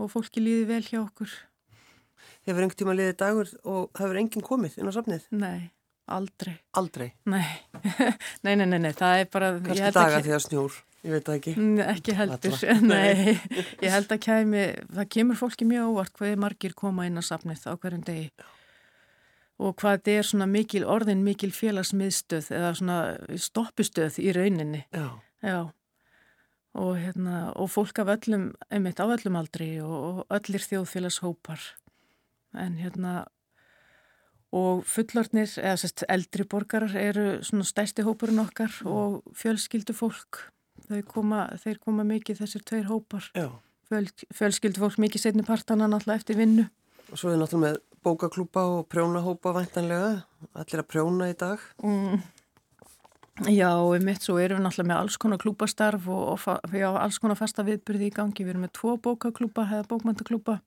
og 0.00 0.10
fólki 0.10 0.42
líði 0.42 0.66
vel 0.70 0.82
hjá 0.86 1.00
okkur. 1.04 1.30
Hefur 2.44 2.64
einhvern 2.64 2.80
tíma 2.80 2.96
liðið 2.96 3.16
dagur 3.20 3.52
og 3.62 4.00
hefur 4.00 4.18
enginn 4.20 4.44
komið 4.44 4.80
inn 4.80 4.90
á 4.90 4.92
safnið? 4.96 5.28
Nei, 5.36 5.70
aldrei. 6.10 6.56
Aldrei? 6.80 7.12
Nei, 7.30 7.46
nei, 8.44 8.56
nei, 8.56 8.66
nei, 8.66 8.80
nei, 8.80 8.92
það 8.96 9.22
er 9.22 9.30
bara... 9.32 9.54
Kannski 9.60 9.94
daga 9.94 10.24
því 10.24 10.34
að 10.34 10.44
snjúr? 10.48 10.80
Ég 11.04 11.12
veit 11.12 11.26
það 11.28 11.38
ekki. 11.38 11.54
Ekki 11.84 12.16
heldur, 12.16 12.58
nei. 12.94 13.36
Ég 13.84 13.90
held 13.92 14.12
að 14.14 14.20
kemi, 14.24 14.66
það 14.96 15.08
kemur 15.18 15.40
fólki 15.40 15.68
mjög 15.68 15.90
óvart 15.92 16.14
hvaðið 16.16 16.44
margir 16.46 16.76
koma 16.78 17.04
inn 17.08 17.20
á 17.20 17.22
safnið 17.24 17.66
á 17.68 17.72
hverjum 17.76 18.04
degi 18.06 18.28
og 19.62 19.76
hvað 19.78 19.98
þetta 19.98 20.14
er 20.18 20.28
svona 20.28 20.46
mikil, 20.50 20.82
orðin 20.90 21.22
mikil 21.26 21.52
félagsmiðstöð 21.54 22.50
eða 22.56 22.72
svona 22.78 22.98
stoppistöð 23.38 24.18
í 24.22 24.32
rauninni. 24.34 24.82
Já. 24.94 25.06
Já. 25.44 25.60
Og, 26.74 26.96
hérna, 26.98 27.52
og 27.54 27.70
fólk 27.70 28.00
af 28.02 28.10
öllum, 28.16 28.48
einmitt 28.66 28.98
á 28.98 29.06
öllum 29.06 29.38
aldri 29.38 29.76
og, 29.84 29.94
og 29.94 30.34
öllir 30.34 30.64
þjóðfélagshópar. 30.64 31.68
En 32.58 32.80
hérna, 32.80 33.28
og 34.54 34.82
fullornir, 34.90 35.52
eða 35.62 35.76
sérst 35.84 36.02
eldri 36.10 36.46
borgarar 36.50 36.96
eru 36.98 37.28
svona 37.46 37.66
stæsti 37.68 38.02
hópurinn 38.06 38.42
okkar 38.42 38.74
og 38.90 39.22
fjölskyldu 39.38 39.94
fólk 39.94 40.48
koma, 41.10 41.46
þeir 41.62 41.80
koma 41.82 42.06
mikið 42.08 42.42
þessir 42.42 42.64
tveir 42.68 42.86
hópar. 42.90 43.30
Föl, 43.90 44.06
fjölskyldu 44.34 44.80
fólk 44.80 45.00
mikið 45.02 45.26
setni 45.26 45.44
partana 45.46 45.88
náttúrulega 45.90 46.22
eftir 46.22 46.38
vinnu. 46.40 46.68
Og 47.10 47.20
svo 47.20 47.32
er 47.32 47.40
náttúrulega 47.40 47.74
með 47.74 47.82
bókaklúpa 48.04 48.64
og 48.78 48.86
prjónahópa 48.92 49.52
væntanlega, 49.56 50.24
allir 50.52 50.82
að 50.82 50.88
prjóna 50.90 51.28
í 51.32 51.36
dag. 51.40 51.62
Mm. 51.84 52.24
Já, 53.50 53.70
við 53.90 54.04
mitt 54.06 54.22
svo 54.22 54.36
erum 54.38 54.60
við 54.60 54.66
náttúrulega 54.68 54.90
með 54.92 55.00
alls 55.00 55.16
konar 55.18 55.40
klúpastarf 55.42 56.04
og, 56.06 56.36
og 56.38 56.76
já, 56.76 56.86
alls 56.92 57.18
konar 57.18 57.38
fasta 57.40 57.64
viðbyrði 57.66 58.10
í 58.10 58.14
gangi, 58.14 58.44
við 58.44 58.54
erum 58.54 58.66
með 58.68 58.76
tvo 58.78 58.94
bókaklúpa 59.02 59.64
eða 59.66 59.88
bókmæntaklúpa 59.90 60.60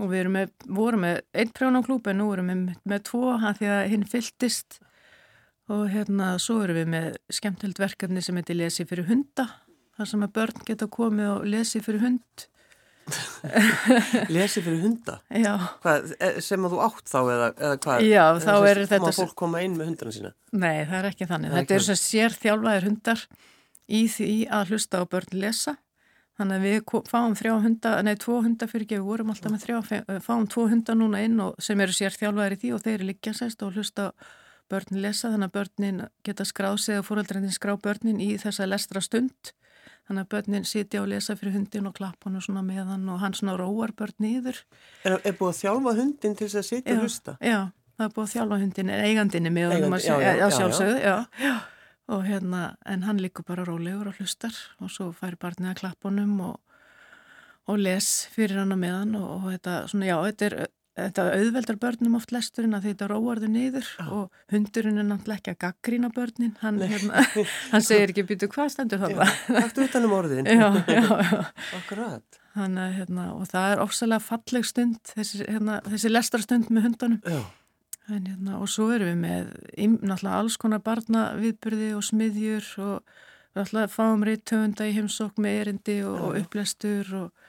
og 0.00 0.08
við 0.08 0.22
erum 0.22 0.38
með, 0.38 0.54
vorum 0.72 1.04
með 1.04 1.20
einn 1.36 1.52
prjónaklúpa 1.52 2.14
en 2.14 2.22
nú 2.22 2.30
erum 2.32 2.48
við 2.48 2.62
með, 2.62 2.78
með 2.88 3.04
tvo, 3.10 3.34
það 3.42 3.58
því 3.58 3.70
að 3.74 3.82
hinn 3.92 4.06
fylltist 4.08 4.78
og 5.70 5.84
hérna 5.92 6.34
svo 6.42 6.62
erum 6.64 6.80
við 6.80 6.88
með 6.94 7.10
skemmtild 7.30 7.78
verkefni 7.78 8.22
sem 8.24 8.38
heitir 8.38 8.58
Lesi 8.58 8.86
fyrir 8.88 9.06
hunda 9.10 9.46
þar 9.96 10.08
sem 10.08 10.24
að 10.24 10.34
börn 10.38 10.64
geta 10.66 10.88
komið 10.90 11.30
og 11.36 11.46
lesi 11.52 11.82
fyrir 11.84 12.02
hund 12.06 12.48
Lesi 14.32 14.62
fyrir 14.62 14.80
hunda? 14.82 15.16
Já. 15.34 15.54
Hvað, 15.82 16.12
e, 16.22 16.28
sem 16.44 16.66
að 16.66 16.74
þú 16.74 16.82
átt 16.86 17.08
þá 17.10 17.18
eða, 17.20 17.48
eða 17.50 17.78
hvað? 17.84 18.04
Já, 18.06 18.24
þá 18.44 18.52
er 18.56 18.80
þetta... 18.84 19.00
Má 19.02 19.16
fólk 19.16 19.32
koma 19.42 19.62
inn 19.66 19.74
með 19.78 19.90
hundana 19.90 20.14
sína? 20.14 20.30
Nei, 20.54 20.84
það 20.86 20.98
er 20.98 21.08
ekki 21.10 21.28
þannig. 21.30 21.54
Þetta 21.56 21.76
er 21.76 21.86
svona 21.86 22.02
sér 22.02 22.36
þjálfaðir 22.38 22.86
hundar 22.88 23.24
í 23.92 24.02
því 24.14 24.36
að 24.58 24.72
hlusta 24.72 25.02
á 25.02 25.04
börn 25.14 25.40
lesa. 25.42 25.74
Þannig 26.38 26.60
að 26.60 26.68
við 26.68 27.08
fáum 27.10 27.34
þrjá 27.36 27.52
hunda, 27.66 27.96
nei, 28.06 28.14
tvo 28.22 28.38
hunda 28.46 28.68
fyrir 28.70 28.86
ekki, 28.86 29.00
við 29.00 29.08
vorum 29.10 29.34
alltaf 29.34 29.52
með 29.52 29.66
þrjá, 29.66 29.80
fáum 30.24 30.46
tvo 30.50 30.68
hunda 30.70 30.96
núna 30.96 31.20
inn 31.26 31.42
og 31.44 31.58
sem 31.62 31.82
eru 31.84 31.96
sér 31.96 32.14
þjálfaðir 32.16 32.56
í 32.56 32.60
því 32.62 32.72
og 32.76 32.86
þeir 32.86 32.94
eru 32.94 33.08
líka 33.10 33.34
sérst 33.36 33.66
og 33.66 33.76
hlusta 33.76 34.12
börn 34.72 35.02
lesa. 35.04 35.30
Þannig 35.30 35.52
að 35.52 35.56
börnin 35.58 36.04
geta 36.26 36.48
skráð 36.48 36.78
sig 36.86 37.00
og 37.00 37.08
fóröldrændin 37.08 37.54
skrá 37.54 37.76
börnin 37.76 38.22
í 38.24 38.34
þessa 38.40 38.66
lestra 38.68 39.04
stund 39.04 39.52
Þannig 40.08 40.24
að 40.24 40.30
börnin 40.34 40.64
sitja 40.66 41.02
og 41.02 41.10
lesa 41.12 41.36
fyrir 41.38 41.54
hundin 41.54 41.86
og 41.86 41.94
klappa 41.94 42.26
hann 42.26 42.38
og 42.40 42.42
svona 42.42 42.62
með 42.66 42.88
hann 42.90 43.04
og 43.12 43.20
hann 43.22 43.36
svona 43.38 43.54
róar 43.58 43.92
börn 43.96 44.16
nýður. 44.22 44.58
Er, 45.06 45.14
er 45.22 45.36
búið 45.38 45.52
að 45.52 45.60
þjálfa 45.60 45.94
hundin 45.98 46.34
til 46.38 46.48
þess 46.48 46.58
að 46.58 46.66
sitja 46.66 46.96
og 46.96 47.04
hlusta? 47.06 47.34
Já, 47.38 47.58
það 47.96 48.06
er 48.08 48.16
búið 48.16 48.24
að 48.24 48.32
þjálfa 48.32 48.58
hundin, 48.64 48.90
eigandinni 48.96 49.52
með 49.54 49.74
hann 49.76 49.94
að 49.94 50.56
sjálfsögðu, 50.58 50.98
já. 51.06 51.16
já. 51.44 51.54
Og 52.12 52.26
hérna, 52.26 52.64
en 52.90 53.06
hann 53.06 53.22
líkur 53.22 53.46
bara 53.46 53.64
rólegur 53.64 54.10
og 54.10 54.18
hlustar 54.18 54.58
og 54.82 54.90
svo 54.90 55.12
fær 55.14 55.38
barnið 55.40 55.70
að 55.70 55.80
klappa 55.84 56.10
honum 56.10 56.34
og, 56.50 56.82
og 57.70 57.78
les 57.78 58.10
fyrir 58.34 58.58
hann 58.58 58.74
og 58.74 58.82
með 58.82 58.96
hann 58.98 59.16
og, 59.20 59.28
og 59.38 59.48
þetta, 59.54 59.76
svona, 59.92 60.10
já, 60.10 60.16
þetta 60.26 60.48
er 60.50 60.58
Þetta 60.92 61.24
auðveldar 61.38 61.78
börnum 61.80 62.18
oft 62.18 62.34
lesturinn 62.34 62.76
að 62.76 62.90
þetta 62.90 63.06
róarðu 63.08 63.48
niður 63.48 63.86
ah. 64.02 64.10
og 64.12 64.52
hundurinn 64.52 65.00
er 65.00 65.06
náttúrulega 65.08 65.40
ekki 65.40 65.52
að 65.54 65.60
gaggrína 65.64 66.10
börnin, 66.12 66.50
hann, 66.60 66.82
hérna, 66.84 67.22
hann 67.72 67.84
segir 67.86 68.12
ekki 68.12 68.26
býtu 68.28 68.48
hvað 68.52 68.74
stendur 68.74 69.00
það 69.00 69.14
það? 69.22 69.32
Hættu 69.56 69.86
utan 69.86 70.08
um 70.08 70.12
orðin. 70.18 70.50
Já, 70.52 70.68
já, 70.92 71.00
já. 71.00 71.40
Akkurat. 71.78 72.38
Þannig, 72.52 72.92
hérna, 72.98 73.26
og 73.32 73.48
það 73.48 73.72
er 73.72 73.82
ofsalega 73.86 74.26
falleg 74.26 74.68
stund, 74.68 75.00
þessi, 75.14 75.40
hérna, 75.46 75.80
þessi 75.88 76.12
lestarstund 76.12 76.68
með 76.68 76.88
hundunum. 76.90 77.22
Já. 77.24 77.40
En, 78.10 78.26
hérna, 78.26 78.58
og 78.60 78.68
svo 78.68 78.90
erum 78.92 79.14
við 79.14 79.20
með 79.22 79.52
náttúrulega 80.02 80.42
alls 80.42 80.58
konar 80.60 80.82
barnaviðbyrði 80.84 81.92
og 81.96 82.04
smiðjur 82.04 82.68
og 82.84 83.14
náttúrulega 83.56 83.92
fáum 83.94 84.28
reytöfunda 84.28 84.90
í 84.90 84.92
heimsók 84.98 85.40
með 85.40 85.62
erindi 85.62 85.96
og, 86.04 86.20
og 86.28 86.38
upplestur 86.42 87.16
og 87.22 87.48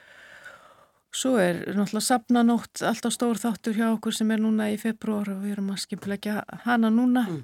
Svo 1.13 1.35
er 1.37 1.59
náttúrulega 1.75 2.07
sapnanótt 2.07 2.81
alltaf 2.81 3.13
stór 3.13 3.37
þáttur 3.37 3.77
hjá 3.77 3.87
okkur 3.91 4.15
sem 4.17 4.31
er 4.33 4.41
núna 4.41 4.71
í 4.73 4.79
februar 4.81 5.29
og 5.29 5.43
við 5.43 5.57
erum 5.57 5.73
að 5.75 5.83
skipleggja 5.83 6.39
hana 6.65 6.89
núna 6.89 7.27
mm. 7.29 7.43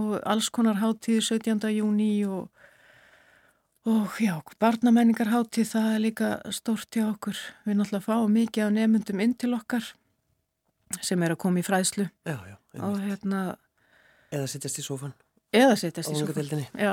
og 0.00 0.16
alls 0.26 0.48
konar 0.50 0.80
háttíð 0.82 1.20
17. 1.22 1.62
júni 1.76 2.10
og, 2.26 2.48
og 3.86 4.18
já, 4.18 4.34
barnamenningarháttíð 4.58 5.70
það 5.76 5.88
er 5.92 6.04
líka 6.08 6.32
stórt 6.50 6.90
hjá 6.90 7.06
okkur. 7.12 7.38
Við 7.68 7.78
náttúrulega 7.78 8.08
fáum 8.08 8.34
mikið 8.34 8.66
á 8.66 8.68
nefnundum 8.80 9.22
inn 9.22 9.38
til 9.38 9.54
okkar 9.54 9.92
sem 11.04 11.22
er 11.22 11.34
að 11.34 11.42
koma 11.44 11.62
í 11.62 11.66
fræðslu 11.66 12.08
já, 12.08 12.36
já, 12.48 12.56
og 12.80 13.00
hérna 13.04 13.42
Eða 14.32 14.48
sittast 14.50 14.80
í 14.80 14.84
sófan 14.84 15.14
Eða 15.56 15.78
sittast 15.80 16.12
í 16.12 16.18
sófan 16.18 16.66
Já, 16.76 16.92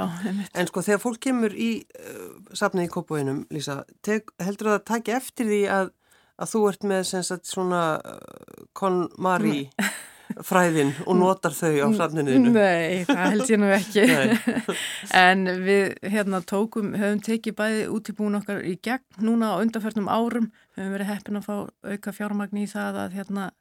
En 0.56 0.70
sko 0.70 0.84
þegar 0.86 1.02
fólk 1.04 1.20
kemur 1.28 1.56
í 1.60 1.70
uh, 2.00 2.32
safnið 2.56 2.88
í 2.88 2.92
Kópavínum, 2.94 3.44
Lísa, 3.52 3.82
tek, 4.06 4.32
heldur 4.40 4.72
það 4.72 4.80
að 4.80 4.86
taki 4.92 5.16
eftir 5.18 5.50
því 5.50 5.62
að, 5.76 5.94
að 6.40 6.52
þú 6.54 6.62
ert 6.72 6.86
með 6.88 7.08
sagt, 7.12 7.50
svona 7.52 7.82
uh, 8.00 8.68
konmari 8.78 9.66
fræðin 10.48 10.94
og 11.04 11.20
notar 11.20 11.56
þau 11.56 11.74
á 11.84 11.88
safninu? 12.00 12.38
Nei, 12.48 13.04
það 13.08 13.22
held 13.26 13.52
ég 13.52 13.62
nú 13.62 13.74
ekki. 13.76 14.08
en 15.26 15.52
við 15.66 16.00
hérna 16.16 16.42
tókum, 16.48 16.96
höfum 16.96 17.22
tekið 17.28 17.58
bæði 17.60 17.86
útíbúin 17.92 18.40
okkar 18.40 18.64
í 18.64 18.78
gegn 18.80 19.28
núna 19.28 19.52
á 19.56 19.62
undarförnum 19.66 20.08
árum, 20.08 20.48
höfum 20.80 20.96
verið 20.96 21.12
heppin 21.12 21.42
að 21.42 21.48
fá 21.52 21.56
auka 21.92 22.16
fjármagn 22.16 22.64
í 22.64 22.68
það 22.72 23.04
að 23.04 23.20
hérna 23.20 23.52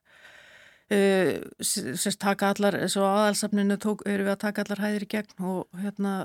Uh, 0.93 1.41
sérst 1.65 2.21
taka 2.21 2.51
allar, 2.53 2.77
svo 2.93 3.07
aðalsafninu 3.09 3.79
tók, 3.81 4.03
eru 4.05 4.27
við 4.27 4.35
að 4.35 4.43
taka 4.43 4.65
allar 4.65 4.83
hæðir 4.85 5.07
í 5.07 5.13
gegn 5.15 5.47
og 5.49 5.81
hérna 5.81 6.17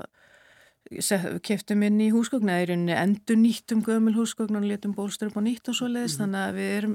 keftum 1.44 1.82
inn 1.86 2.00
í 2.02 2.10
húsgögn 2.10 2.50
eða 2.50 2.76
endur 2.98 3.38
nýttum 3.38 3.82
gömul 3.86 4.16
húsgögn 4.16 4.58
og 4.58 4.66
letum 4.66 4.94
bólstur 4.96 5.30
upp 5.30 5.38
á 5.38 5.42
nýtt 5.44 5.70
og 5.70 5.76
svo 5.78 5.86
leiðist 5.86 6.18
mm. 6.18 6.24
þannig 6.24 6.40
að 6.40 6.56
við 6.58 6.70
erum, 6.78 6.94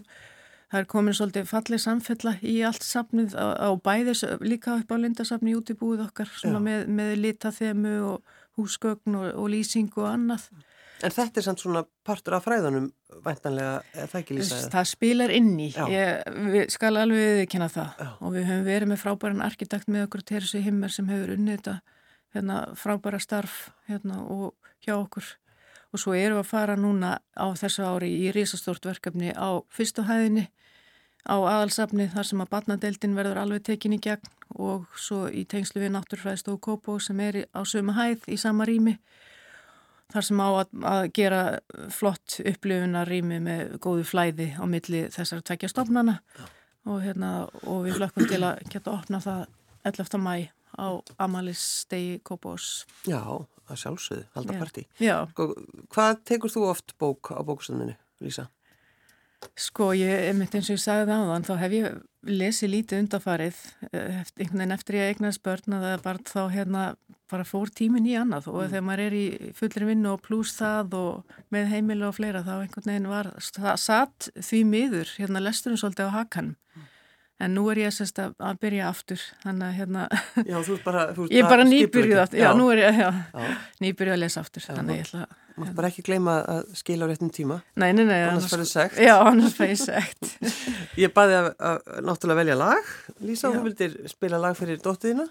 það 0.72 0.80
er 0.80 0.88
komin 0.92 1.16
svolítið 1.16 1.48
fallið 1.50 1.82
samfella 1.84 2.34
í 2.42 2.56
allt 2.68 2.84
safnið 2.84 3.36
á, 3.40 3.46
á 3.56 3.70
bæðis 3.80 4.26
líka 4.44 4.76
upp 4.82 4.92
á 4.92 4.98
lindasafni 5.00 5.56
út 5.56 5.72
í 5.72 5.78
búið 5.80 6.04
okkar 6.10 6.34
með, 6.60 6.88
með 6.92 7.14
litathemu 7.22 7.96
og 8.10 8.36
húsgögn 8.60 9.16
og, 9.22 9.30
og 9.32 9.52
lýsing 9.54 9.94
og 9.96 10.10
annað 10.12 10.50
En 11.06 11.14
þetta 11.14 11.42
er 11.42 11.46
samt 11.46 11.62
svona 11.62 11.84
partur 12.08 12.36
af 12.38 12.46
fræðunum 12.48 12.90
væntanlega, 13.26 13.76
er 13.94 14.10
það 14.12 14.22
ekki 14.22 14.38
lýsaðið? 14.40 14.68
Það 14.74 14.90
spilar 14.92 15.34
inn 15.36 15.52
í, 15.62 15.70
ég, 15.94 16.36
við 16.52 16.68
skal 16.74 16.94
alveg 17.00 17.40
viðkynna 17.42 17.70
það. 17.72 18.02
Já. 18.02 18.10
og 18.20 18.36
við 18.36 18.48
höfum 18.50 18.68
verið 18.68 18.92
með 18.92 19.02
frábæran 19.04 19.46
arkitekt 19.46 19.92
með 19.92 20.08
okkur 20.08 20.26
Teresi 20.32 20.62
Himmer 20.66 20.94
sem 20.94 21.10
hefur 21.12 21.36
unnið 21.38 21.60
þetta 21.60 21.76
hérna, 22.36 22.60
frábæra 22.80 23.22
starf 23.24 23.58
hérna, 23.90 24.22
og 24.26 24.74
hjá 24.86 24.96
okkur. 24.98 25.32
Og 25.94 26.02
svo 26.02 26.16
erum 26.18 26.42
við 26.42 26.44
að 26.44 26.52
fara 26.52 26.76
núna 26.80 27.18
á 27.38 27.46
þessu 27.56 27.86
ári 27.88 28.12
í 28.26 28.32
risastort 28.36 28.86
verkefni 28.86 29.32
á 29.32 29.62
fyrstu 29.72 30.04
hæðinni 30.10 30.50
á 31.26 31.36
aðalsafni 31.38 32.10
þar 32.14 32.28
sem 32.28 32.42
að 32.44 32.52
batnadeildin 32.52 33.16
verður 33.18 33.40
alveg 33.42 33.64
tekinni 33.66 33.98
gegn 34.04 34.28
og 34.62 34.86
svo 35.00 35.26
í 35.30 35.46
tengslu 35.50 35.82
við 35.82 35.96
Náttúrfræðstofu 35.96 36.60
Kópó 36.62 36.98
sem 37.02 37.20
er 37.24 37.46
á 37.50 37.62
sömu 37.66 37.96
hæð 37.98 38.28
í 38.30 38.38
sama 38.38 38.68
rými 38.70 38.98
þar 40.14 40.28
sem 40.28 40.42
á 40.42 40.50
að, 40.50 40.76
að 40.92 41.06
gera 41.18 41.42
flott 41.94 42.40
upplifunar 42.46 43.10
rými 43.10 43.40
með 43.44 43.78
góðu 43.84 44.06
flæði 44.08 44.52
á 44.58 44.64
milli 44.70 45.06
þessar 45.14 45.44
tvekja 45.46 45.72
stofnana 45.72 46.20
og, 46.86 47.00
hérna, 47.04 47.32
og 47.66 47.86
við 47.88 48.02
lökum 48.04 48.28
til 48.30 48.42
að 48.46 48.62
geta 48.72 48.94
opna 48.94 49.22
það 49.24 49.46
11. 49.86 50.22
mæ 50.22 50.36
á 50.76 50.88
Amaliss-stegi 51.24 52.20
Kópós. 52.26 52.84
Já, 53.08 53.22
það 53.70 53.82
sjálfsögðu, 53.84 54.26
halda 54.36 54.58
partí. 54.60 54.84
Já. 55.00 55.16
Sko, 55.32 55.48
hvað 55.94 56.20
tekur 56.28 56.52
þú 56.52 56.66
oft 56.72 56.96
bók 57.00 57.32
á 57.32 57.40
bókstöndinu, 57.48 57.96
Lísa? 58.24 58.50
Sko, 59.60 59.92
ég, 59.96 60.30
einmitt 60.32 60.56
eins 60.58 60.70
og 60.72 60.78
ég 60.78 60.84
sagði 60.84 61.12
það 61.12 61.22
á 61.22 61.30
þann, 61.32 61.48
þá 61.48 61.56
hef 61.62 61.76
ég 61.76 61.98
lesið 62.26 62.72
lítið 62.74 63.02
undafarið, 63.04 63.60
eh, 63.92 64.22
eftir, 64.24 64.42
einhvern 64.44 64.62
veginn 64.64 64.76
eftir 64.76 64.98
ég 65.00 65.12
eignast 65.14 65.44
börn 65.46 65.78
að 65.78 65.86
það 65.86 66.06
bara 66.08 66.26
þá 66.32 66.42
hérna 66.56 66.84
bara 67.32 67.46
fór 67.48 67.72
tímin 67.74 68.06
í 68.10 68.16
annað 68.20 68.50
og 68.52 68.60
mm. 68.60 68.72
þegar 68.74 68.86
maður 68.86 69.04
er 69.06 69.16
í 69.18 69.54
fullri 69.58 69.88
vinnu 69.90 70.12
og 70.14 70.22
pluss 70.26 70.58
það 70.60 70.98
og 71.00 71.38
með 71.54 71.72
heimilu 71.74 72.10
og 72.10 72.18
fleira 72.18 72.44
þá 72.46 72.54
einhvern 72.58 72.92
veginn 72.92 73.10
var, 73.10 73.32
það 73.58 73.80
satt 73.82 74.30
því 74.38 74.62
miður, 74.70 75.14
hérna 75.20 75.42
lesturinn 75.44 75.82
svolítið 75.82 76.12
á 76.14 76.18
hakanum. 76.20 76.58
Mm. 76.76 76.92
En 77.46 77.58
nú 77.58 77.66
er 77.74 77.82
ég 77.84 77.96
sérst 77.96 78.22
að, 78.22 78.36
að 78.40 78.60
byrja 78.62 78.92
aftur, 78.92 79.24
þannig 79.44 79.66
að 79.68 79.80
hérna, 79.80 80.06
já, 80.46 80.60
bara, 80.86 81.08
ég 81.34 81.42
er 81.42 81.50
bara 81.50 81.66
nýbyrjuð 81.68 82.22
aftur, 82.26 82.40
já, 82.40 82.46
já, 82.48 82.54
nú 82.60 82.70
er 82.72 82.84
ég 82.86 83.02
já, 83.02 83.10
nýbyrjuð 83.84 84.16
að 84.16 84.22
lesa 84.22 84.46
aftur, 84.46 84.68
þannig 84.70 85.02
ég 85.02 85.10
ætla 85.10 85.26
að... 85.26 85.42
Þú 85.56 85.64
mátt 85.64 85.76
bara 85.78 85.90
ekki 85.92 86.04
gleyma 86.04 86.36
að 86.52 86.74
skila 86.76 87.08
á 87.08 87.10
réttum 87.10 87.32
tíma. 87.32 87.62
Nei, 87.80 87.90
nei, 87.96 88.04
nei. 88.04 88.18
Annars 88.28 88.50
færðu 88.52 88.68
segt. 88.68 89.00
Já, 89.00 89.14
annars 89.24 89.56
færðu 89.56 89.78
segt. 89.80 90.32
ég 91.04 91.14
baði 91.16 91.38
að, 91.40 91.50
að 91.70 91.90
náttúrulega 92.10 92.42
velja 92.42 92.60
lag. 92.60 92.94
Lísa, 93.24 93.54
þú 93.56 93.64
vildir 93.70 93.98
spila 94.12 94.42
lag 94.44 94.60
fyrir 94.60 94.84
dóttiðina. 94.84 95.28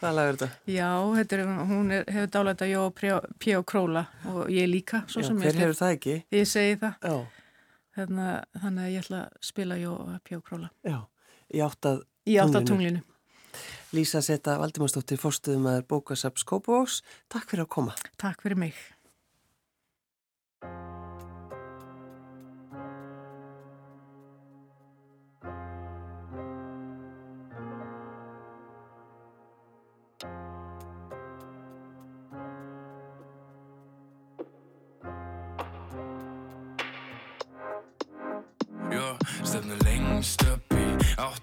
Hvaða 0.00 0.14
lag 0.18 0.30
er 0.32 0.38
þetta? 0.40 0.50
Já, 0.74 0.90
þetta 1.16 1.38
er, 1.38 1.44
hún 1.70 1.94
er, 1.94 2.06
hefur 2.10 2.32
dálægt 2.36 2.64
að 2.66 2.72
jó 2.74 2.86
P.O. 2.98 3.64
Króla 3.70 4.06
og 4.34 4.46
ég 4.50 4.70
líka, 4.70 5.04
svo 5.06 5.22
sem 5.22 5.38
ég. 5.38 5.50
Hver 5.52 5.62
hefur 5.64 5.78
það 5.78 5.98
ekki? 5.98 6.20
Ég 6.34 6.48
segi 6.50 6.78
það. 6.82 6.96
Já. 7.06 7.50
Þannig, 7.96 8.32
þannig 8.62 8.88
að 8.88 8.96
ég 8.96 9.04
ætla 9.06 9.20
að 9.22 9.44
spila 9.52 9.78
jó 9.78 10.00
P.O. 10.26 10.42
Króla. 10.42 10.74
Já 10.82 10.98
í 11.52 11.62
áttað 11.62 12.66
tunglinu. 12.66 13.02
Lísa 13.94 14.20
Seta 14.24 14.56
Valdimarsdóttir, 14.60 15.18
fórstuðum 15.20 15.68
að 15.70 15.84
bókasaps 15.88 16.44
Kópavóks. 16.44 17.00
Takk 17.32 17.48
fyrir 17.52 17.64
að 17.64 17.72
koma. 17.78 17.94
Takk 18.20 18.42
fyrir 18.44 18.58
mig. 18.66 18.76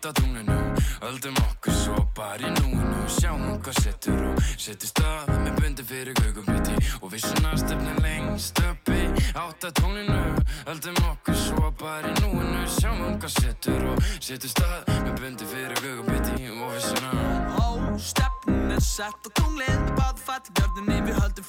Áttatunglinu 0.04 0.74
Öldum 1.02 1.36
okkur 1.36 1.74
svo 1.74 1.96
bara 2.16 2.44
í 2.44 2.50
núinu. 2.58 3.04
Sjáum 3.08 3.60
hvað 3.64 3.78
setur 3.84 4.24
og 4.28 4.42
setur 4.60 4.90
stað 4.90 5.32
Með 5.46 5.62
bundi 5.62 5.86
fyrir 5.88 6.20
gögubiti 6.20 6.76
Og 7.00 7.14
við 7.14 7.24
svona 7.24 7.54
stefnum 7.56 8.02
lengst 8.04 8.60
upp 8.68 8.92
í 8.92 9.06
áttatunglinu 9.32 10.20
Öldum 10.74 11.00
okkur 11.08 11.40
svo 11.40 11.72
bara 11.80 12.12
í 12.12 12.16
núinu. 12.20 12.66
Sjáum 12.80 13.16
hvað 13.16 13.36
setur 13.38 13.88
og 13.94 14.04
setur 14.20 14.52
stað 14.52 14.92
Með 15.06 15.16
bundi 15.22 15.48
fyrir 15.56 15.84
gögubiti 15.86 16.52
Og 16.52 16.76
við 16.76 16.86
svona 16.90 17.16
Ó, 17.64 17.96
stefnum 17.96 18.64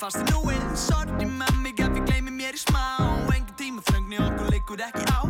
fast 0.05 0.21
í 0.21 0.25
núið. 0.33 0.65
Sorry 0.77 1.29
með 1.29 1.61
mig 1.63 1.81
ef 1.81 1.95
ég 1.97 2.05
gleymi 2.09 2.35
mér 2.35 2.59
í 2.59 2.61
smá. 2.61 2.83
Engin 3.33 3.57
tíma 3.61 3.85
þröngni 3.89 4.21
okkur 4.27 4.53
liggur 4.53 4.85
ekki 4.85 5.07
á. 5.09 5.21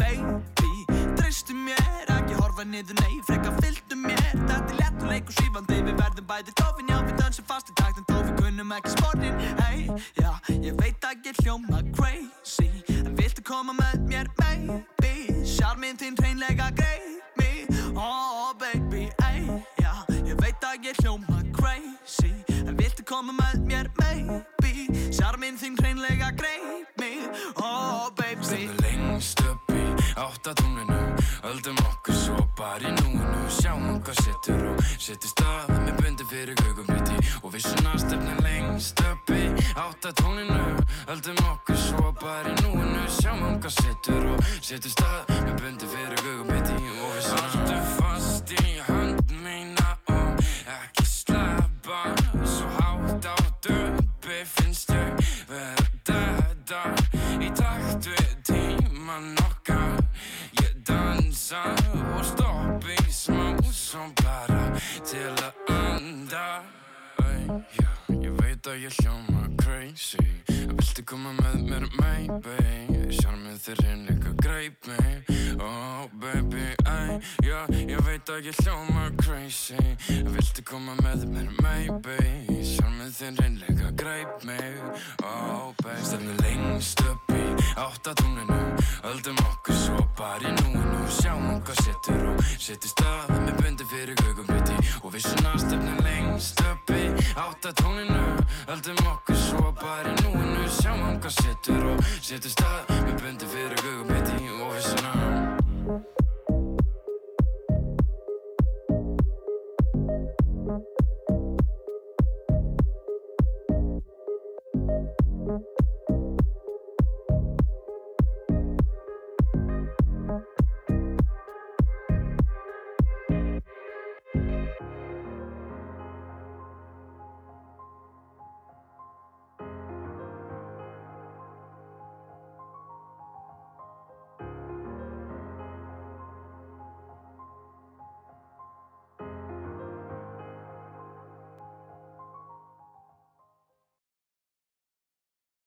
Baby, 0.00 0.72
treystu 1.14 1.54
mér 1.54 2.13
horfa 2.54 2.70
niður, 2.70 2.94
nei, 3.02 3.18
freka 3.26 3.50
fylgdu 3.58 3.96
mér 3.98 4.20
Þetta 4.30 4.56
er 4.70 4.76
létt 4.78 5.00
og 5.02 5.08
leik 5.10 5.30
og 5.30 5.34
svífandi. 5.34 5.78
Við 5.88 5.96
verðum 5.98 6.26
bæði 6.28 6.52
tófin, 6.60 6.90
já 6.90 6.98
við 7.02 7.16
dansum 7.18 7.46
fast 7.48 7.70
í 7.70 7.74
takt. 7.80 7.98
En 7.98 8.06
þó 8.06 8.20
við 8.20 8.34
kunnum 8.38 8.74
ekki 8.76 8.92
sportin, 8.94 9.40
hey 9.58 9.88
Já, 10.20 10.30
ég 10.52 10.76
veit 10.78 11.06
að 11.08 11.26
ég 11.26 11.40
hljóma 11.42 11.80
crazy. 11.96 12.68
En 13.00 13.16
viltu 13.18 13.42
koma 13.46 13.74
með 13.74 14.06
mér, 14.06 14.30
baby 14.38 15.42
Sjarminn 15.48 15.98
þinn 15.98 16.18
hreinlega 16.20 16.70
greið 16.78 17.10
mig 17.40 17.74
Oh 17.98 18.54
baby, 18.60 19.08
ey, 19.26 19.42
já 19.82 19.92
Ég 20.22 20.38
veit 20.38 20.68
að 20.68 20.90
ég 20.90 21.02
hljóma 21.02 21.42
crazy. 21.56 22.30
En 22.62 22.78
viltu 22.78 23.06
koma 23.08 23.34
með 23.34 23.66
mér, 23.66 23.90
maybe? 23.98 24.86
Sjarminn 25.10 25.58
þinn 25.58 25.78
hreinlega 25.82 26.30
greið 26.38 26.86
mig 27.02 27.26
Oh 27.58 28.12
baby. 28.14 28.46
Stefnum 28.46 28.84
lengst 28.86 29.42
upp 29.48 29.74
í 29.74 29.84
áttatúninu 30.14 31.02
Öldum 31.44 31.83
bara 32.64 32.88
í 32.88 32.92
núinu 32.96 33.42
Sjáum 33.52 33.98
hvað 34.04 34.20
setur 34.24 34.62
og 34.70 34.82
setur 34.96 35.30
stað 35.32 35.72
Með 35.84 35.98
bundi 36.00 36.26
fyrir 36.30 36.56
gugumbiti 36.62 37.18
Og 37.42 37.52
við 37.52 37.66
svona 37.66 37.92
stefnum 38.00 38.40
lengst 38.46 39.02
upp 39.10 39.32
í 39.36 39.42
áttatúninu 39.82 40.62
Öldum 41.12 41.42
okkur 41.50 41.80
svo 41.80 42.12
bara 42.22 42.52
í 42.52 42.56
núinu 42.62 43.04
Sjáum 43.18 43.58
hvað 43.60 43.76
setur 43.76 44.28
og 44.32 44.48
setur 44.64 44.94
stað 44.94 45.34
Með 45.44 45.54
bundi 45.60 45.90
fyrir 45.92 46.24
gugumbiti 46.24 46.78
Og 47.04 47.12
við 47.18 47.28
svona 47.28 47.80
fast 47.98 48.54
í 48.56 48.76
hönd 48.88 49.36
mína 49.44 49.96
Og 50.14 50.44
ekki 50.78 51.08
slappa 51.10 52.02
Svo 52.40 52.70
hátt 52.78 53.28
á 53.28 53.36
döpi 53.66 54.40
Finnst 54.56 54.94
ég 54.96 55.28
vera 55.52 55.88
dæda 56.08 56.84
Í 57.44 57.52
takt 57.60 58.08
við 58.08 58.36
tíman 58.48 59.34
okkar 59.44 60.00
Ég 60.62 60.78
dansa 60.88 61.83
Svo 63.94 64.08
bara 64.24 64.72
til 65.06 65.36
að 65.38 65.68
anda. 65.70 66.46
Æ, 67.22 67.26
já, 67.78 67.90
ég 68.24 68.32
veit 68.40 68.66
að 68.66 68.80
ég 68.82 68.96
hljóma 68.98 69.44
crazy. 69.60 70.18
Viltu 70.50 71.04
koma 71.06 71.30
með 71.36 71.60
mér, 71.68 71.86
maybe 72.00 72.56
Sjarmið 73.14 73.60
þér 73.68 73.84
einleika 73.92 74.34
greip 74.42 74.90
mig 74.90 75.30
Oh 75.64 76.10
baby, 76.20 76.76
æ, 76.84 77.20
já, 77.40 77.64
ég 77.88 78.00
veit 78.04 78.28
að 78.28 78.50
ég 78.50 78.58
hljóma 78.60 79.08
crazy. 79.16 79.80
Viltu 80.28 80.60
koma 80.68 80.92
með 81.00 81.24
mér, 81.32 81.48
maybe. 81.64 82.18
Sjarmið 82.60 83.14
þér 83.16 83.40
einleika 83.46 83.92
greip 83.96 84.44
mig. 84.44 84.76
Oh 85.24 85.72
baby 85.80 86.04
Stefnum 86.04 86.36
lengst 86.42 87.00
upp 87.08 87.32
í 87.32 87.44
áttatúninu 87.80 88.60
Öldum 89.08 89.40
okkur 89.46 89.76
svo 89.78 90.04
bara 90.18 90.44
í 90.44 90.52
núinu. 90.60 91.00
Sjáum 91.08 91.62
hvað 91.64 91.80
setur 91.80 92.28
og 92.34 92.44
setur 92.58 92.92
stað. 92.92 93.32
Með 93.46 93.56
bundi 93.62 93.88
fyrir 93.88 94.20
gugumbiti 94.20 94.76
Og 95.00 95.14
við 95.14 95.28
svona 95.30 95.56
stefnum 95.64 96.00
lengst 96.04 96.60
upp 96.68 96.92
í 96.92 97.04
áttatúninu 97.40 98.24
Öldum 98.74 99.04
okkur 99.14 99.40
svo 99.46 99.72
bara 99.80 100.12
í 100.12 100.16
núinu. 100.26 100.68
Sjáum 100.80 101.20
hvað 101.20 101.38
setur 101.40 101.92
og 101.94 102.08
setur 102.20 102.52
stað. 102.52 102.96
Með 103.08 103.22
bundi 103.22 103.52
fyrir 103.56 103.80
gugumbiti 103.84 104.52
Og 104.60 104.74
við 104.76 104.90
svona 104.92 105.23
Bye. 105.86 106.23